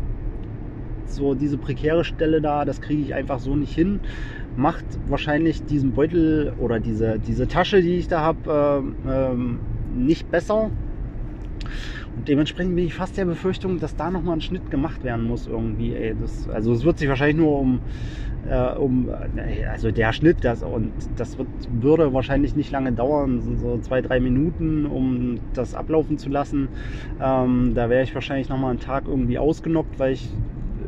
so 1.06 1.34
diese 1.34 1.58
prekäre 1.58 2.04
Stelle 2.04 2.40
da, 2.40 2.64
das 2.64 2.80
kriege 2.80 3.02
ich 3.02 3.14
einfach 3.14 3.38
so 3.38 3.54
nicht 3.54 3.74
hin 3.74 4.00
macht 4.56 4.84
wahrscheinlich 5.08 5.64
diesen 5.64 5.92
Beutel 5.92 6.52
oder 6.58 6.80
diese, 6.80 7.18
diese 7.18 7.48
Tasche, 7.48 7.82
die 7.82 7.96
ich 7.96 8.08
da 8.08 8.20
habe, 8.20 8.84
äh, 9.06 9.10
ähm, 9.10 9.58
nicht 9.94 10.30
besser. 10.30 10.70
Und 12.16 12.28
dementsprechend 12.28 12.76
bin 12.76 12.86
ich 12.86 12.94
fast 12.94 13.16
der 13.16 13.24
Befürchtung, 13.24 13.80
dass 13.80 13.96
da 13.96 14.10
nochmal 14.10 14.36
ein 14.36 14.40
Schnitt 14.40 14.70
gemacht 14.70 15.02
werden 15.02 15.26
muss 15.26 15.46
irgendwie. 15.46 15.94
Ey, 15.94 16.14
das, 16.18 16.48
also 16.48 16.72
es 16.72 16.84
wird 16.84 16.98
sich 16.98 17.08
wahrscheinlich 17.08 17.36
nur 17.36 17.58
um, 17.58 17.80
äh, 18.48 18.72
um 18.74 19.10
also 19.70 19.90
der 19.90 20.12
Schnitt, 20.12 20.44
das 20.44 20.62
und 20.62 20.92
das 21.16 21.36
wird, 21.38 21.48
würde 21.80 22.12
wahrscheinlich 22.12 22.54
nicht 22.54 22.70
lange 22.70 22.92
dauern, 22.92 23.58
so 23.60 23.78
zwei, 23.78 24.00
drei 24.00 24.20
Minuten, 24.20 24.86
um 24.86 25.40
das 25.54 25.74
ablaufen 25.74 26.18
zu 26.18 26.28
lassen. 26.28 26.68
Ähm, 27.20 27.72
da 27.74 27.90
wäre 27.90 28.04
ich 28.04 28.14
wahrscheinlich 28.14 28.48
nochmal 28.48 28.70
einen 28.70 28.80
Tag 28.80 29.04
irgendwie 29.08 29.38
ausgenockt, 29.38 29.98
weil 29.98 30.12
ich 30.12 30.28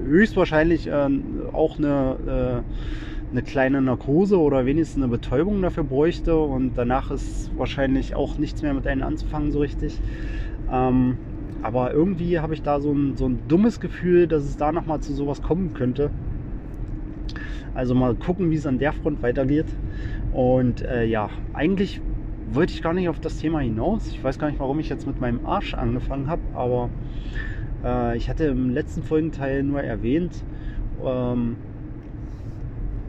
höchstwahrscheinlich 0.04 0.86
äh, 0.86 1.08
auch 1.52 1.78
eine 1.78 2.62
äh, 2.64 3.15
eine 3.36 3.44
kleine 3.44 3.82
Narkose 3.82 4.40
oder 4.40 4.64
wenigstens 4.64 5.02
eine 5.02 5.10
Betäubung 5.10 5.60
dafür 5.60 5.84
bräuchte 5.84 6.36
und 6.38 6.72
danach 6.74 7.10
ist 7.10 7.50
wahrscheinlich 7.58 8.14
auch 8.14 8.38
nichts 8.38 8.62
mehr 8.62 8.72
mit 8.72 8.86
einem 8.86 9.02
anzufangen 9.02 9.52
so 9.52 9.60
richtig. 9.60 10.00
Ähm, 10.72 11.18
aber 11.60 11.92
irgendwie 11.92 12.38
habe 12.40 12.54
ich 12.54 12.62
da 12.62 12.80
so 12.80 12.92
ein, 12.92 13.16
so 13.16 13.26
ein 13.26 13.40
dummes 13.46 13.78
Gefühl, 13.78 14.26
dass 14.26 14.42
es 14.44 14.56
da 14.56 14.72
nochmal 14.72 15.00
zu 15.00 15.12
sowas 15.12 15.42
kommen 15.42 15.74
könnte. 15.74 16.10
Also 17.74 17.94
mal 17.94 18.14
gucken, 18.14 18.50
wie 18.50 18.54
es 18.54 18.64
an 18.64 18.78
der 18.78 18.94
Front 18.94 19.22
weitergeht. 19.22 19.66
Und 20.32 20.80
äh, 20.82 21.04
ja, 21.04 21.28
eigentlich 21.52 22.00
wollte 22.52 22.72
ich 22.72 22.80
gar 22.80 22.94
nicht 22.94 23.10
auf 23.10 23.20
das 23.20 23.36
Thema 23.36 23.60
hinaus. 23.60 24.08
Ich 24.08 24.24
weiß 24.24 24.38
gar 24.38 24.48
nicht, 24.48 24.60
warum 24.60 24.78
ich 24.80 24.88
jetzt 24.88 25.06
mit 25.06 25.20
meinem 25.20 25.44
Arsch 25.44 25.74
angefangen 25.74 26.28
habe, 26.28 26.40
aber 26.54 26.88
äh, 27.84 28.16
ich 28.16 28.30
hatte 28.30 28.44
im 28.44 28.70
letzten 28.70 29.02
Folgenteil 29.02 29.62
nur 29.62 29.82
erwähnt, 29.82 30.42
ähm, 31.04 31.56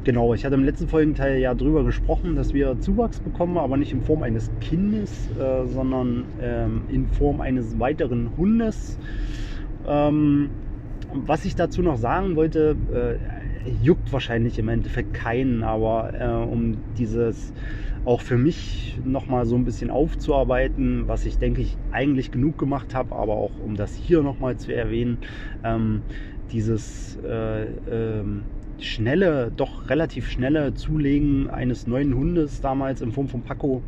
Genau, 0.04 0.34
ich 0.34 0.46
hatte 0.46 0.56
im 0.56 0.64
letzten 0.64 0.88
Folgenteil 0.88 1.38
ja 1.40 1.54
drüber 1.54 1.84
gesprochen, 1.84 2.36
dass 2.36 2.54
wir 2.54 2.80
Zuwachs 2.80 3.20
bekommen, 3.20 3.58
aber 3.58 3.76
nicht 3.78 3.92
in 3.92 4.02
Form 4.02 4.24
eines 4.24 4.52
Kindes, 4.62 5.30
äh, 5.32 5.66
sondern 5.68 6.32
ähm, 6.40 6.86
in 6.88 7.08
Form 7.08 7.42
eines 7.42 7.78
weiteren 7.80 8.38
Hundes. 8.38 9.00
Ähm, 9.86 10.52
was 11.12 11.46
ich 11.46 11.56
dazu 11.56 11.82
noch 11.82 11.98
sagen 11.98 12.36
wollte, 12.36 13.20
äh, 13.66 13.70
juckt 13.70 14.14
wahrscheinlich 14.14 14.60
im 14.60 14.70
Endeffekt 14.70 15.14
keinen, 15.14 15.64
aber 15.64 16.14
äh, 16.20 16.28
um 16.46 16.84
dieses 16.98 17.54
auch 18.04 18.22
für 18.22 18.38
mich 18.38 19.02
nochmal 19.04 19.46
so 19.46 19.56
ein 19.58 19.66
bisschen 19.66 19.90
aufzuarbeiten, 19.90 21.08
was 21.08 21.26
ich 21.26 21.38
denke 21.40 21.62
ich 21.62 21.78
eigentlich 21.92 22.32
genug 22.32 22.58
gemacht 22.58 22.94
habe, 22.96 23.16
aber 23.16 23.36
auch 23.36 23.60
um 23.60 23.76
das 23.76 23.94
hier 23.96 24.22
nochmal 24.24 24.58
zu 24.58 24.74
erwähnen, 24.74 25.20
ähm, 25.64 26.04
dieses 26.52 27.18
äh, 27.18 27.66
ähm, 27.90 28.46
schnelle, 28.80 29.52
doch 29.56 29.90
relativ 29.90 30.30
schnelle 30.30 30.74
Zulegen 30.74 31.50
eines 31.50 31.88
neuen 31.88 32.14
Hundes 32.16 32.62
damals 32.62 33.02
in 33.02 33.12
Form 33.12 33.28
von 33.28 33.42
Paco. 33.42 33.82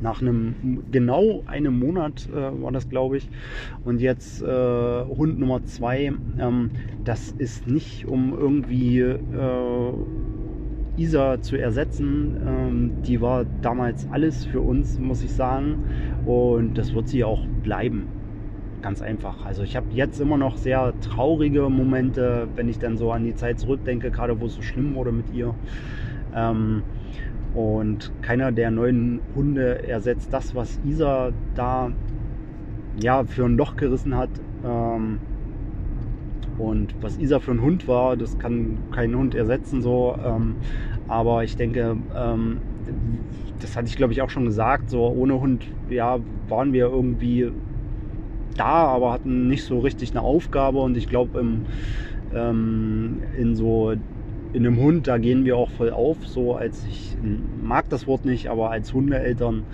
Nach 0.00 0.20
einem 0.20 0.82
genau 0.90 1.42
einem 1.46 1.78
Monat 1.78 2.28
äh, 2.30 2.62
war 2.62 2.70
das, 2.70 2.88
glaube 2.88 3.16
ich. 3.16 3.28
Und 3.84 4.00
jetzt 4.00 4.42
äh, 4.42 4.46
Hund 4.46 5.38
Nummer 5.38 5.64
zwei. 5.64 6.12
Ähm, 6.38 6.70
das 7.04 7.34
ist 7.38 7.66
nicht, 7.66 8.06
um 8.06 8.34
irgendwie 8.38 9.00
äh, 9.00 9.92
Isa 10.98 11.40
zu 11.40 11.56
ersetzen. 11.56 12.36
Ähm, 12.46 12.92
die 13.06 13.20
war 13.22 13.46
damals 13.62 14.06
alles 14.10 14.44
für 14.44 14.60
uns, 14.60 14.98
muss 14.98 15.22
ich 15.22 15.32
sagen. 15.32 15.84
Und 16.26 16.76
das 16.76 16.94
wird 16.94 17.08
sie 17.08 17.24
auch 17.24 17.46
bleiben 17.62 18.06
ganz 18.82 19.02
einfach. 19.02 19.44
Also 19.44 19.62
ich 19.62 19.76
habe 19.76 19.86
jetzt 19.90 20.20
immer 20.20 20.36
noch 20.36 20.56
sehr 20.56 20.94
traurige 21.00 21.68
Momente, 21.68 22.48
wenn 22.54 22.68
ich 22.68 22.78
dann 22.78 22.96
so 22.96 23.12
an 23.12 23.24
die 23.24 23.34
Zeit 23.34 23.58
zurückdenke, 23.58 24.10
gerade 24.10 24.40
wo 24.40 24.46
es 24.46 24.54
so 24.54 24.62
schlimm 24.62 24.94
wurde 24.94 25.12
mit 25.12 25.32
ihr. 25.32 25.54
Ähm, 26.34 26.82
und 27.54 28.12
keiner 28.22 28.52
der 28.52 28.70
neuen 28.70 29.20
Hunde 29.34 29.88
ersetzt 29.88 30.32
das, 30.32 30.54
was 30.54 30.78
Isa 30.84 31.32
da 31.54 31.90
ja 33.00 33.24
für 33.24 33.44
ein 33.44 33.56
Loch 33.56 33.76
gerissen 33.76 34.16
hat. 34.16 34.30
Ähm, 34.64 35.18
und 36.58 36.94
was 37.00 37.18
Isa 37.18 37.40
für 37.40 37.52
ein 37.52 37.62
Hund 37.62 37.86
war, 37.88 38.16
das 38.16 38.38
kann 38.38 38.78
kein 38.90 39.14
Hund 39.14 39.34
ersetzen 39.34 39.82
so. 39.82 40.16
Ähm, 40.22 40.56
aber 41.08 41.44
ich 41.44 41.56
denke, 41.56 41.96
ähm, 42.14 42.60
das 43.60 43.76
hatte 43.76 43.88
ich 43.88 43.96
glaube 43.96 44.12
ich 44.12 44.22
auch 44.22 44.30
schon 44.30 44.44
gesagt, 44.44 44.90
so 44.90 45.06
ohne 45.06 45.40
Hund, 45.40 45.66
ja, 45.88 46.18
waren 46.48 46.72
wir 46.72 46.86
irgendwie 46.86 47.50
da, 48.56 48.86
aber 48.86 49.12
hatten 49.12 49.48
nicht 49.48 49.64
so 49.64 49.78
richtig 49.80 50.10
eine 50.12 50.22
Aufgabe. 50.22 50.78
Und 50.78 50.96
ich 50.96 51.08
glaube, 51.08 51.38
ähm, 52.34 53.22
in 53.36 53.56
so 53.56 53.94
in 54.52 54.66
einem 54.66 54.78
Hund, 54.78 55.06
da 55.06 55.18
gehen 55.18 55.44
wir 55.44 55.56
auch 55.56 55.68
voll 55.68 55.90
auf. 55.90 56.26
So 56.26 56.54
als 56.54 56.84
ich 56.86 57.16
mag 57.62 57.88
das 57.90 58.06
Wort 58.06 58.24
nicht, 58.24 58.48
aber 58.48 58.70
als 58.70 58.94
Hundeeltern, 58.94 59.64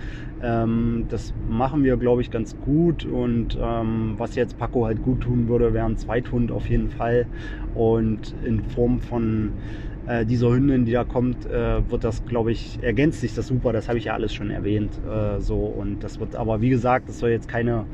ähm, 0.43 1.07
das 1.09 1.33
machen 1.49 1.85
wir, 1.85 1.97
glaube 1.97 2.21
ich, 2.21 2.31
ganz 2.31 2.57
gut. 2.59 3.05
Und 3.05 3.57
ähm, 3.61 4.15
was 4.19 4.35
jetzt 4.35 4.59
Paco 4.59 4.85
halt 4.85 5.03
gut 5.03 5.21
tun 5.21 5.47
würde, 5.49 5.73
wäre 5.73 5.87
ein 5.87 5.97
Zweithund 5.99 6.51
auf 6.51 6.69
jeden 6.69 6.91
Fall. 6.91 7.27
Und 7.75 8.35
in 8.45 8.65
Form 8.65 9.01
von 9.01 9.53
äh, 10.07 10.25
dieser 10.27 10.51
Hündin, 10.51 10.85
die 10.85 10.93
da 10.93 11.05
kommt, 11.05 11.47
äh, 11.47 11.89
wird 11.89 12.03
das, 12.03 12.25
glaube 12.27 12.51
ich, 12.51 12.81
ergänzt 12.83 13.21
sich 13.21 13.35
das 13.35 13.47
super. 13.47 13.73
Das 13.73 13.89
habe 13.89 13.99
ich 13.99 14.07
ja 14.07 14.15
alles 14.15 14.35
schon 14.35 14.51
erwähnt. 14.51 14.91
Äh, 15.09 15.41
so 15.41 15.57
und 15.57 16.03
das 16.03 16.19
wird, 16.19 16.35
aber 16.35 16.61
wie 16.61 16.71
gesagt, 16.71 17.09
das 17.09 17.21
soll 17.21 17.31
jetzt 17.31 17.49
keine 17.49 17.85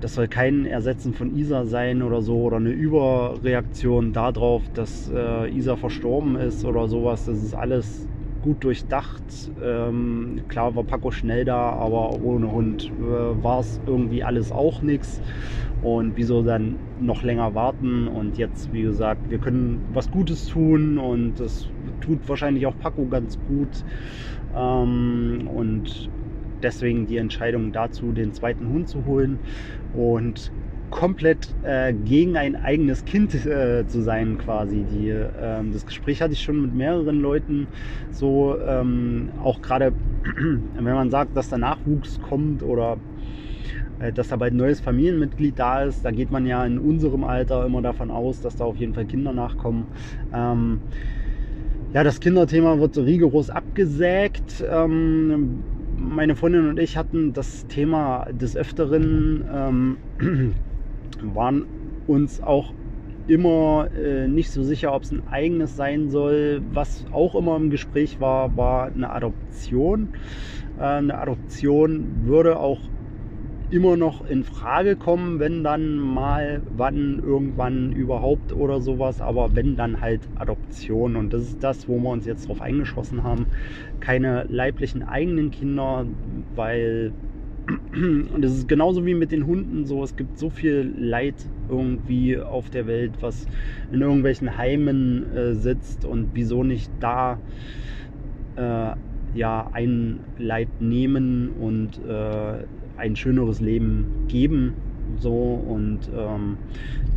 das 0.00 0.14
soll 0.14 0.28
kein 0.28 0.66
Ersetzen 0.66 1.14
von 1.14 1.36
Isa 1.36 1.64
sein 1.64 2.02
oder 2.02 2.22
so 2.22 2.42
oder 2.42 2.56
eine 2.56 2.70
Überreaktion 2.70 4.12
darauf, 4.12 4.62
dass 4.74 5.10
äh, 5.14 5.48
Isa 5.50 5.76
verstorben 5.76 6.36
ist 6.36 6.64
oder 6.64 6.88
sowas. 6.88 7.26
Das 7.26 7.42
ist 7.42 7.54
alles 7.54 8.08
gut 8.42 8.62
durchdacht. 8.62 9.22
Ähm, 9.62 10.42
klar 10.48 10.74
war 10.76 10.84
Paco 10.84 11.10
schnell 11.10 11.44
da, 11.44 11.70
aber 11.70 12.20
ohne 12.22 12.50
Hund 12.50 12.92
äh, 13.00 13.42
war 13.42 13.60
es 13.60 13.80
irgendwie 13.86 14.22
alles 14.22 14.52
auch 14.52 14.82
nichts. 14.82 15.20
Und 15.82 16.16
wieso 16.16 16.42
dann 16.42 16.76
noch 17.00 17.22
länger 17.22 17.54
warten? 17.54 18.08
Und 18.08 18.38
jetzt, 18.38 18.72
wie 18.72 18.82
gesagt, 18.82 19.30
wir 19.30 19.38
können 19.38 19.84
was 19.92 20.10
Gutes 20.10 20.46
tun 20.46 20.98
und 20.98 21.38
das 21.38 21.68
tut 22.00 22.28
wahrscheinlich 22.28 22.66
auch 22.66 22.78
Paco 22.78 23.06
ganz 23.06 23.38
gut. 23.48 23.84
Ähm, 24.56 25.48
und 25.52 26.08
deswegen 26.62 27.06
die 27.06 27.16
Entscheidung 27.16 27.72
dazu, 27.72 28.12
den 28.12 28.32
zweiten 28.32 28.68
Hund 28.68 28.88
zu 28.88 29.04
holen. 29.04 29.38
Und 29.94 30.50
komplett 30.90 31.48
äh, 31.62 31.92
gegen 31.92 32.36
ein 32.36 32.56
eigenes 32.56 33.04
Kind 33.04 33.34
äh, 33.46 33.86
zu 33.86 34.02
sein 34.02 34.38
quasi. 34.38 34.84
Die, 34.92 35.08
ähm, 35.08 35.72
das 35.72 35.84
Gespräch 35.84 36.22
hatte 36.22 36.32
ich 36.32 36.42
schon 36.42 36.62
mit 36.62 36.74
mehreren 36.74 37.20
Leuten, 37.20 37.66
so 38.12 38.56
ähm, 38.66 39.30
auch 39.42 39.60
gerade 39.62 39.92
wenn 40.74 40.84
man 40.84 41.10
sagt, 41.10 41.36
dass 41.36 41.48
der 41.48 41.58
Nachwuchs 41.58 42.20
kommt 42.20 42.62
oder 42.62 42.98
äh, 43.98 44.12
dass 44.12 44.28
da 44.28 44.36
bald 44.36 44.54
ein 44.54 44.58
neues 44.58 44.80
Familienmitglied 44.80 45.58
da 45.58 45.84
ist, 45.84 46.04
da 46.04 46.10
geht 46.10 46.30
man 46.30 46.46
ja 46.46 46.64
in 46.64 46.78
unserem 46.78 47.24
Alter 47.24 47.66
immer 47.66 47.82
davon 47.82 48.10
aus, 48.10 48.40
dass 48.40 48.56
da 48.56 48.64
auf 48.64 48.76
jeden 48.76 48.94
Fall 48.94 49.06
Kinder 49.06 49.32
nachkommen. 49.32 49.86
Ähm, 50.32 50.80
ja, 51.92 52.04
das 52.04 52.20
Kinderthema 52.20 52.78
wird 52.78 52.96
rigoros 52.98 53.48
abgesägt. 53.48 54.64
Ähm, 54.70 55.62
meine 55.98 56.36
Freundin 56.36 56.68
und 56.68 56.78
ich 56.78 56.96
hatten 56.96 57.32
das 57.32 57.66
Thema 57.68 58.26
des 58.30 58.56
Öfteren, 58.56 59.44
ähm, 59.52 59.96
waren 61.34 61.66
uns 62.06 62.42
auch 62.42 62.72
immer 63.26 63.88
äh, 63.96 64.28
nicht 64.28 64.50
so 64.50 64.62
sicher, 64.62 64.94
ob 64.94 65.02
es 65.02 65.10
ein 65.10 65.26
eigenes 65.28 65.74
sein 65.76 66.10
soll. 66.10 66.62
Was 66.72 67.04
auch 67.12 67.34
immer 67.34 67.56
im 67.56 67.70
Gespräch 67.70 68.20
war, 68.20 68.56
war 68.56 68.86
eine 68.86 69.10
Adoption. 69.10 70.08
Äh, 70.78 70.82
eine 70.82 71.18
Adoption 71.18 72.06
würde 72.24 72.58
auch 72.58 72.80
immer 73.70 73.96
noch 73.96 74.24
in 74.26 74.44
Frage 74.44 74.96
kommen, 74.96 75.40
wenn 75.40 75.64
dann 75.64 75.96
mal, 75.96 76.62
wann, 76.76 77.18
irgendwann 77.18 77.92
überhaupt 77.92 78.52
oder 78.52 78.80
sowas. 78.80 79.20
Aber 79.20 79.54
wenn 79.54 79.76
dann 79.76 80.00
halt 80.00 80.20
Adoption. 80.36 81.16
Und 81.16 81.32
das 81.32 81.42
ist 81.42 81.62
das, 81.62 81.88
wo 81.88 81.98
wir 81.98 82.10
uns 82.10 82.26
jetzt 82.26 82.48
drauf 82.48 82.60
eingeschossen 82.60 83.24
haben. 83.24 83.46
Keine 84.00 84.46
leiblichen 84.48 85.02
eigenen 85.02 85.50
Kinder, 85.50 86.06
weil 86.54 87.12
und 87.92 88.44
es 88.44 88.52
ist 88.52 88.68
genauso 88.68 89.04
wie 89.04 89.14
mit 89.14 89.32
den 89.32 89.46
Hunden 89.46 89.86
so. 89.86 90.04
Es 90.04 90.16
gibt 90.16 90.38
so 90.38 90.50
viel 90.50 90.94
Leid 90.96 91.34
irgendwie 91.68 92.38
auf 92.38 92.70
der 92.70 92.86
Welt, 92.86 93.12
was 93.20 93.46
in 93.90 94.00
irgendwelchen 94.00 94.56
Heimen 94.56 95.34
äh, 95.34 95.54
sitzt 95.54 96.04
und 96.04 96.28
wieso 96.34 96.62
nicht 96.62 96.90
da 97.00 97.40
äh, 98.54 98.92
ja 99.34 99.68
ein 99.72 100.20
Leid 100.38 100.68
nehmen 100.80 101.50
und 101.60 101.98
äh, 102.08 102.64
ein 102.96 103.16
schöneres 103.16 103.60
Leben 103.60 104.26
geben. 104.28 104.74
So 105.18 105.32
und 105.32 106.00
ähm, 106.14 106.58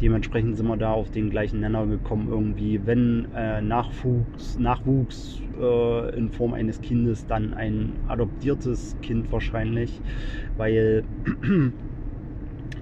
dementsprechend 0.02 0.58
sind 0.58 0.68
wir 0.68 0.78
da 0.78 0.94
auf 0.94 1.10
den 1.12 1.30
gleichen 1.30 1.60
Nenner 1.60 1.86
gekommen 1.86 2.28
irgendwie. 2.30 2.80
Wenn 2.86 3.28
äh, 3.36 3.62
Nachwuchs, 3.62 4.58
Nachwuchs 4.60 5.42
äh, 5.60 6.16
in 6.16 6.30
Form 6.30 6.54
eines 6.54 6.82
Kindes, 6.82 7.26
dann 7.26 7.54
ein 7.54 7.94
adoptiertes 8.08 8.96
Kind 9.02 9.32
wahrscheinlich, 9.32 10.00
weil 10.58 11.04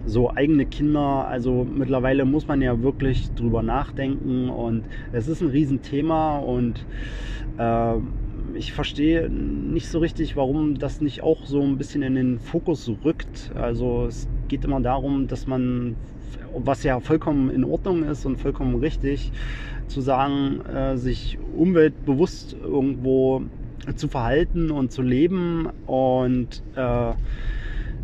so 0.05 0.31
eigene 0.33 0.65
Kinder, 0.65 1.27
also 1.27 1.65
mittlerweile 1.69 2.25
muss 2.25 2.47
man 2.47 2.61
ja 2.61 2.81
wirklich 2.81 3.29
drüber 3.35 3.61
nachdenken 3.63 4.49
und 4.49 4.83
es 5.11 5.27
ist 5.27 5.41
ein 5.41 5.49
Riesenthema 5.49 6.39
und 6.39 6.85
äh, 7.57 7.95
ich 8.53 8.73
verstehe 8.73 9.29
nicht 9.29 9.87
so 9.87 9.99
richtig, 9.99 10.35
warum 10.35 10.77
das 10.77 11.01
nicht 11.01 11.21
auch 11.21 11.45
so 11.45 11.61
ein 11.61 11.77
bisschen 11.77 12.01
in 12.01 12.15
den 12.15 12.39
Fokus 12.39 12.89
rückt. 13.03 13.51
Also 13.55 14.05
es 14.07 14.27
geht 14.47 14.65
immer 14.65 14.81
darum, 14.81 15.27
dass 15.27 15.47
man, 15.47 15.95
was 16.57 16.83
ja 16.83 16.99
vollkommen 16.99 17.49
in 17.49 17.63
Ordnung 17.63 18.03
ist 18.03 18.25
und 18.25 18.37
vollkommen 18.37 18.75
richtig, 18.75 19.31
zu 19.87 20.01
sagen, 20.01 20.61
äh, 20.65 20.97
sich 20.97 21.37
umweltbewusst 21.55 22.55
irgendwo 22.61 23.43
zu 23.95 24.07
verhalten 24.07 24.69
und 24.69 24.91
zu 24.91 25.01
leben 25.01 25.69
und 25.85 26.61
äh, 26.75 27.13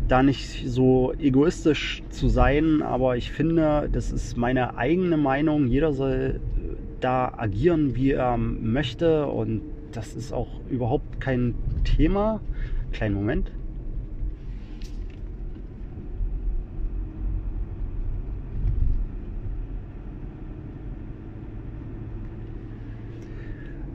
da 0.08 0.22
nicht 0.22 0.68
so 0.68 1.12
egoistisch 1.18 2.02
zu 2.10 2.28
sein. 2.28 2.82
Aber 2.82 3.16
ich 3.16 3.30
finde, 3.30 3.88
das 3.92 4.10
ist 4.10 4.36
meine 4.36 4.76
eigene 4.76 5.16
Meinung. 5.16 5.66
Jeder 5.66 5.92
soll 5.92 6.40
da 7.00 7.32
agieren, 7.36 7.96
wie 7.96 8.12
er 8.12 8.38
möchte 8.38 9.26
und 9.26 9.60
das 9.94 10.14
ist 10.14 10.32
auch 10.32 10.48
überhaupt 10.68 11.20
kein 11.20 11.54
Thema. 11.84 12.40
Kleinen 12.92 13.14
Moment. 13.14 13.50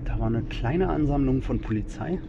Da 0.06 0.20
war 0.20 0.28
eine 0.28 0.42
kleine 0.44 0.90
Ansammlung 0.90 1.42
von 1.42 1.60
Polizei. 1.60 2.20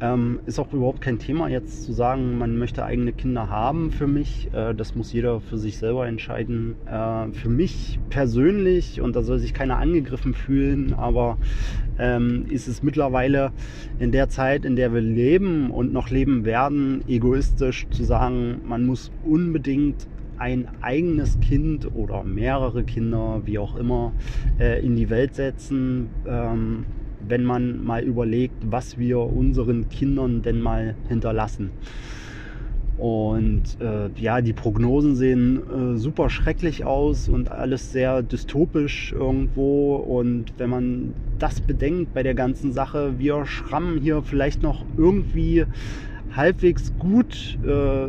Ähm, 0.00 0.40
ist 0.46 0.58
auch 0.58 0.72
überhaupt 0.72 1.00
kein 1.00 1.18
Thema 1.18 1.48
jetzt 1.48 1.84
zu 1.84 1.92
sagen, 1.92 2.36
man 2.36 2.58
möchte 2.58 2.84
eigene 2.84 3.12
Kinder 3.12 3.48
haben 3.48 3.92
für 3.92 4.08
mich. 4.08 4.48
Äh, 4.52 4.74
das 4.74 4.94
muss 4.96 5.12
jeder 5.12 5.40
für 5.40 5.58
sich 5.58 5.78
selber 5.78 6.06
entscheiden. 6.08 6.74
Äh, 6.86 7.32
für 7.32 7.48
mich 7.48 8.00
persönlich, 8.10 9.00
und 9.00 9.14
da 9.14 9.22
soll 9.22 9.38
sich 9.38 9.54
keiner 9.54 9.78
angegriffen 9.78 10.34
fühlen, 10.34 10.94
aber 10.94 11.38
ähm, 11.98 12.46
ist 12.48 12.66
es 12.66 12.82
mittlerweile 12.82 13.52
in 14.00 14.10
der 14.10 14.28
Zeit, 14.28 14.64
in 14.64 14.74
der 14.74 14.92
wir 14.92 15.00
leben 15.00 15.70
und 15.70 15.92
noch 15.92 16.10
leben 16.10 16.44
werden, 16.44 17.04
egoistisch 17.06 17.86
zu 17.90 18.02
sagen, 18.02 18.60
man 18.66 18.84
muss 18.84 19.12
unbedingt 19.24 20.08
ein 20.38 20.66
eigenes 20.80 21.38
Kind 21.38 21.94
oder 21.94 22.24
mehrere 22.24 22.82
Kinder, 22.82 23.42
wie 23.44 23.58
auch 23.58 23.76
immer, 23.76 24.12
äh, 24.58 24.84
in 24.84 24.96
die 24.96 25.08
Welt 25.08 25.36
setzen. 25.36 26.08
Ähm, 26.26 26.86
wenn 27.28 27.44
man 27.44 27.84
mal 27.84 28.02
überlegt, 28.02 28.54
was 28.62 28.98
wir 28.98 29.18
unseren 29.18 29.88
Kindern 29.88 30.42
denn 30.42 30.60
mal 30.60 30.94
hinterlassen. 31.08 31.70
Und 32.98 33.80
äh, 33.80 34.10
ja, 34.20 34.40
die 34.40 34.52
Prognosen 34.52 35.16
sehen 35.16 35.58
äh, 35.58 35.98
super 35.98 36.30
schrecklich 36.30 36.84
aus 36.84 37.28
und 37.28 37.50
alles 37.50 37.90
sehr 37.90 38.22
dystopisch 38.22 39.12
irgendwo. 39.12 39.96
Und 39.96 40.52
wenn 40.58 40.70
man 40.70 41.14
das 41.38 41.60
bedenkt 41.60 42.14
bei 42.14 42.22
der 42.22 42.34
ganzen 42.34 42.72
Sache, 42.72 43.14
wir 43.18 43.44
schrammen 43.46 43.98
hier 44.00 44.22
vielleicht 44.22 44.62
noch 44.62 44.84
irgendwie 44.96 45.64
halbwegs 46.36 46.92
gut 46.98 47.58
äh, 47.66 48.08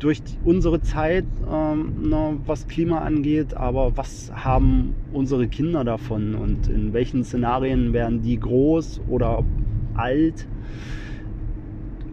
durch 0.00 0.22
unsere 0.44 0.80
Zeit, 0.80 1.26
ähm, 1.48 1.92
na, 2.02 2.32
was 2.46 2.66
Klima 2.66 3.00
angeht, 3.00 3.54
aber 3.54 3.96
was 3.96 4.32
haben 4.34 4.94
unsere 5.12 5.46
Kinder 5.46 5.84
davon 5.84 6.34
und 6.34 6.68
in 6.68 6.92
welchen 6.92 7.22
Szenarien 7.22 7.92
werden 7.92 8.22
die 8.22 8.40
groß 8.40 9.02
oder 9.08 9.44
alt? 9.94 10.48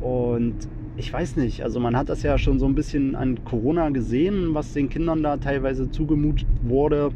Und 0.02 0.56
ich 0.98 1.12
weiß 1.12 1.38
nicht, 1.38 1.64
also 1.64 1.80
man 1.80 1.96
hat 1.96 2.10
das 2.10 2.24
ja 2.24 2.38
schon 2.38 2.60
so 2.60 2.66
ein 2.66 2.76
bisschen 2.76 3.16
an 3.16 3.44
Corona 3.46 3.90
gesehen, 3.90 4.54
was 4.54 4.74
den 4.74 4.90
Kindern 4.90 5.24
da 5.24 5.38
teilweise 5.38 5.90
zugemutet 5.90 6.48
wurde. 6.62 7.12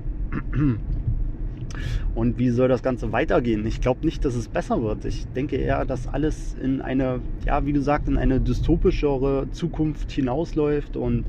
Und 2.16 2.38
wie 2.38 2.50
soll 2.50 2.68
das 2.68 2.84
Ganze 2.84 3.12
weitergehen? 3.12 3.66
Ich 3.66 3.82
glaube 3.82 4.06
nicht, 4.06 4.26
dass 4.26 4.36
es 4.36 4.48
besser 4.48 4.82
wird. 4.82 5.06
Ich 5.06 5.28
denke 5.36 5.58
eher, 5.58 5.86
dass 5.86 6.08
alles 6.08 6.56
in 6.62 6.82
eine, 6.82 7.22
ja, 7.46 7.66
wie 7.66 7.74
gesagt, 7.74 8.08
in 8.08 8.18
eine 8.18 8.40
dystopischere 8.40 9.48
Zukunft 9.52 10.12
hinausläuft 10.12 10.98
und 10.98 11.26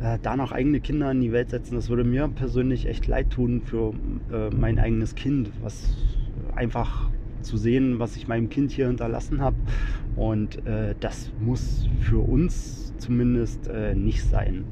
äh, 0.00 0.18
da 0.22 0.36
noch 0.36 0.52
eigene 0.52 0.80
Kinder 0.80 1.10
in 1.10 1.20
die 1.20 1.32
Welt 1.32 1.50
setzen. 1.50 1.74
Das 1.74 1.88
würde 1.88 2.04
mir 2.04 2.28
persönlich 2.28 2.86
echt 2.86 3.06
leid 3.06 3.30
tun 3.30 3.62
für 3.64 3.92
äh, 4.32 4.50
mein 4.54 4.78
eigenes 4.78 5.14
Kind, 5.14 5.50
was 5.62 5.94
einfach 6.54 7.10
zu 7.42 7.56
sehen, 7.56 7.98
was 7.98 8.16
ich 8.16 8.26
meinem 8.26 8.48
Kind 8.48 8.72
hier 8.72 8.86
hinterlassen 8.86 9.40
habe. 9.40 9.56
Und 10.16 10.66
äh, 10.66 10.94
das 10.98 11.30
muss 11.40 11.88
für 12.00 12.18
uns 12.18 12.94
zumindest 12.98 13.68
äh, 13.68 13.94
nicht 13.94 14.22
sein. 14.22 14.64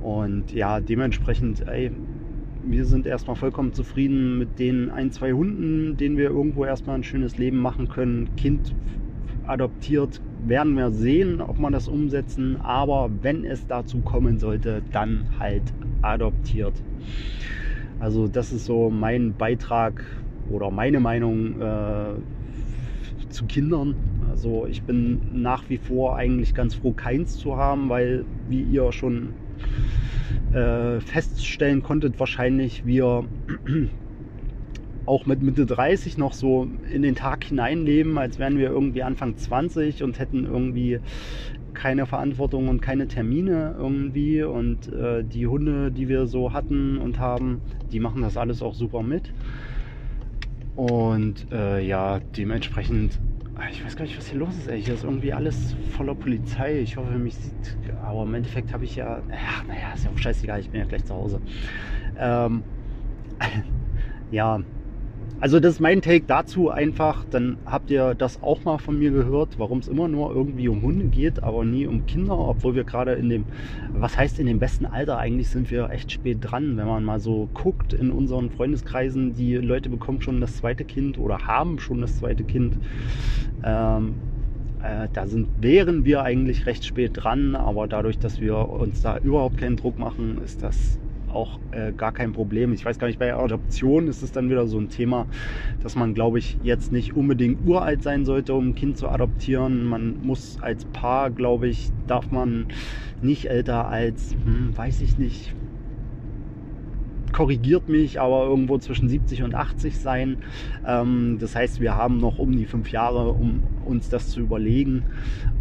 Und 0.00 0.52
ja, 0.52 0.80
dementsprechend, 0.80 1.66
ey, 1.66 1.90
wir 2.64 2.84
sind 2.84 3.06
erstmal 3.06 3.36
vollkommen 3.36 3.72
zufrieden 3.72 4.38
mit 4.38 4.58
den 4.58 4.90
ein, 4.90 5.10
zwei 5.10 5.32
Hunden, 5.32 5.96
denen 5.96 6.16
wir 6.16 6.30
irgendwo 6.30 6.64
erstmal 6.64 6.96
ein 6.96 7.04
schönes 7.04 7.38
Leben 7.38 7.58
machen 7.58 7.88
können. 7.88 8.28
Kind 8.36 8.74
adoptiert, 9.46 10.20
werden 10.46 10.76
wir 10.76 10.90
sehen, 10.90 11.40
ob 11.40 11.58
wir 11.58 11.70
das 11.70 11.88
umsetzen. 11.88 12.56
Aber 12.62 13.10
wenn 13.22 13.44
es 13.44 13.66
dazu 13.66 14.00
kommen 14.00 14.38
sollte, 14.38 14.82
dann 14.92 15.24
halt 15.38 15.62
adoptiert. 16.02 16.74
Also 18.00 18.28
das 18.28 18.52
ist 18.52 18.66
so 18.66 18.90
mein 18.90 19.34
Beitrag 19.34 20.04
oder 20.50 20.70
meine 20.70 21.00
Meinung 21.00 21.60
äh, 21.60 22.14
zu 23.30 23.46
Kindern. 23.46 23.94
Also 24.30 24.66
ich 24.66 24.82
bin 24.82 25.20
nach 25.32 25.68
wie 25.68 25.78
vor 25.78 26.16
eigentlich 26.16 26.54
ganz 26.54 26.74
froh, 26.74 26.92
keins 26.92 27.38
zu 27.38 27.56
haben, 27.56 27.88
weil 27.88 28.24
wie 28.48 28.62
ihr 28.62 28.92
schon 28.92 29.30
äh, 30.52 31.00
feststellen 31.00 31.82
konntet, 31.82 32.18
wahrscheinlich 32.18 32.84
wir 32.86 33.24
auch 35.06 35.26
mit 35.26 35.42
Mitte 35.42 35.66
30 35.66 36.18
noch 36.18 36.34
so 36.34 36.68
in 36.92 37.02
den 37.02 37.14
Tag 37.14 37.44
hineinleben, 37.44 38.18
als 38.18 38.38
wären 38.38 38.58
wir 38.58 38.68
irgendwie 38.68 39.02
Anfang 39.02 39.36
20 39.36 40.02
und 40.02 40.18
hätten 40.18 40.44
irgendwie 40.44 41.00
keine 41.74 42.06
Verantwortung 42.06 42.68
und 42.68 42.82
keine 42.82 43.08
Termine 43.08 43.74
irgendwie. 43.78 44.42
Und 44.42 44.92
äh, 44.92 45.24
die 45.24 45.46
Hunde, 45.46 45.90
die 45.92 46.08
wir 46.08 46.26
so 46.26 46.52
hatten 46.52 46.98
und 46.98 47.18
haben, 47.18 47.62
die 47.90 48.00
machen 48.00 48.22
das 48.22 48.36
alles 48.36 48.62
auch 48.62 48.74
super 48.74 49.02
mit. 49.02 49.32
Und 50.76 51.46
äh, 51.52 51.80
ja, 51.80 52.20
dementsprechend 52.36 53.18
ich 53.70 53.84
weiß 53.84 53.96
gar 53.96 54.04
nicht, 54.04 54.16
was 54.16 54.28
hier 54.28 54.38
los 54.38 54.56
ist. 54.56 54.68
Ey. 54.68 54.82
Hier 54.82 54.94
ist 54.94 55.04
irgendwie 55.04 55.32
alles 55.32 55.74
voller 55.90 56.14
Polizei. 56.14 56.80
Ich 56.80 56.96
hoffe, 56.96 57.10
mich 57.18 57.36
sieht. 57.36 57.78
Aber 58.02 58.22
im 58.22 58.34
Endeffekt 58.34 58.72
habe 58.72 58.84
ich 58.84 58.96
ja. 58.96 59.18
Ja, 59.30 59.64
naja, 59.66 59.92
ist 59.94 60.04
ja 60.04 60.10
auch 60.10 60.18
scheißegal. 60.18 60.60
Ich 60.60 60.70
bin 60.70 60.80
ja 60.80 60.86
gleich 60.86 61.04
zu 61.04 61.14
Hause. 61.14 61.42
Ähm, 62.16 62.64
ja, 64.30 64.60
also 65.40 65.60
das 65.60 65.74
ist 65.74 65.80
mein 65.80 66.02
Take 66.02 66.24
dazu 66.26 66.70
einfach. 66.70 67.24
Dann 67.30 67.58
habt 67.64 67.90
ihr 67.90 68.14
das 68.14 68.42
auch 68.42 68.64
mal 68.64 68.78
von 68.78 68.98
mir 68.98 69.10
gehört, 69.10 69.58
warum 69.58 69.78
es 69.78 69.88
immer 69.88 70.08
nur 70.08 70.34
irgendwie 70.34 70.68
um 70.68 70.82
Hunde 70.82 71.06
geht, 71.06 71.42
aber 71.42 71.64
nie 71.64 71.86
um 71.86 72.06
Kinder, 72.06 72.36
obwohl 72.36 72.74
wir 72.74 72.84
gerade 72.84 73.12
in 73.12 73.28
dem, 73.28 73.44
was 73.92 74.16
heißt 74.16 74.40
in 74.40 74.46
dem 74.46 74.58
besten 74.58 74.86
Alter, 74.86 75.18
eigentlich 75.18 75.48
sind 75.48 75.70
wir 75.70 75.90
echt 75.90 76.10
spät 76.10 76.38
dran, 76.40 76.76
wenn 76.76 76.86
man 76.86 77.04
mal 77.04 77.20
so 77.20 77.48
guckt 77.54 77.92
in 77.92 78.10
unseren 78.10 78.50
Freundeskreisen, 78.50 79.34
die 79.34 79.56
Leute 79.56 79.90
bekommen 79.90 80.20
schon 80.22 80.40
das 80.40 80.56
zweite 80.56 80.84
Kind 80.84 81.18
oder 81.18 81.46
haben 81.46 81.78
schon 81.78 82.00
das 82.00 82.18
zweite 82.18 82.44
Kind. 82.44 82.76
Ähm, 83.62 84.14
äh, 84.82 85.08
da 85.12 85.26
sind, 85.26 85.48
wären 85.60 86.04
wir 86.04 86.22
eigentlich 86.22 86.66
recht 86.66 86.84
spät 86.84 87.12
dran, 87.14 87.56
aber 87.56 87.86
dadurch, 87.86 88.18
dass 88.18 88.40
wir 88.40 88.56
uns 88.56 89.02
da 89.02 89.18
überhaupt 89.18 89.58
keinen 89.58 89.76
Druck 89.76 89.98
machen, 89.98 90.40
ist 90.44 90.62
das 90.62 90.98
auch 91.30 91.58
äh, 91.72 91.92
gar 91.92 92.12
kein 92.12 92.32
Problem. 92.32 92.72
Ich 92.72 92.84
weiß 92.84 92.98
gar 92.98 93.06
nicht, 93.06 93.18
bei 93.18 93.34
Adoption 93.34 94.08
ist 94.08 94.22
es 94.22 94.32
dann 94.32 94.50
wieder 94.50 94.66
so 94.66 94.78
ein 94.78 94.88
Thema, 94.88 95.26
dass 95.82 95.96
man, 95.96 96.14
glaube 96.14 96.38
ich, 96.38 96.58
jetzt 96.62 96.92
nicht 96.92 97.16
unbedingt 97.16 97.66
uralt 97.66 98.02
sein 98.02 98.24
sollte, 98.24 98.54
um 98.54 98.68
ein 98.68 98.74
Kind 98.74 98.96
zu 98.98 99.08
adoptieren. 99.08 99.84
Man 99.84 100.22
muss 100.22 100.58
als 100.60 100.84
Paar, 100.86 101.30
glaube 101.30 101.68
ich, 101.68 101.90
darf 102.06 102.30
man 102.30 102.66
nicht 103.22 103.46
älter 103.50 103.88
als, 103.88 104.34
hm, 104.44 104.76
weiß 104.76 105.00
ich 105.02 105.18
nicht, 105.18 105.54
korrigiert 107.32 107.88
mich, 107.88 108.20
aber 108.20 108.44
irgendwo 108.44 108.78
zwischen 108.78 109.08
70 109.08 109.42
und 109.42 109.54
80 109.54 109.98
sein. 109.98 110.38
Ähm, 110.86 111.38
das 111.40 111.54
heißt, 111.54 111.80
wir 111.80 111.94
haben 111.94 112.18
noch 112.18 112.38
um 112.38 112.52
die 112.52 112.66
fünf 112.66 112.90
Jahre, 112.90 113.30
um 113.30 113.62
uns 113.84 114.08
das 114.08 114.30
zu 114.30 114.40
überlegen. 114.40 115.04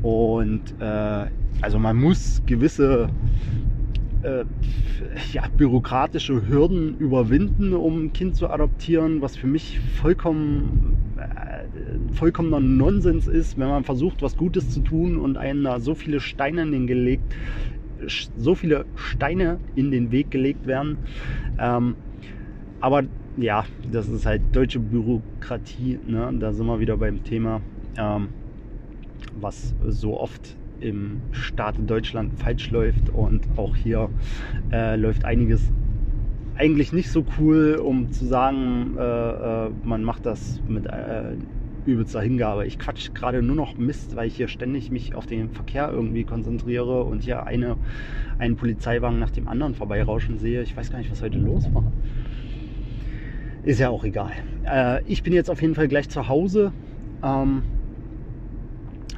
Und 0.01 0.61
äh, 0.79 1.25
also 1.61 1.79
man 1.79 1.97
muss 1.97 2.41
gewisse 2.45 3.09
äh, 4.27 4.45
ja, 5.31 5.43
bürokratische 5.55 6.47
Hürden 6.47 6.97
überwinden, 6.97 7.73
um 7.73 8.05
ein 8.05 8.13
Kind 8.13 8.35
zu 8.35 8.49
adoptieren, 8.49 9.21
was 9.21 9.37
für 9.37 9.47
mich 9.47 9.79
vollkommen 10.01 10.97
äh, 11.17 12.13
vollkommener 12.13 12.59
Nonsens 12.59 13.27
ist, 13.27 13.57
wenn 13.57 13.67
man 13.67 13.83
versucht, 13.83 14.21
was 14.21 14.35
Gutes 14.35 14.69
zu 14.71 14.81
tun 14.81 15.17
und 15.17 15.37
einem 15.37 15.63
da 15.63 15.79
so 15.79 15.95
viele 15.95 16.19
Steine 16.19 16.63
in 16.63 16.71
den 16.71 16.87
gelegt, 16.87 17.35
so 18.37 18.55
viele 18.55 18.85
Steine 18.95 19.59
in 19.75 19.91
den 19.91 20.11
Weg 20.11 20.31
gelegt 20.31 20.67
werden. 20.67 20.97
Ähm, 21.59 21.95
aber 22.79 23.03
ja, 23.37 23.65
das 23.91 24.07
ist 24.09 24.25
halt 24.25 24.41
deutsche 24.51 24.79
Bürokratie. 24.79 25.99
Ne? 26.05 26.33
Da 26.39 26.51
sind 26.53 26.65
wir 26.65 26.79
wieder 26.79 26.97
beim 26.97 27.23
Thema, 27.23 27.61
ähm, 27.97 28.29
was 29.39 29.73
so 29.87 30.19
oft 30.19 30.57
im 30.81 31.21
Staat 31.31 31.75
Deutschland 31.85 32.33
falsch 32.39 32.71
läuft 32.71 33.09
und 33.09 33.41
auch 33.55 33.75
hier 33.75 34.09
äh, 34.71 34.95
läuft 34.95 35.25
einiges 35.25 35.71
eigentlich 36.57 36.91
nicht 36.91 37.11
so 37.11 37.23
cool, 37.39 37.75
um 37.75 38.11
zu 38.11 38.25
sagen, 38.25 38.95
äh, 38.97 39.01
äh, 39.01 39.69
man 39.83 40.03
macht 40.03 40.25
das 40.25 40.59
mit 40.67 40.87
äh, 40.87 41.35
übelster 41.85 42.21
Hingabe. 42.21 42.65
Ich 42.65 42.79
quatsch 42.79 43.13
gerade 43.13 43.41
nur 43.41 43.55
noch 43.55 43.77
Mist, 43.77 44.15
weil 44.15 44.27
ich 44.27 44.35
hier 44.35 44.47
ständig 44.47 44.91
mich 44.91 45.15
auf 45.15 45.25
den 45.25 45.49
Verkehr 45.49 45.89
irgendwie 45.91 46.23
konzentriere 46.23 47.03
und 47.03 47.23
hier 47.23 47.45
eine, 47.45 47.77
einen 48.39 48.55
Polizeiwagen 48.55 49.19
nach 49.19 49.31
dem 49.31 49.47
anderen 49.47 49.75
vorbeirauschen 49.75 50.37
sehe. 50.39 50.61
Ich 50.63 50.75
weiß 50.75 50.91
gar 50.91 50.97
nicht, 50.97 51.11
was 51.11 51.21
heute 51.21 51.37
los 51.37 51.71
war. 51.73 51.91
Ist 53.63 53.79
ja 53.79 53.89
auch 53.89 54.03
egal. 54.03 54.31
Äh, 54.65 55.03
ich 55.05 55.23
bin 55.23 55.33
jetzt 55.33 55.49
auf 55.49 55.61
jeden 55.61 55.75
Fall 55.75 55.87
gleich 55.87 56.09
zu 56.09 56.27
Hause. 56.27 56.71
Ähm, 57.23 57.63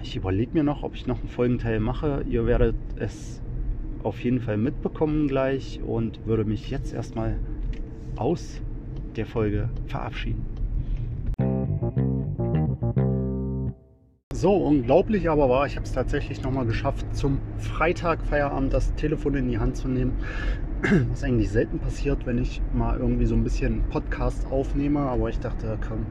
ich 0.02 0.16
überlege 0.16 0.52
mir 0.54 0.64
noch, 0.64 0.84
ob 0.84 0.96
ich 0.96 1.08
noch 1.08 1.20
einen 1.20 1.30
Folgenteil 1.30 1.80
mache. 1.80 2.24
Ihr 2.28 2.46
werdet 2.46 2.76
es 2.98 3.42
auf 4.04 4.24
jeden 4.24 4.40
Fall 4.40 4.58
mitbekommen 4.58 5.28
gleich 5.28 5.82
und 5.86 6.26
würde 6.26 6.46
mich 6.46 6.70
jetzt 6.70 6.94
erstmal 6.94 7.38
aus 8.16 8.62
der 9.16 9.26
Folge 9.26 9.70
verabschieden. 9.88 10.46
So, 14.34 14.56
unglaublich 14.56 15.30
aber 15.30 15.50
war, 15.50 15.66
ich 15.66 15.76
habe 15.76 15.86
es 15.86 15.92
tatsächlich 15.92 16.42
nochmal 16.44 16.66
geschafft, 16.66 17.06
zum 17.14 17.40
Freitag 17.58 18.26
Feierabend 18.26 18.72
das 18.72 18.94
Telefon 18.96 19.36
in 19.36 19.50
die 19.50 19.58
Hand 19.58 19.76
zu 19.76 19.90
nehmen. 19.90 20.14
Was 21.10 21.26
eigentlich 21.26 21.52
selten 21.52 21.80
passiert, 21.80 22.26
wenn 22.26 22.38
ich 22.38 22.62
mal 22.74 22.98
irgendwie 22.98 23.26
so 23.26 23.36
ein 23.36 23.44
bisschen 23.44 23.84
Podcast 23.90 24.50
aufnehme. 24.50 25.02
Aber 25.02 25.30
ich 25.30 25.40
dachte, 25.40 25.78
komm, 25.86 26.06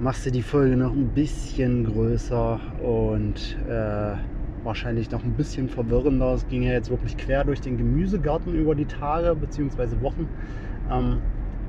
machst 0.00 0.26
du 0.26 0.30
die 0.30 0.42
Folge 0.42 0.76
noch 0.76 0.92
ein 0.92 1.08
bisschen 1.08 1.84
größer 1.84 2.60
und 2.82 3.56
äh, 3.68 4.16
wahrscheinlich 4.64 5.10
noch 5.10 5.22
ein 5.22 5.32
bisschen 5.32 5.68
verwirrender. 5.68 6.34
Es 6.34 6.48
ging 6.48 6.62
ja 6.62 6.72
jetzt 6.72 6.90
wirklich 6.90 7.16
quer 7.16 7.44
durch 7.44 7.60
den 7.60 7.76
Gemüsegarten 7.76 8.54
über 8.54 8.74
die 8.74 8.86
Tage 8.86 9.34
bzw. 9.36 10.00
Wochen. 10.00 10.28
Ähm, 10.90 11.18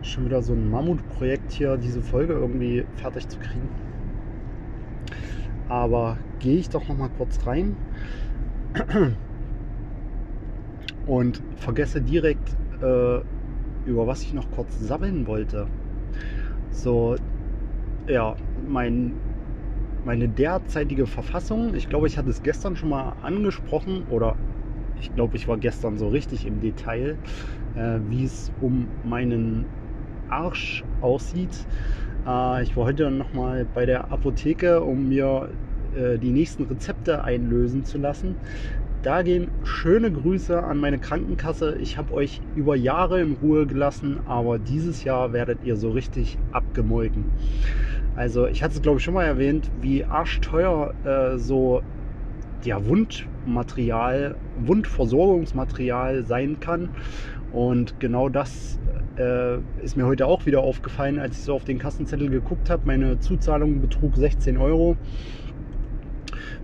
schon 0.02 0.26
wieder 0.26 0.42
so 0.42 0.54
ein 0.54 0.70
Mammutprojekt 0.70 1.52
hier, 1.52 1.78
diese 1.78 2.02
Folge 2.02 2.34
irgendwie 2.34 2.86
fertig 2.96 3.28
zu 3.28 3.40
kriegen. 3.40 3.70
Aber 5.68 6.18
gehe 6.40 6.58
ich 6.58 6.70
doch 6.70 6.88
noch 6.88 6.98
mal 6.98 7.10
kurz 7.18 7.46
rein 7.46 7.76
und 11.08 11.42
vergesse 11.58 12.02
direkt, 12.02 12.56
äh, 12.82 13.20
über 13.86 14.08
was 14.08 14.22
ich 14.24 14.34
noch 14.34 14.50
kurz 14.52 14.80
sammeln 14.80 15.28
wollte. 15.28 15.68
So, 16.72 17.16
ja, 18.08 18.36
mein, 18.70 19.14
meine 20.04 20.28
derzeitige 20.28 21.08
Verfassung, 21.08 21.74
ich 21.76 21.90
glaube, 21.90 22.08
ich 22.08 22.18
hatte 22.18 22.30
es 22.30 22.44
gestern 22.44 22.76
schon 22.76 22.90
mal 22.90 23.14
angesprochen 23.22 24.04
oder 24.10 24.36
ich 25.00 25.14
glaube, 25.16 25.36
ich 25.36 25.48
war 25.48 25.58
gestern 25.58 25.98
so 25.98 26.08
richtig 26.10 26.46
im 26.46 26.62
Detail, 26.62 27.18
äh, 27.76 28.00
wie 28.10 28.24
es 28.24 28.52
um 28.62 28.88
meinen 29.04 29.66
Arsch 30.30 30.84
aussieht. 31.02 31.66
Äh, 32.28 32.64
ich 32.64 32.76
war 32.78 32.86
heute 32.86 33.12
noch 33.12 33.34
mal 33.34 33.66
bei 33.74 33.86
der 33.86 34.12
Apotheke, 34.12 34.82
um 34.82 35.10
mir 35.10 35.50
äh, 35.96 36.18
die 36.18 36.32
nächsten 36.32 36.64
Rezepte 36.64 37.24
einlösen 37.24 37.86
zu 37.86 37.98
lassen. 37.98 38.36
Da 39.06 39.22
gehen 39.22 39.50
schöne 39.64 40.12
Grüße 40.12 40.64
an 40.64 40.80
meine 40.80 40.98
Krankenkasse. 40.98 41.78
Ich 41.80 41.98
habe 41.98 42.12
euch 42.14 42.42
über 42.56 42.76
Jahre 42.76 43.22
in 43.22 43.38
Ruhe 43.40 43.68
gelassen, 43.68 44.22
aber 44.26 44.58
dieses 44.58 45.04
Jahr 45.04 45.32
werdet 45.32 45.60
ihr 45.64 45.76
so 45.76 45.92
richtig 45.92 46.40
abgemolken. 46.52 47.26
Also 48.16 48.48
ich 48.48 48.64
hatte 48.64 48.76
es 48.76 48.82
glaube 48.82 48.98
ich 48.98 49.04
schon 49.04 49.14
mal 49.14 49.26
erwähnt, 49.26 49.70
wie 49.82 50.06
arschteuer 50.06 50.94
äh, 51.04 51.38
so 51.38 51.82
ja, 52.64 52.86
Wundmaterial, 52.86 54.36
Wundversorgungsmaterial 54.58 56.26
sein 56.26 56.60
kann. 56.60 56.90
Und 57.52 58.00
genau 58.00 58.28
das 58.28 58.80
äh, 59.18 59.58
ist 59.82 59.96
mir 59.96 60.06
heute 60.06 60.26
auch 60.28 60.46
wieder 60.46 60.62
aufgefallen, 60.62 61.20
als 61.20 61.38
ich 61.38 61.44
so 61.44 61.54
auf 61.54 61.64
den 61.64 61.80
Kassenzettel 61.80 62.30
geguckt 62.30 62.70
habe. 62.70 62.82
Meine 62.86 63.20
Zuzahlung 63.20 63.82
betrug 63.82 64.16
16 64.16 64.58
Euro 64.58 64.98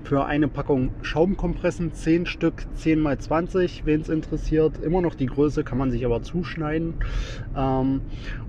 für 0.03 0.25
eine 0.25 0.47
Packung 0.47 0.91
Schaumkompressen, 1.01 1.93
10 1.93 2.25
Stück, 2.25 2.65
10 2.75 2.99
mal 2.99 3.17
20, 3.17 3.85
wen 3.85 4.01
es 4.01 4.09
interessiert. 4.09 4.83
Immer 4.83 5.01
noch 5.01 5.15
die 5.15 5.27
Größe, 5.27 5.63
kann 5.63 5.77
man 5.77 5.91
sich 5.91 6.05
aber 6.05 6.21
zuschneiden. 6.21 6.95
Ähm, 7.55 8.01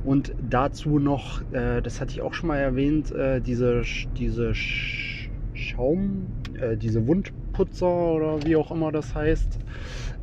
und 0.04 0.34
dazu 0.48 0.98
noch, 0.98 1.42
äh, 1.52 1.80
das 1.82 2.00
hatte 2.00 2.12
ich 2.12 2.22
auch 2.22 2.34
schon 2.34 2.48
mal 2.48 2.58
erwähnt, 2.58 3.12
äh, 3.12 3.40
diese, 3.40 3.82
diese 4.16 4.54
Schaum, 4.54 6.26
äh, 6.60 6.76
diese 6.76 7.06
Wundputzer 7.06 7.86
oder 7.86 8.44
wie 8.44 8.56
auch 8.56 8.70
immer 8.70 8.92
das 8.92 9.14
heißt. 9.14 9.58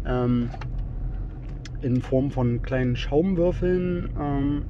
Ähm, 0.06 0.50
in 1.82 2.02
Form 2.02 2.32
von 2.32 2.62
kleinen 2.62 2.96
Schaumwürfeln. 2.96 4.10
Ähm, 4.20 4.62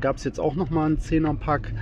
gab 0.00 0.16
es 0.16 0.24
jetzt 0.24 0.38
auch 0.38 0.54
noch 0.54 0.70
mal 0.70 0.86
einen 0.86 0.98
10er 0.98 1.34
Pack. 1.34 1.72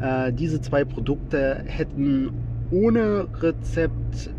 Äh, 0.00 0.32
diese 0.32 0.60
zwei 0.60 0.84
Produkte 0.84 1.62
hätten 1.66 2.30
ohne 2.70 3.28
Rezept 3.40 4.30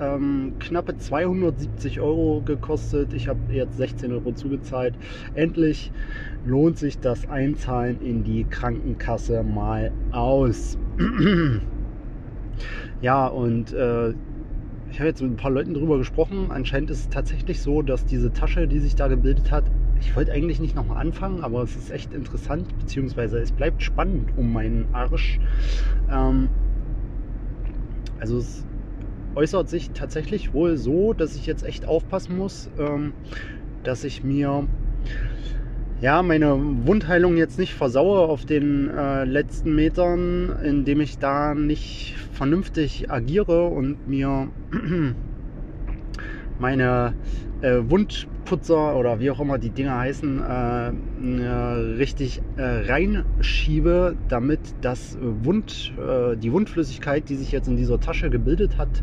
ähm, 0.00 0.54
knappe 0.58 0.96
270 0.96 2.00
Euro 2.00 2.42
gekostet. 2.44 3.12
Ich 3.12 3.28
habe 3.28 3.52
jetzt 3.52 3.76
16 3.76 4.12
Euro 4.12 4.32
zugezahlt. 4.32 4.94
Endlich 5.34 5.92
lohnt 6.44 6.78
sich 6.78 6.98
das 6.98 7.28
Einzahlen 7.28 8.00
in 8.00 8.24
die 8.24 8.44
Krankenkasse 8.44 9.42
mal 9.42 9.92
aus. 10.10 10.78
ja, 13.02 13.26
und 13.26 13.72
äh, 13.72 14.10
ich 14.90 14.98
habe 14.98 15.08
jetzt 15.08 15.22
mit 15.22 15.32
ein 15.32 15.36
paar 15.36 15.50
Leuten 15.50 15.74
drüber 15.74 15.98
gesprochen. 15.98 16.46
Anscheinend 16.48 16.90
ist 16.90 17.00
es 17.00 17.08
tatsächlich 17.10 17.60
so, 17.60 17.82
dass 17.82 18.06
diese 18.06 18.32
Tasche, 18.32 18.66
die 18.66 18.80
sich 18.80 18.96
da 18.96 19.08
gebildet 19.08 19.52
hat, 19.52 19.64
ich 20.00 20.16
wollte 20.16 20.32
eigentlich 20.32 20.60
nicht 20.60 20.74
nochmal 20.74 20.96
anfangen, 20.96 21.44
aber 21.44 21.62
es 21.62 21.76
ist 21.76 21.90
echt 21.90 22.14
interessant, 22.14 22.66
beziehungsweise 22.78 23.38
es 23.38 23.52
bleibt 23.52 23.82
spannend 23.82 24.30
um 24.36 24.50
meinen 24.50 24.86
Arsch. 24.94 25.38
Ähm, 26.10 26.48
also 28.20 28.38
es 28.38 28.64
äußert 29.34 29.68
sich 29.68 29.90
tatsächlich 29.92 30.52
wohl 30.52 30.76
so, 30.76 31.12
dass 31.12 31.34
ich 31.34 31.46
jetzt 31.46 31.64
echt 31.64 31.86
aufpassen 31.86 32.36
muss, 32.36 32.70
ähm, 32.78 33.12
dass 33.82 34.04
ich 34.04 34.22
mir 34.22 34.66
ja, 36.00 36.22
meine 36.22 36.58
Wundheilung 36.86 37.36
jetzt 37.36 37.58
nicht 37.58 37.74
versaue 37.74 38.20
auf 38.20 38.46
den 38.46 38.88
äh, 38.88 39.24
letzten 39.24 39.74
Metern, 39.74 40.50
indem 40.62 41.00
ich 41.02 41.18
da 41.18 41.54
nicht 41.54 42.14
vernünftig 42.32 43.10
agiere 43.10 43.66
und 43.66 44.08
mir 44.08 44.48
meine 46.58 47.14
äh, 47.62 47.78
Wundputzer 47.88 48.96
oder 48.96 49.20
wie 49.20 49.30
auch 49.30 49.40
immer 49.40 49.58
die 49.58 49.70
Dinger 49.70 49.98
heißen, 49.98 50.42
äh, 50.42 50.88
äh, 51.42 51.96
richtig 51.96 52.40
äh, 52.56 52.62
reinschiebe, 52.90 54.16
damit 54.28 54.60
das 54.80 55.16
Wund, 55.20 55.92
äh, 55.98 56.36
die 56.36 56.52
Wundflüssigkeit, 56.52 57.28
die 57.28 57.36
sich 57.36 57.52
jetzt 57.52 57.68
in 57.68 57.76
dieser 57.76 58.00
Tasche 58.00 58.30
gebildet 58.30 58.78
hat, 58.78 59.02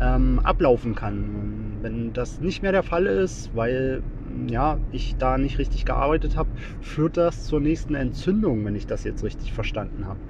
ähm, 0.00 0.40
ablaufen 0.42 0.94
kann. 0.94 1.78
Wenn 1.82 2.12
das 2.12 2.40
nicht 2.40 2.62
mehr 2.62 2.72
der 2.72 2.82
Fall 2.82 3.06
ist, 3.06 3.50
weil 3.54 4.02
ja, 4.48 4.78
ich 4.90 5.16
da 5.18 5.38
nicht 5.38 5.58
richtig 5.58 5.84
gearbeitet 5.84 6.36
habe, 6.36 6.48
führt 6.80 7.16
das 7.16 7.44
zur 7.44 7.60
nächsten 7.60 7.94
Entzündung, 7.94 8.64
wenn 8.64 8.76
ich 8.76 8.86
das 8.86 9.04
jetzt 9.04 9.22
richtig 9.22 9.52
verstanden 9.52 10.06
habe. 10.06 10.20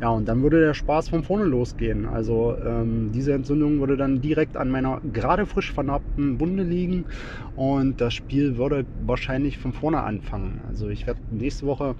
Ja, 0.00 0.08
und 0.10 0.26
dann 0.26 0.42
würde 0.42 0.60
der 0.60 0.74
Spaß 0.74 1.08
von 1.08 1.22
vorne 1.22 1.44
losgehen. 1.44 2.06
Also 2.06 2.56
ähm, 2.64 3.12
diese 3.12 3.32
Entzündung 3.32 3.80
würde 3.80 3.96
dann 3.96 4.20
direkt 4.20 4.56
an 4.56 4.70
meiner 4.70 5.00
gerade 5.02 5.46
frisch 5.46 5.72
vernarbten 5.72 6.40
Wunde 6.40 6.62
liegen 6.62 7.06
und 7.54 8.00
das 8.00 8.14
Spiel 8.14 8.56
würde 8.56 8.86
wahrscheinlich 8.94 9.58
von 9.58 9.72
vorne 9.72 10.02
anfangen. 10.02 10.60
Also 10.66 10.88
ich 10.88 11.06
werde 11.06 11.20
nächste 11.30 11.66
Woche 11.66 11.96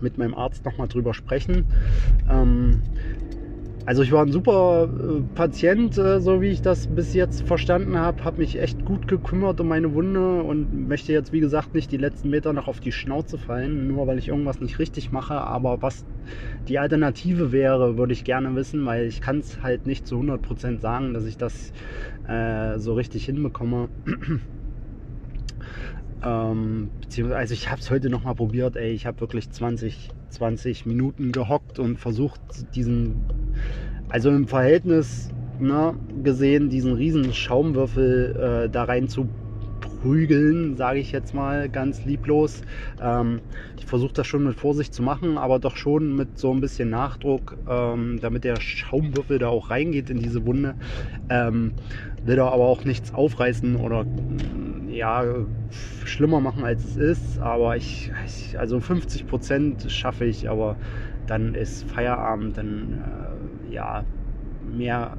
mit 0.00 0.18
meinem 0.18 0.34
Arzt 0.34 0.64
nochmal 0.64 0.88
drüber 0.88 1.14
sprechen. 1.14 1.66
Ähm, 2.28 2.82
also 3.86 4.02
ich 4.02 4.10
war 4.10 4.26
ein 4.26 4.32
super 4.32 4.88
äh, 4.92 5.22
Patient, 5.36 5.96
äh, 5.96 6.20
so 6.20 6.40
wie 6.40 6.48
ich 6.48 6.60
das 6.60 6.88
bis 6.92 7.12
jetzt 7.12 7.42
verstanden 7.42 7.96
habe, 7.96 8.24
habe 8.24 8.40
mich 8.40 8.60
echt 8.60 8.84
gut 8.84 9.06
gekümmert 9.06 9.60
um 9.60 9.68
meine 9.68 9.94
Wunde 9.94 10.42
und 10.42 10.88
möchte 10.88 11.12
jetzt, 11.12 11.32
wie 11.32 11.38
gesagt, 11.38 11.72
nicht 11.72 11.92
die 11.92 11.96
letzten 11.96 12.28
Meter 12.28 12.52
noch 12.52 12.66
auf 12.66 12.80
die 12.80 12.90
Schnauze 12.90 13.38
fallen, 13.38 13.86
nur 13.86 14.08
weil 14.08 14.18
ich 14.18 14.26
irgendwas 14.26 14.60
nicht 14.60 14.80
richtig 14.80 15.12
mache. 15.12 15.34
Aber 15.34 15.82
was 15.82 16.04
die 16.66 16.80
Alternative 16.80 17.52
wäre, 17.52 17.96
würde 17.96 18.12
ich 18.12 18.24
gerne 18.24 18.56
wissen, 18.56 18.84
weil 18.84 19.06
ich 19.06 19.20
kann 19.20 19.38
es 19.38 19.62
halt 19.62 19.86
nicht 19.86 20.04
zu 20.04 20.16
100% 20.16 20.80
sagen, 20.80 21.14
dass 21.14 21.24
ich 21.24 21.36
das 21.36 21.70
äh, 22.26 22.80
so 22.80 22.94
richtig 22.94 23.24
hinbekomme. 23.24 23.88
ähm, 26.24 26.90
beziehungsweise, 27.00 27.38
also 27.38 27.54
ich 27.54 27.70
habe 27.70 27.80
es 27.80 27.88
heute 27.88 28.10
nochmal 28.10 28.34
probiert, 28.34 28.74
ey, 28.74 28.90
ich 28.90 29.06
habe 29.06 29.20
wirklich 29.20 29.48
20 29.50 30.08
20 30.30 30.86
Minuten 30.86 31.32
gehockt 31.32 31.78
und 31.78 31.98
versucht, 31.98 32.40
diesen, 32.74 33.24
also 34.08 34.30
im 34.30 34.46
Verhältnis 34.46 35.30
ne, 35.58 35.94
gesehen, 36.22 36.68
diesen 36.68 36.94
riesen 36.94 37.32
Schaumwürfel 37.32 38.66
äh, 38.66 38.70
da 38.70 38.84
rein 38.84 39.08
zu 39.08 39.28
prügeln, 39.80 40.76
sage 40.76 41.00
ich 41.00 41.12
jetzt 41.12 41.34
mal 41.34 41.68
ganz 41.68 42.04
lieblos. 42.04 42.62
Ähm, 43.00 43.40
ich 43.78 43.86
versuche 43.86 44.12
das 44.14 44.26
schon 44.26 44.44
mit 44.44 44.56
Vorsicht 44.56 44.94
zu 44.94 45.02
machen, 45.02 45.38
aber 45.38 45.58
doch 45.58 45.76
schon 45.76 46.14
mit 46.14 46.38
so 46.38 46.52
ein 46.52 46.60
bisschen 46.60 46.90
Nachdruck, 46.90 47.56
ähm, 47.68 48.18
damit 48.20 48.44
der 48.44 48.60
Schaumwürfel 48.60 49.38
da 49.38 49.48
auch 49.48 49.70
reingeht 49.70 50.10
in 50.10 50.18
diese 50.18 50.44
Wunde. 50.46 50.74
Ähm, 51.28 51.72
will 52.26 52.36
da 52.36 52.48
aber 52.48 52.64
auch 52.64 52.84
nichts 52.84 53.14
aufreißen 53.14 53.76
oder 53.76 54.04
ja, 54.88 55.24
schlimmer 56.04 56.40
machen 56.40 56.64
als 56.64 56.84
es 56.84 56.96
ist. 56.96 57.38
Aber 57.38 57.76
ich, 57.76 58.10
also 58.58 58.80
50 58.80 59.26
Prozent 59.26 59.90
schaffe 59.90 60.24
ich, 60.24 60.48
aber 60.48 60.76
dann 61.26 61.54
ist 61.54 61.84
Feierabend, 61.90 62.56
dann 62.56 63.02
äh, 63.70 63.74
ja, 63.74 64.04
mehr 64.76 65.16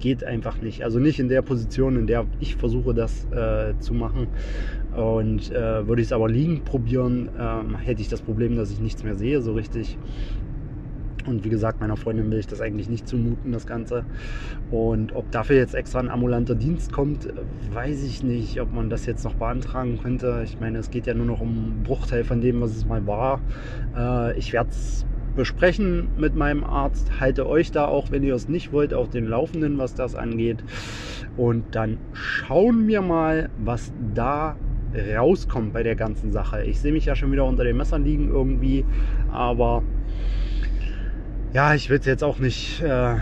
geht 0.00 0.24
einfach 0.24 0.60
nicht. 0.60 0.82
Also 0.82 0.98
nicht 0.98 1.20
in 1.20 1.28
der 1.28 1.42
Position, 1.42 1.96
in 1.96 2.06
der 2.06 2.26
ich 2.40 2.56
versuche, 2.56 2.92
das 2.92 3.24
äh, 3.30 3.78
zu 3.78 3.94
machen. 3.94 4.26
Und 4.94 5.50
äh, 5.52 5.86
würde 5.86 6.02
ich 6.02 6.08
es 6.08 6.12
aber 6.12 6.28
liegend 6.28 6.64
probieren, 6.64 7.30
ähm, 7.38 7.76
hätte 7.76 8.02
ich 8.02 8.08
das 8.08 8.20
Problem, 8.20 8.56
dass 8.56 8.70
ich 8.70 8.80
nichts 8.80 9.04
mehr 9.04 9.14
sehe 9.14 9.40
so 9.40 9.54
richtig. 9.54 9.96
Und 11.26 11.44
wie 11.44 11.48
gesagt, 11.48 11.80
meiner 11.80 11.96
Freundin 11.96 12.30
will 12.30 12.38
ich 12.38 12.46
das 12.46 12.60
eigentlich 12.60 12.88
nicht 12.88 13.06
zumuten, 13.06 13.52
das 13.52 13.66
Ganze. 13.66 14.04
Und 14.70 15.14
ob 15.14 15.30
dafür 15.30 15.56
jetzt 15.56 15.74
extra 15.74 16.00
ein 16.00 16.08
ambulanter 16.08 16.54
Dienst 16.54 16.92
kommt, 16.92 17.28
weiß 17.72 18.02
ich 18.02 18.22
nicht, 18.22 18.60
ob 18.60 18.72
man 18.72 18.90
das 18.90 19.06
jetzt 19.06 19.24
noch 19.24 19.34
beantragen 19.34 19.98
könnte. 20.02 20.42
Ich 20.44 20.58
meine, 20.60 20.78
es 20.78 20.90
geht 20.90 21.06
ja 21.06 21.14
nur 21.14 21.26
noch 21.26 21.40
um 21.40 21.48
einen 21.48 21.82
Bruchteil 21.84 22.24
von 22.24 22.40
dem, 22.40 22.60
was 22.60 22.76
es 22.76 22.84
mal 22.86 23.06
war. 23.06 23.40
Äh, 23.96 24.38
ich 24.38 24.52
werde 24.52 24.70
es 24.70 25.06
besprechen 25.36 26.08
mit 26.18 26.34
meinem 26.34 26.64
Arzt. 26.64 27.20
Halte 27.20 27.46
euch 27.46 27.70
da 27.70 27.86
auch, 27.86 28.10
wenn 28.10 28.22
ihr 28.22 28.34
es 28.34 28.48
nicht 28.48 28.72
wollt, 28.72 28.92
auf 28.92 29.08
den 29.08 29.26
Laufenden, 29.26 29.78
was 29.78 29.94
das 29.94 30.14
angeht. 30.14 30.62
Und 31.36 31.74
dann 31.74 31.98
schauen 32.12 32.86
wir 32.88 33.00
mal, 33.00 33.48
was 33.58 33.92
da 34.14 34.56
rauskommt 35.16 35.72
bei 35.72 35.82
der 35.82 35.96
ganzen 35.96 36.32
Sache. 36.32 36.64
Ich 36.64 36.80
sehe 36.80 36.92
mich 36.92 37.06
ja 37.06 37.16
schon 37.16 37.32
wieder 37.32 37.44
unter 37.44 37.64
den 37.64 37.76
Messern 37.76 38.04
liegen 38.04 38.28
irgendwie, 38.28 38.84
aber 39.30 39.82
ja, 41.52 41.74
ich 41.74 41.90
will 41.90 41.98
es 41.98 42.06
jetzt 42.06 42.24
auch 42.24 42.38
nicht 42.38 42.80
äh, 42.82 43.14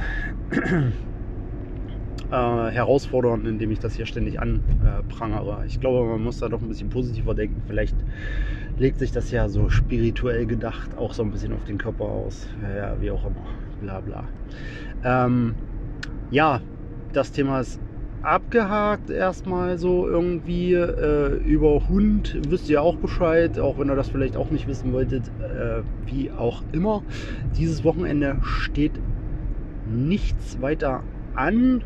äh, 2.31 2.31
herausfordern, 2.31 3.47
indem 3.47 3.70
ich 3.70 3.81
das 3.81 3.95
hier 3.95 4.07
ständig 4.07 4.41
anprangere. 4.41 5.64
ich 5.66 5.81
glaube, 5.81 6.09
man 6.09 6.22
muss 6.22 6.39
da 6.39 6.49
doch 6.49 6.62
ein 6.62 6.68
bisschen 6.68 6.91
positiver 6.91 7.35
denken. 7.35 7.62
Vielleicht 7.66 7.97
legt 8.78 8.99
sich 8.99 9.12
das 9.12 9.31
ja 9.31 9.49
so 9.49 9.68
spirituell 9.68 10.47
gedacht 10.47 10.97
auch 10.97 11.12
so 11.12 11.22
ein 11.22 11.31
bisschen 11.31 11.53
auf 11.53 11.64
den 11.64 11.78
Körper 11.78 12.05
aus. 12.05 12.49
Ja, 12.76 13.01
wie 13.01 13.11
auch 13.11 13.24
immer. 13.24 13.47
Bla 13.81 14.01
bla. 14.01 14.24
Ähm, 15.05 15.55
ja, 16.31 16.61
das 17.12 17.33
Thema 17.33 17.61
ist 17.61 17.81
abgehakt 18.23 19.11
erstmal 19.11 19.79
so 19.79 20.07
irgendwie. 20.07 20.75
Äh, 20.75 21.37
über 21.45 21.89
Hund 21.89 22.39
wisst 22.49 22.68
ihr 22.68 22.83
auch 22.83 22.97
Bescheid, 22.97 23.59
auch 23.59 23.79
wenn 23.79 23.89
ihr 23.89 23.97
das 23.97 24.09
vielleicht 24.09 24.37
auch 24.37 24.51
nicht 24.51 24.66
wissen 24.66 24.93
wolltet, 24.93 25.29
äh, 25.29 25.83
wie 26.07 26.31
auch 26.31 26.62
immer. 26.73 27.03
Dieses 27.57 27.85
Wochenende 27.85 28.37
steht 28.43 28.93
nichts 29.91 30.61
weiter 30.61 31.03
an. 31.35 31.83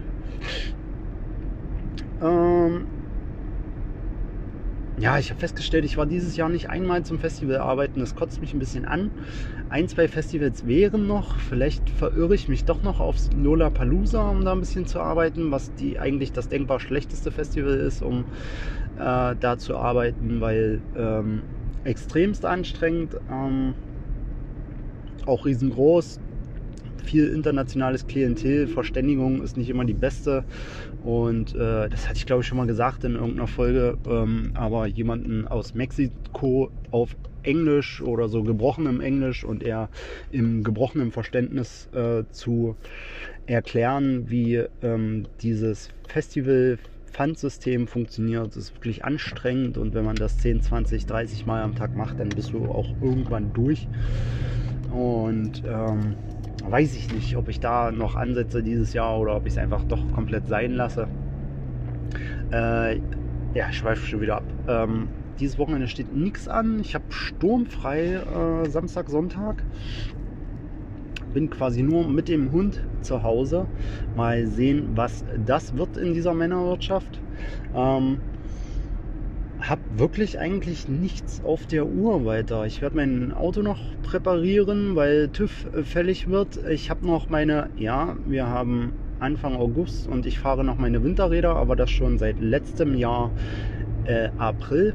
Ähm, 2.23 2.87
ja, 4.99 5.19
ich 5.19 5.31
habe 5.31 5.41
festgestellt, 5.41 5.85
ich 5.85 5.97
war 5.97 6.07
dieses 6.07 6.37
Jahr 6.37 6.49
nicht 6.49 6.71
einmal 6.71 7.05
zum 7.05 7.19
Festival 7.19 7.57
arbeiten. 7.59 8.01
Das 8.01 8.15
kotzt 8.15 8.41
mich 8.41 8.55
ein 8.55 8.61
bisschen 8.61 8.85
an. 8.85 9.11
Ein, 9.75 9.89
zwei 9.89 10.07
Festivals 10.07 10.69
wären 10.69 11.09
noch. 11.09 11.37
Vielleicht 11.41 11.91
verirre 11.91 12.37
ich 12.37 12.47
mich 12.47 12.65
doch 12.65 12.85
noch 12.85 13.01
aufs 13.01 13.29
Lollapalooza, 13.37 14.31
um 14.31 14.45
da 14.45 14.53
ein 14.53 14.61
bisschen 14.61 14.87
zu 14.87 15.01
arbeiten, 15.01 15.51
was 15.51 15.75
die 15.75 15.99
eigentlich 15.99 16.31
das 16.31 16.49
denkbar 16.49 16.79
schlechteste 16.79 17.33
Festival 17.33 17.75
ist, 17.75 18.01
um 18.01 18.25
äh, 19.01 19.35
da 19.35 19.59
zu 19.59 19.77
arbeiten, 19.77 20.41
weil 20.41 20.81
ähm, 20.97 21.43
extremst 21.83 22.45
anstrengend, 22.45 23.17
ähm, 23.29 23.75
auch 25.27 25.45
riesengroß 25.45 26.21
viel 27.05 27.27
internationales 27.31 28.07
Klientel, 28.07 28.69
Verständigung 28.69 29.43
ist 29.43 29.57
nicht 29.57 29.71
immer 29.71 29.85
die 29.85 29.93
beste. 29.93 30.45
Und 31.03 31.53
äh, 31.57 31.89
das 31.89 32.09
hatte 32.09 32.19
ich 32.19 32.27
glaube 32.27 32.43
ich 32.43 32.47
schon 32.47 32.59
mal 32.59 32.69
gesagt 32.69 33.03
in 33.03 33.17
irgendeiner 33.17 33.49
Folge. 33.49 33.99
Ähm, 34.07 34.53
aber 34.55 34.87
jemanden 34.87 35.49
aus 35.49 35.75
Mexiko 35.75 36.71
auf 36.93 37.17
Englisch 37.45 38.03
oder 38.03 38.29
so 38.29 38.43
gebrochenem 38.43 39.01
Englisch 39.01 39.45
und 39.45 39.63
eher 39.63 39.89
im 40.31 40.65
gebrochenen 40.65 41.13
Verständnis 41.13 41.89
äh, 41.93 42.25
zu 42.31 42.77
erklären, 43.47 44.31
wie 44.31 44.65
ähm, 44.83 45.27
dieses 45.41 45.91
Festival 46.09 46.79
Pfandsystem 47.15 47.87
funktioniert. 47.87 48.49
Das 48.49 48.57
ist 48.57 48.75
wirklich 48.75 49.05
anstrengend 49.05 49.79
und 49.79 49.95
wenn 49.95 50.05
man 50.05 50.17
das 50.17 50.39
10, 50.39 50.63
20, 50.63 51.07
30 51.07 51.47
Mal 51.47 51.63
am 51.63 51.77
Tag 51.77 51.97
macht, 51.97 52.19
dann 52.19 52.29
bist 52.29 52.53
du 52.53 52.65
auch 52.67 52.89
irgendwann 53.01 53.53
durch. 53.53 53.87
Und 54.91 55.63
ähm, 55.67 56.17
weiß 56.69 56.97
ich 56.97 57.13
nicht, 57.13 57.37
ob 57.37 57.49
ich 57.49 57.61
da 57.61 57.93
noch 57.93 58.17
ansetze 58.17 58.63
dieses 58.63 58.93
Jahr 58.93 59.19
oder 59.19 59.37
ob 59.37 59.47
ich 59.47 59.53
es 59.53 59.59
einfach 59.59 59.85
doch 59.85 60.13
komplett 60.13 60.49
sein 60.49 60.73
lasse. 60.73 61.07
Äh, 62.53 62.97
ja, 63.55 63.69
ich 63.71 63.77
schweife 63.77 64.05
schon 64.07 64.21
wieder 64.21 64.37
ab. 64.37 64.45
Ähm, 64.69 65.09
dieses 65.39 65.59
Wochenende 65.59 65.89
steht 65.89 66.15
nichts 66.15 66.49
an. 66.49 66.81
Ich 66.81 66.95
habe 66.95 67.05
sturmfrei 67.11 68.15
äh, 68.15 68.69
Samstag, 68.69 69.09
Sonntag. 69.11 69.63
Bin 71.33 71.51
quasi 71.51 71.83
nur 71.83 72.09
mit 72.09 72.29
dem 72.29 72.53
Hund 72.53 72.81
zu 73.03 73.23
Hause. 73.23 73.67
Mal 74.17 74.47
sehen, 74.47 74.91
was 74.95 75.25
das 75.45 75.77
wird 75.77 75.97
in 75.97 76.15
dieser 76.15 76.35
Männerwirtschaft. 76.35 77.21
Ähm, 77.75 78.19
habe 79.61 79.81
wirklich 79.97 80.39
eigentlich 80.39 80.89
nichts 80.89 81.43
auf 81.43 81.67
der 81.67 81.87
Uhr 81.87 82.25
weiter. 82.25 82.67
Ich 82.67 82.83
werde 82.83 82.97
mein 82.97 83.33
Auto 83.33 83.63
noch 83.63 83.79
präparieren, 84.03 84.95
weil 84.95 85.29
TÜV 85.29 85.67
fällig 85.85 86.29
wird. 86.29 86.61
Ich 86.69 86.91
habe 86.91 87.07
noch 87.07 87.31
meine, 87.31 87.71
ja, 87.77 88.17
wir 88.27 88.47
haben 88.47 88.93
Anfang 89.21 89.57
August 89.57 90.07
und 90.07 90.27
ich 90.27 90.39
fahre 90.39 90.65
noch 90.65 90.77
meine 90.77 91.03
Winterräder, 91.03 91.57
aber 91.57 91.77
das 91.77 91.91
schon 91.91 92.19
seit 92.19 92.41
letztem 92.41 92.95
Jahr 92.95 93.31
äh, 94.07 94.31
April. 94.39 94.95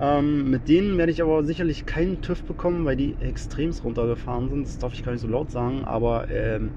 Ähm, 0.00 0.50
mit 0.50 0.68
denen 0.68 0.96
werde 0.98 1.12
ich 1.12 1.22
aber 1.22 1.44
sicherlich 1.44 1.86
keinen 1.86 2.22
TÜV 2.22 2.42
bekommen, 2.44 2.84
weil 2.84 2.96
die 2.96 3.14
extremst 3.20 3.84
runtergefahren 3.84 4.48
sind. 4.48 4.66
Das 4.66 4.78
darf 4.78 4.94
ich 4.94 5.04
gar 5.04 5.12
nicht 5.12 5.20
so 5.20 5.28
laut 5.28 5.50
sagen. 5.50 5.84
Aber 5.84 6.28
ähm, 6.30 6.70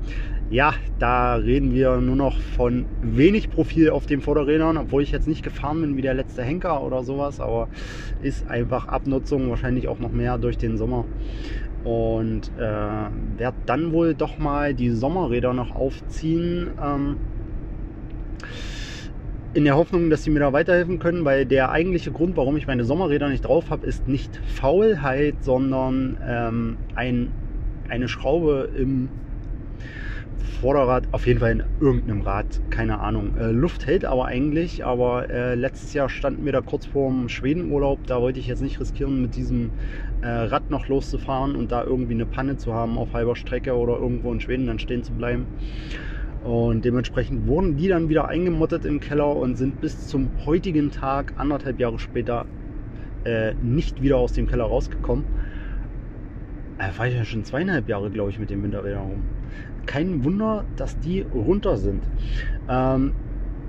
ja, 0.50 0.74
da 1.00 1.36
reden 1.36 1.74
wir 1.74 1.98
nur 1.98 2.16
noch 2.16 2.40
von 2.40 2.86
wenig 3.02 3.50
Profil 3.50 3.90
auf 3.90 4.06
den 4.06 4.22
Vorderrädern, 4.22 4.78
obwohl 4.78 5.02
ich 5.02 5.12
jetzt 5.12 5.28
nicht 5.28 5.44
gefahren 5.44 5.82
bin 5.82 5.98
wie 5.98 6.02
der 6.02 6.14
letzte 6.14 6.44
Henker 6.44 6.84
oder 6.84 7.04
sowas. 7.04 7.40
Aber 7.40 7.68
ist 8.22 8.48
einfach 8.48 8.88
Abnutzung, 8.88 9.50
wahrscheinlich 9.50 9.88
auch 9.88 10.00
noch 10.00 10.12
mehr 10.12 10.38
durch 10.38 10.58
den 10.58 10.78
Sommer. 10.78 11.06
Und 11.84 12.52
äh, 12.58 12.62
werde 13.38 13.58
dann 13.66 13.92
wohl 13.92 14.14
doch 14.14 14.38
mal 14.38 14.74
die 14.74 14.90
Sommerräder 14.90 15.54
noch 15.54 15.76
aufziehen. 15.76 16.68
Ähm, 16.84 17.18
in 19.56 19.64
der 19.64 19.78
Hoffnung, 19.78 20.10
dass 20.10 20.26
sie 20.26 20.32
mir 20.32 20.42
da 20.42 20.52
weiterhelfen 20.52 21.00
können, 21.00 21.24
weil 21.24 21.46
der 21.46 21.72
eigentliche 21.72 22.12
Grund, 22.12 22.36
warum 22.36 22.58
ich 22.58 22.68
meine 22.68 22.84
Sommerräder 22.84 23.30
nicht 23.30 23.46
drauf 23.46 23.70
habe, 23.70 23.88
ist 23.88 24.06
nicht 24.06 24.30
Faulheit, 24.48 25.36
sondern 25.42 26.18
ähm, 26.28 26.78
ein, 26.94 27.32
eine 27.88 28.10
Schraube 28.10 28.70
im 28.78 29.08
Vorderrad, 30.60 31.08
auf 31.14 31.26
jeden 31.26 31.40
Fall 31.40 31.52
in 31.52 31.64
irgendeinem 31.80 32.22
Rad, 32.22 32.46
keine 32.70 33.00
Ahnung. 33.00 33.38
Äh, 33.40 33.52
Luft 33.52 33.88
hält 33.88 34.04
aber 34.04 34.26
eigentlich, 34.26 34.84
aber 34.84 35.30
äh, 35.30 35.56
letztes 35.56 35.94
Jahr 35.94 36.10
standen 36.10 36.44
wir 36.44 36.52
da 36.52 36.60
kurz 36.60 36.86
vorm 36.86 37.30
Schwedenurlaub, 37.30 38.00
da 38.08 38.22
wollte 38.22 38.42
ich 38.42 38.48
jetzt 38.48 38.62
nicht 38.62 38.82
riskieren, 38.82 39.22
mit 39.22 39.38
diesem 39.38 39.72
äh, 40.22 40.28
Rad 40.28 40.70
noch 40.70 40.90
loszufahren 40.90 41.56
und 41.56 41.72
da 41.72 41.82
irgendwie 41.82 42.14
eine 42.14 42.26
Panne 42.26 42.58
zu 42.58 42.74
haben 42.74 42.98
auf 42.98 43.14
halber 43.14 43.38
Strecke 43.38 43.74
oder 43.78 43.94
irgendwo 43.94 44.34
in 44.34 44.42
Schweden 44.42 44.68
dann 44.68 44.80
stehen 44.80 45.04
zu 45.04 45.14
bleiben. 45.14 45.48
Und 46.46 46.86
dementsprechend 46.86 47.48
wurden 47.48 47.76
die 47.76 47.88
dann 47.88 48.08
wieder 48.08 48.28
eingemottet 48.28 48.86
im 48.86 49.00
Keller 49.00 49.36
und 49.36 49.56
sind 49.56 49.82
bis 49.82 50.08
zum 50.08 50.30
heutigen 50.46 50.92
Tag, 50.92 51.34
anderthalb 51.38 51.80
Jahre 51.80 51.98
später, 51.98 52.46
äh, 53.24 53.56
nicht 53.64 54.04
wieder 54.04 54.18
aus 54.18 54.34
dem 54.34 54.46
Keller 54.46 54.66
rausgekommen. 54.66 55.26
Da 56.78 56.96
war 57.00 57.08
ich 57.08 57.16
ja 57.16 57.26
schon 57.26 57.44
zweieinhalb 57.44 57.90
Jahre, 57.90 58.12
glaube 58.12 58.30
ich, 58.30 58.38
mit 58.38 58.52
dem 58.52 58.62
Winterrädern 58.62 59.02
rum. 59.02 59.24
Kein 59.88 60.24
Wunder, 60.24 60.66
dass 60.76 61.00
die 61.00 61.26
runter 61.34 61.78
sind. 61.78 62.04
Ähm, 62.70 63.14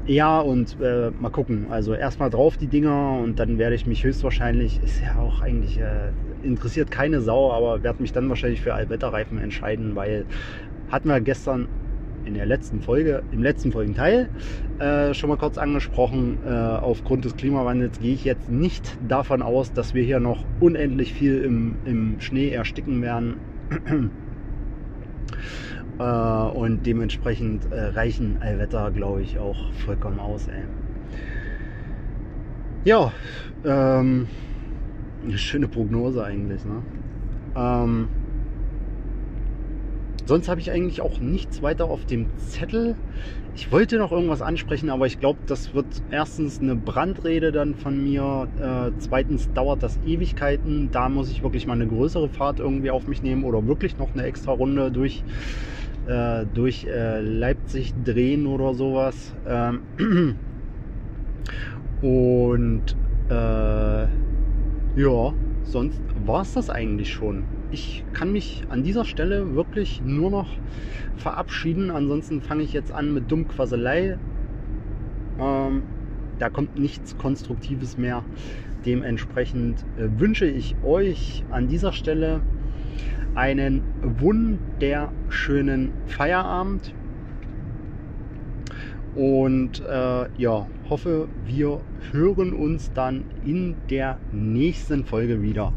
ja, 0.07 0.39
und 0.41 0.77
äh, 0.83 1.11
mal 1.19 1.31
gucken. 1.31 1.69
Also 1.71 1.95
erstmal 1.95 2.29
drauf 2.29 2.59
die 2.59 2.67
Dinger 2.67 3.21
und 3.25 3.39
dann 3.39 3.57
werde 3.57 3.75
ich 3.75 3.87
mich 3.87 4.05
höchstwahrscheinlich, 4.05 4.83
ist 4.85 5.01
ja 5.01 5.19
auch 5.19 5.41
eigentlich, 5.41 5.81
äh, 5.81 6.11
interessiert 6.43 6.91
keine 6.91 7.23
Sau, 7.23 7.53
aber 7.53 7.83
werde 7.83 8.03
mich 8.03 8.13
dann 8.13 8.29
wahrscheinlich 8.29 8.61
für 8.61 8.75
Allwetterreifen 8.75 9.39
entscheiden, 9.39 9.97
weil 9.97 10.27
hatten 10.91 11.09
wir 11.09 11.21
gestern 11.23 11.69
in 12.27 12.35
der 12.35 12.47
letzten 12.47 12.83
Folge, 12.83 13.23
im 13.33 13.43
letzten 13.43 13.73
Folgenteil 13.73 14.29
äh, 14.79 15.15
schon 15.15 15.31
mal 15.31 15.37
kurz 15.37 15.59
angesprochen. 15.59 16.39
Äh, 16.45 16.51
aufgrund 16.51 17.25
des 17.25 17.37
Klimawandels 17.37 17.99
gehe 17.99 18.15
ich 18.15 18.25
jetzt 18.25 18.51
nicht 18.51 18.99
davon 19.09 19.43
aus, 19.43 19.73
dass 19.73 19.95
wir 19.95 20.03
hier 20.03 20.21
noch 20.21 20.45
unendlich 20.61 21.15
viel 21.15 21.43
im, 21.43 21.77
im 21.85 22.21
Schnee 22.21 22.51
ersticken 22.51 23.01
werden. 23.03 23.37
äh, 25.99 26.03
und 26.03 26.85
dementsprechend 26.85 27.73
äh, 27.73 27.81
reichen 27.81 28.39
Allwetter, 28.41 28.91
glaube 28.91 29.23
ich, 29.23 29.39
auch 29.39 29.73
vollkommen 29.85 30.21
aus. 30.21 30.49
Ey. 30.49 30.65
Ja, 32.85 33.13
ähm, 33.65 34.29
eine 35.25 35.39
schöne 35.39 35.69
Prognose 35.69 36.25
eigentlich. 36.25 36.65
Ne? 36.65 36.83
Ähm, 37.57 38.09
Sonst 40.27 40.49
habe 40.49 40.61
ich 40.61 40.73
eigentlich 40.73 41.01
auch 41.01 41.21
nichts 41.21 41.63
weiter 41.63 41.85
auf 41.85 42.05
dem 42.05 42.27
Zettel. 42.37 42.97
Ich 43.55 43.71
wollte 43.71 43.97
noch 43.97 44.11
irgendwas 44.11 44.43
ansprechen, 44.43 44.91
aber 44.91 45.07
ich 45.07 45.21
glaube, 45.21 45.39
das 45.47 45.73
wird 45.73 45.87
erstens 46.11 46.61
eine 46.61 46.75
Brandrede 46.75 47.53
dann 47.53 47.77
von 47.77 48.03
mir. 48.03 48.49
Äh, 48.61 48.91
zweitens 48.99 49.51
dauert 49.55 49.85
das 49.85 49.99
Ewigkeiten. 50.05 50.91
Da 50.91 51.09
muss 51.09 51.31
ich 51.31 51.45
wirklich 51.45 51.69
mal 51.69 51.75
eine 51.75 51.87
größere 51.87 52.29
Fahrt 52.29 52.59
irgendwie 52.59 52.91
auf 52.91 53.07
mich 53.07 53.23
nehmen 53.23 53.45
oder 53.45 53.67
wirklich 53.69 53.99
noch 53.99 54.13
eine 54.13 54.25
extra 54.25 54.51
Runde 54.51 54.91
durch, 54.91 55.23
äh, 56.09 56.45
durch 56.53 56.87
äh, 56.87 57.21
Leipzig 57.21 57.95
drehen 58.05 58.49
oder 58.49 58.75
sowas. 58.75 59.33
Ähm 59.47 59.81
und 62.03 62.97
äh, 63.31 64.07
ja, 65.01 65.35
sonst 65.67 66.01
war 66.25 66.43
es 66.43 66.55
das 66.55 66.71
eigentlich 66.71 67.13
schon 67.13 67.45
ich 67.71 68.05
kann 68.13 68.33
mich 68.33 68.65
an 68.69 68.83
dieser 68.83 69.05
Stelle 69.05 69.55
wirklich 69.55 70.01
nur 70.05 70.31
noch 70.31 70.49
verabschieden. 71.17 71.91
Ansonsten 71.91 72.41
fange 72.41 72.63
ich 72.63 72.73
jetzt 72.73 72.93
an 72.93 73.13
mit 73.13 73.31
Dummquasselei. 73.31 74.19
Ähm, 75.39 75.83
da 76.39 76.49
kommt 76.49 76.79
nichts 76.79 77.19
Konstruktives 77.19 77.99
mehr. 77.99 78.23
Dementsprechend 78.85 79.85
äh, 79.99 80.09
wünsche 80.19 80.47
ich 80.47 80.77
euch 80.85 81.45
an 81.51 81.69
dieser 81.69 81.93
Stelle 81.93 82.41
einen 83.35 83.83
wunderschönen 84.03 85.93
Feierabend. 86.07 86.95
Und 89.17 89.81
äh, 89.81 90.27
ja, 90.37 90.69
hoffe, 90.91 91.29
wir 91.47 91.81
hören 92.13 92.53
uns 92.53 92.93
dann 92.93 93.25
in 93.45 93.77
der 93.89 94.19
nächsten 94.31 95.05
Folge 95.05 95.41
wieder. 95.41 95.73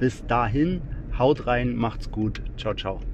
Bis 0.00 0.26
dahin, 0.26 0.82
Haut 1.16 1.46
rein, 1.46 1.76
macht's 1.76 2.10
gut. 2.10 2.42
Ciao, 2.56 2.74
ciao. 2.74 3.11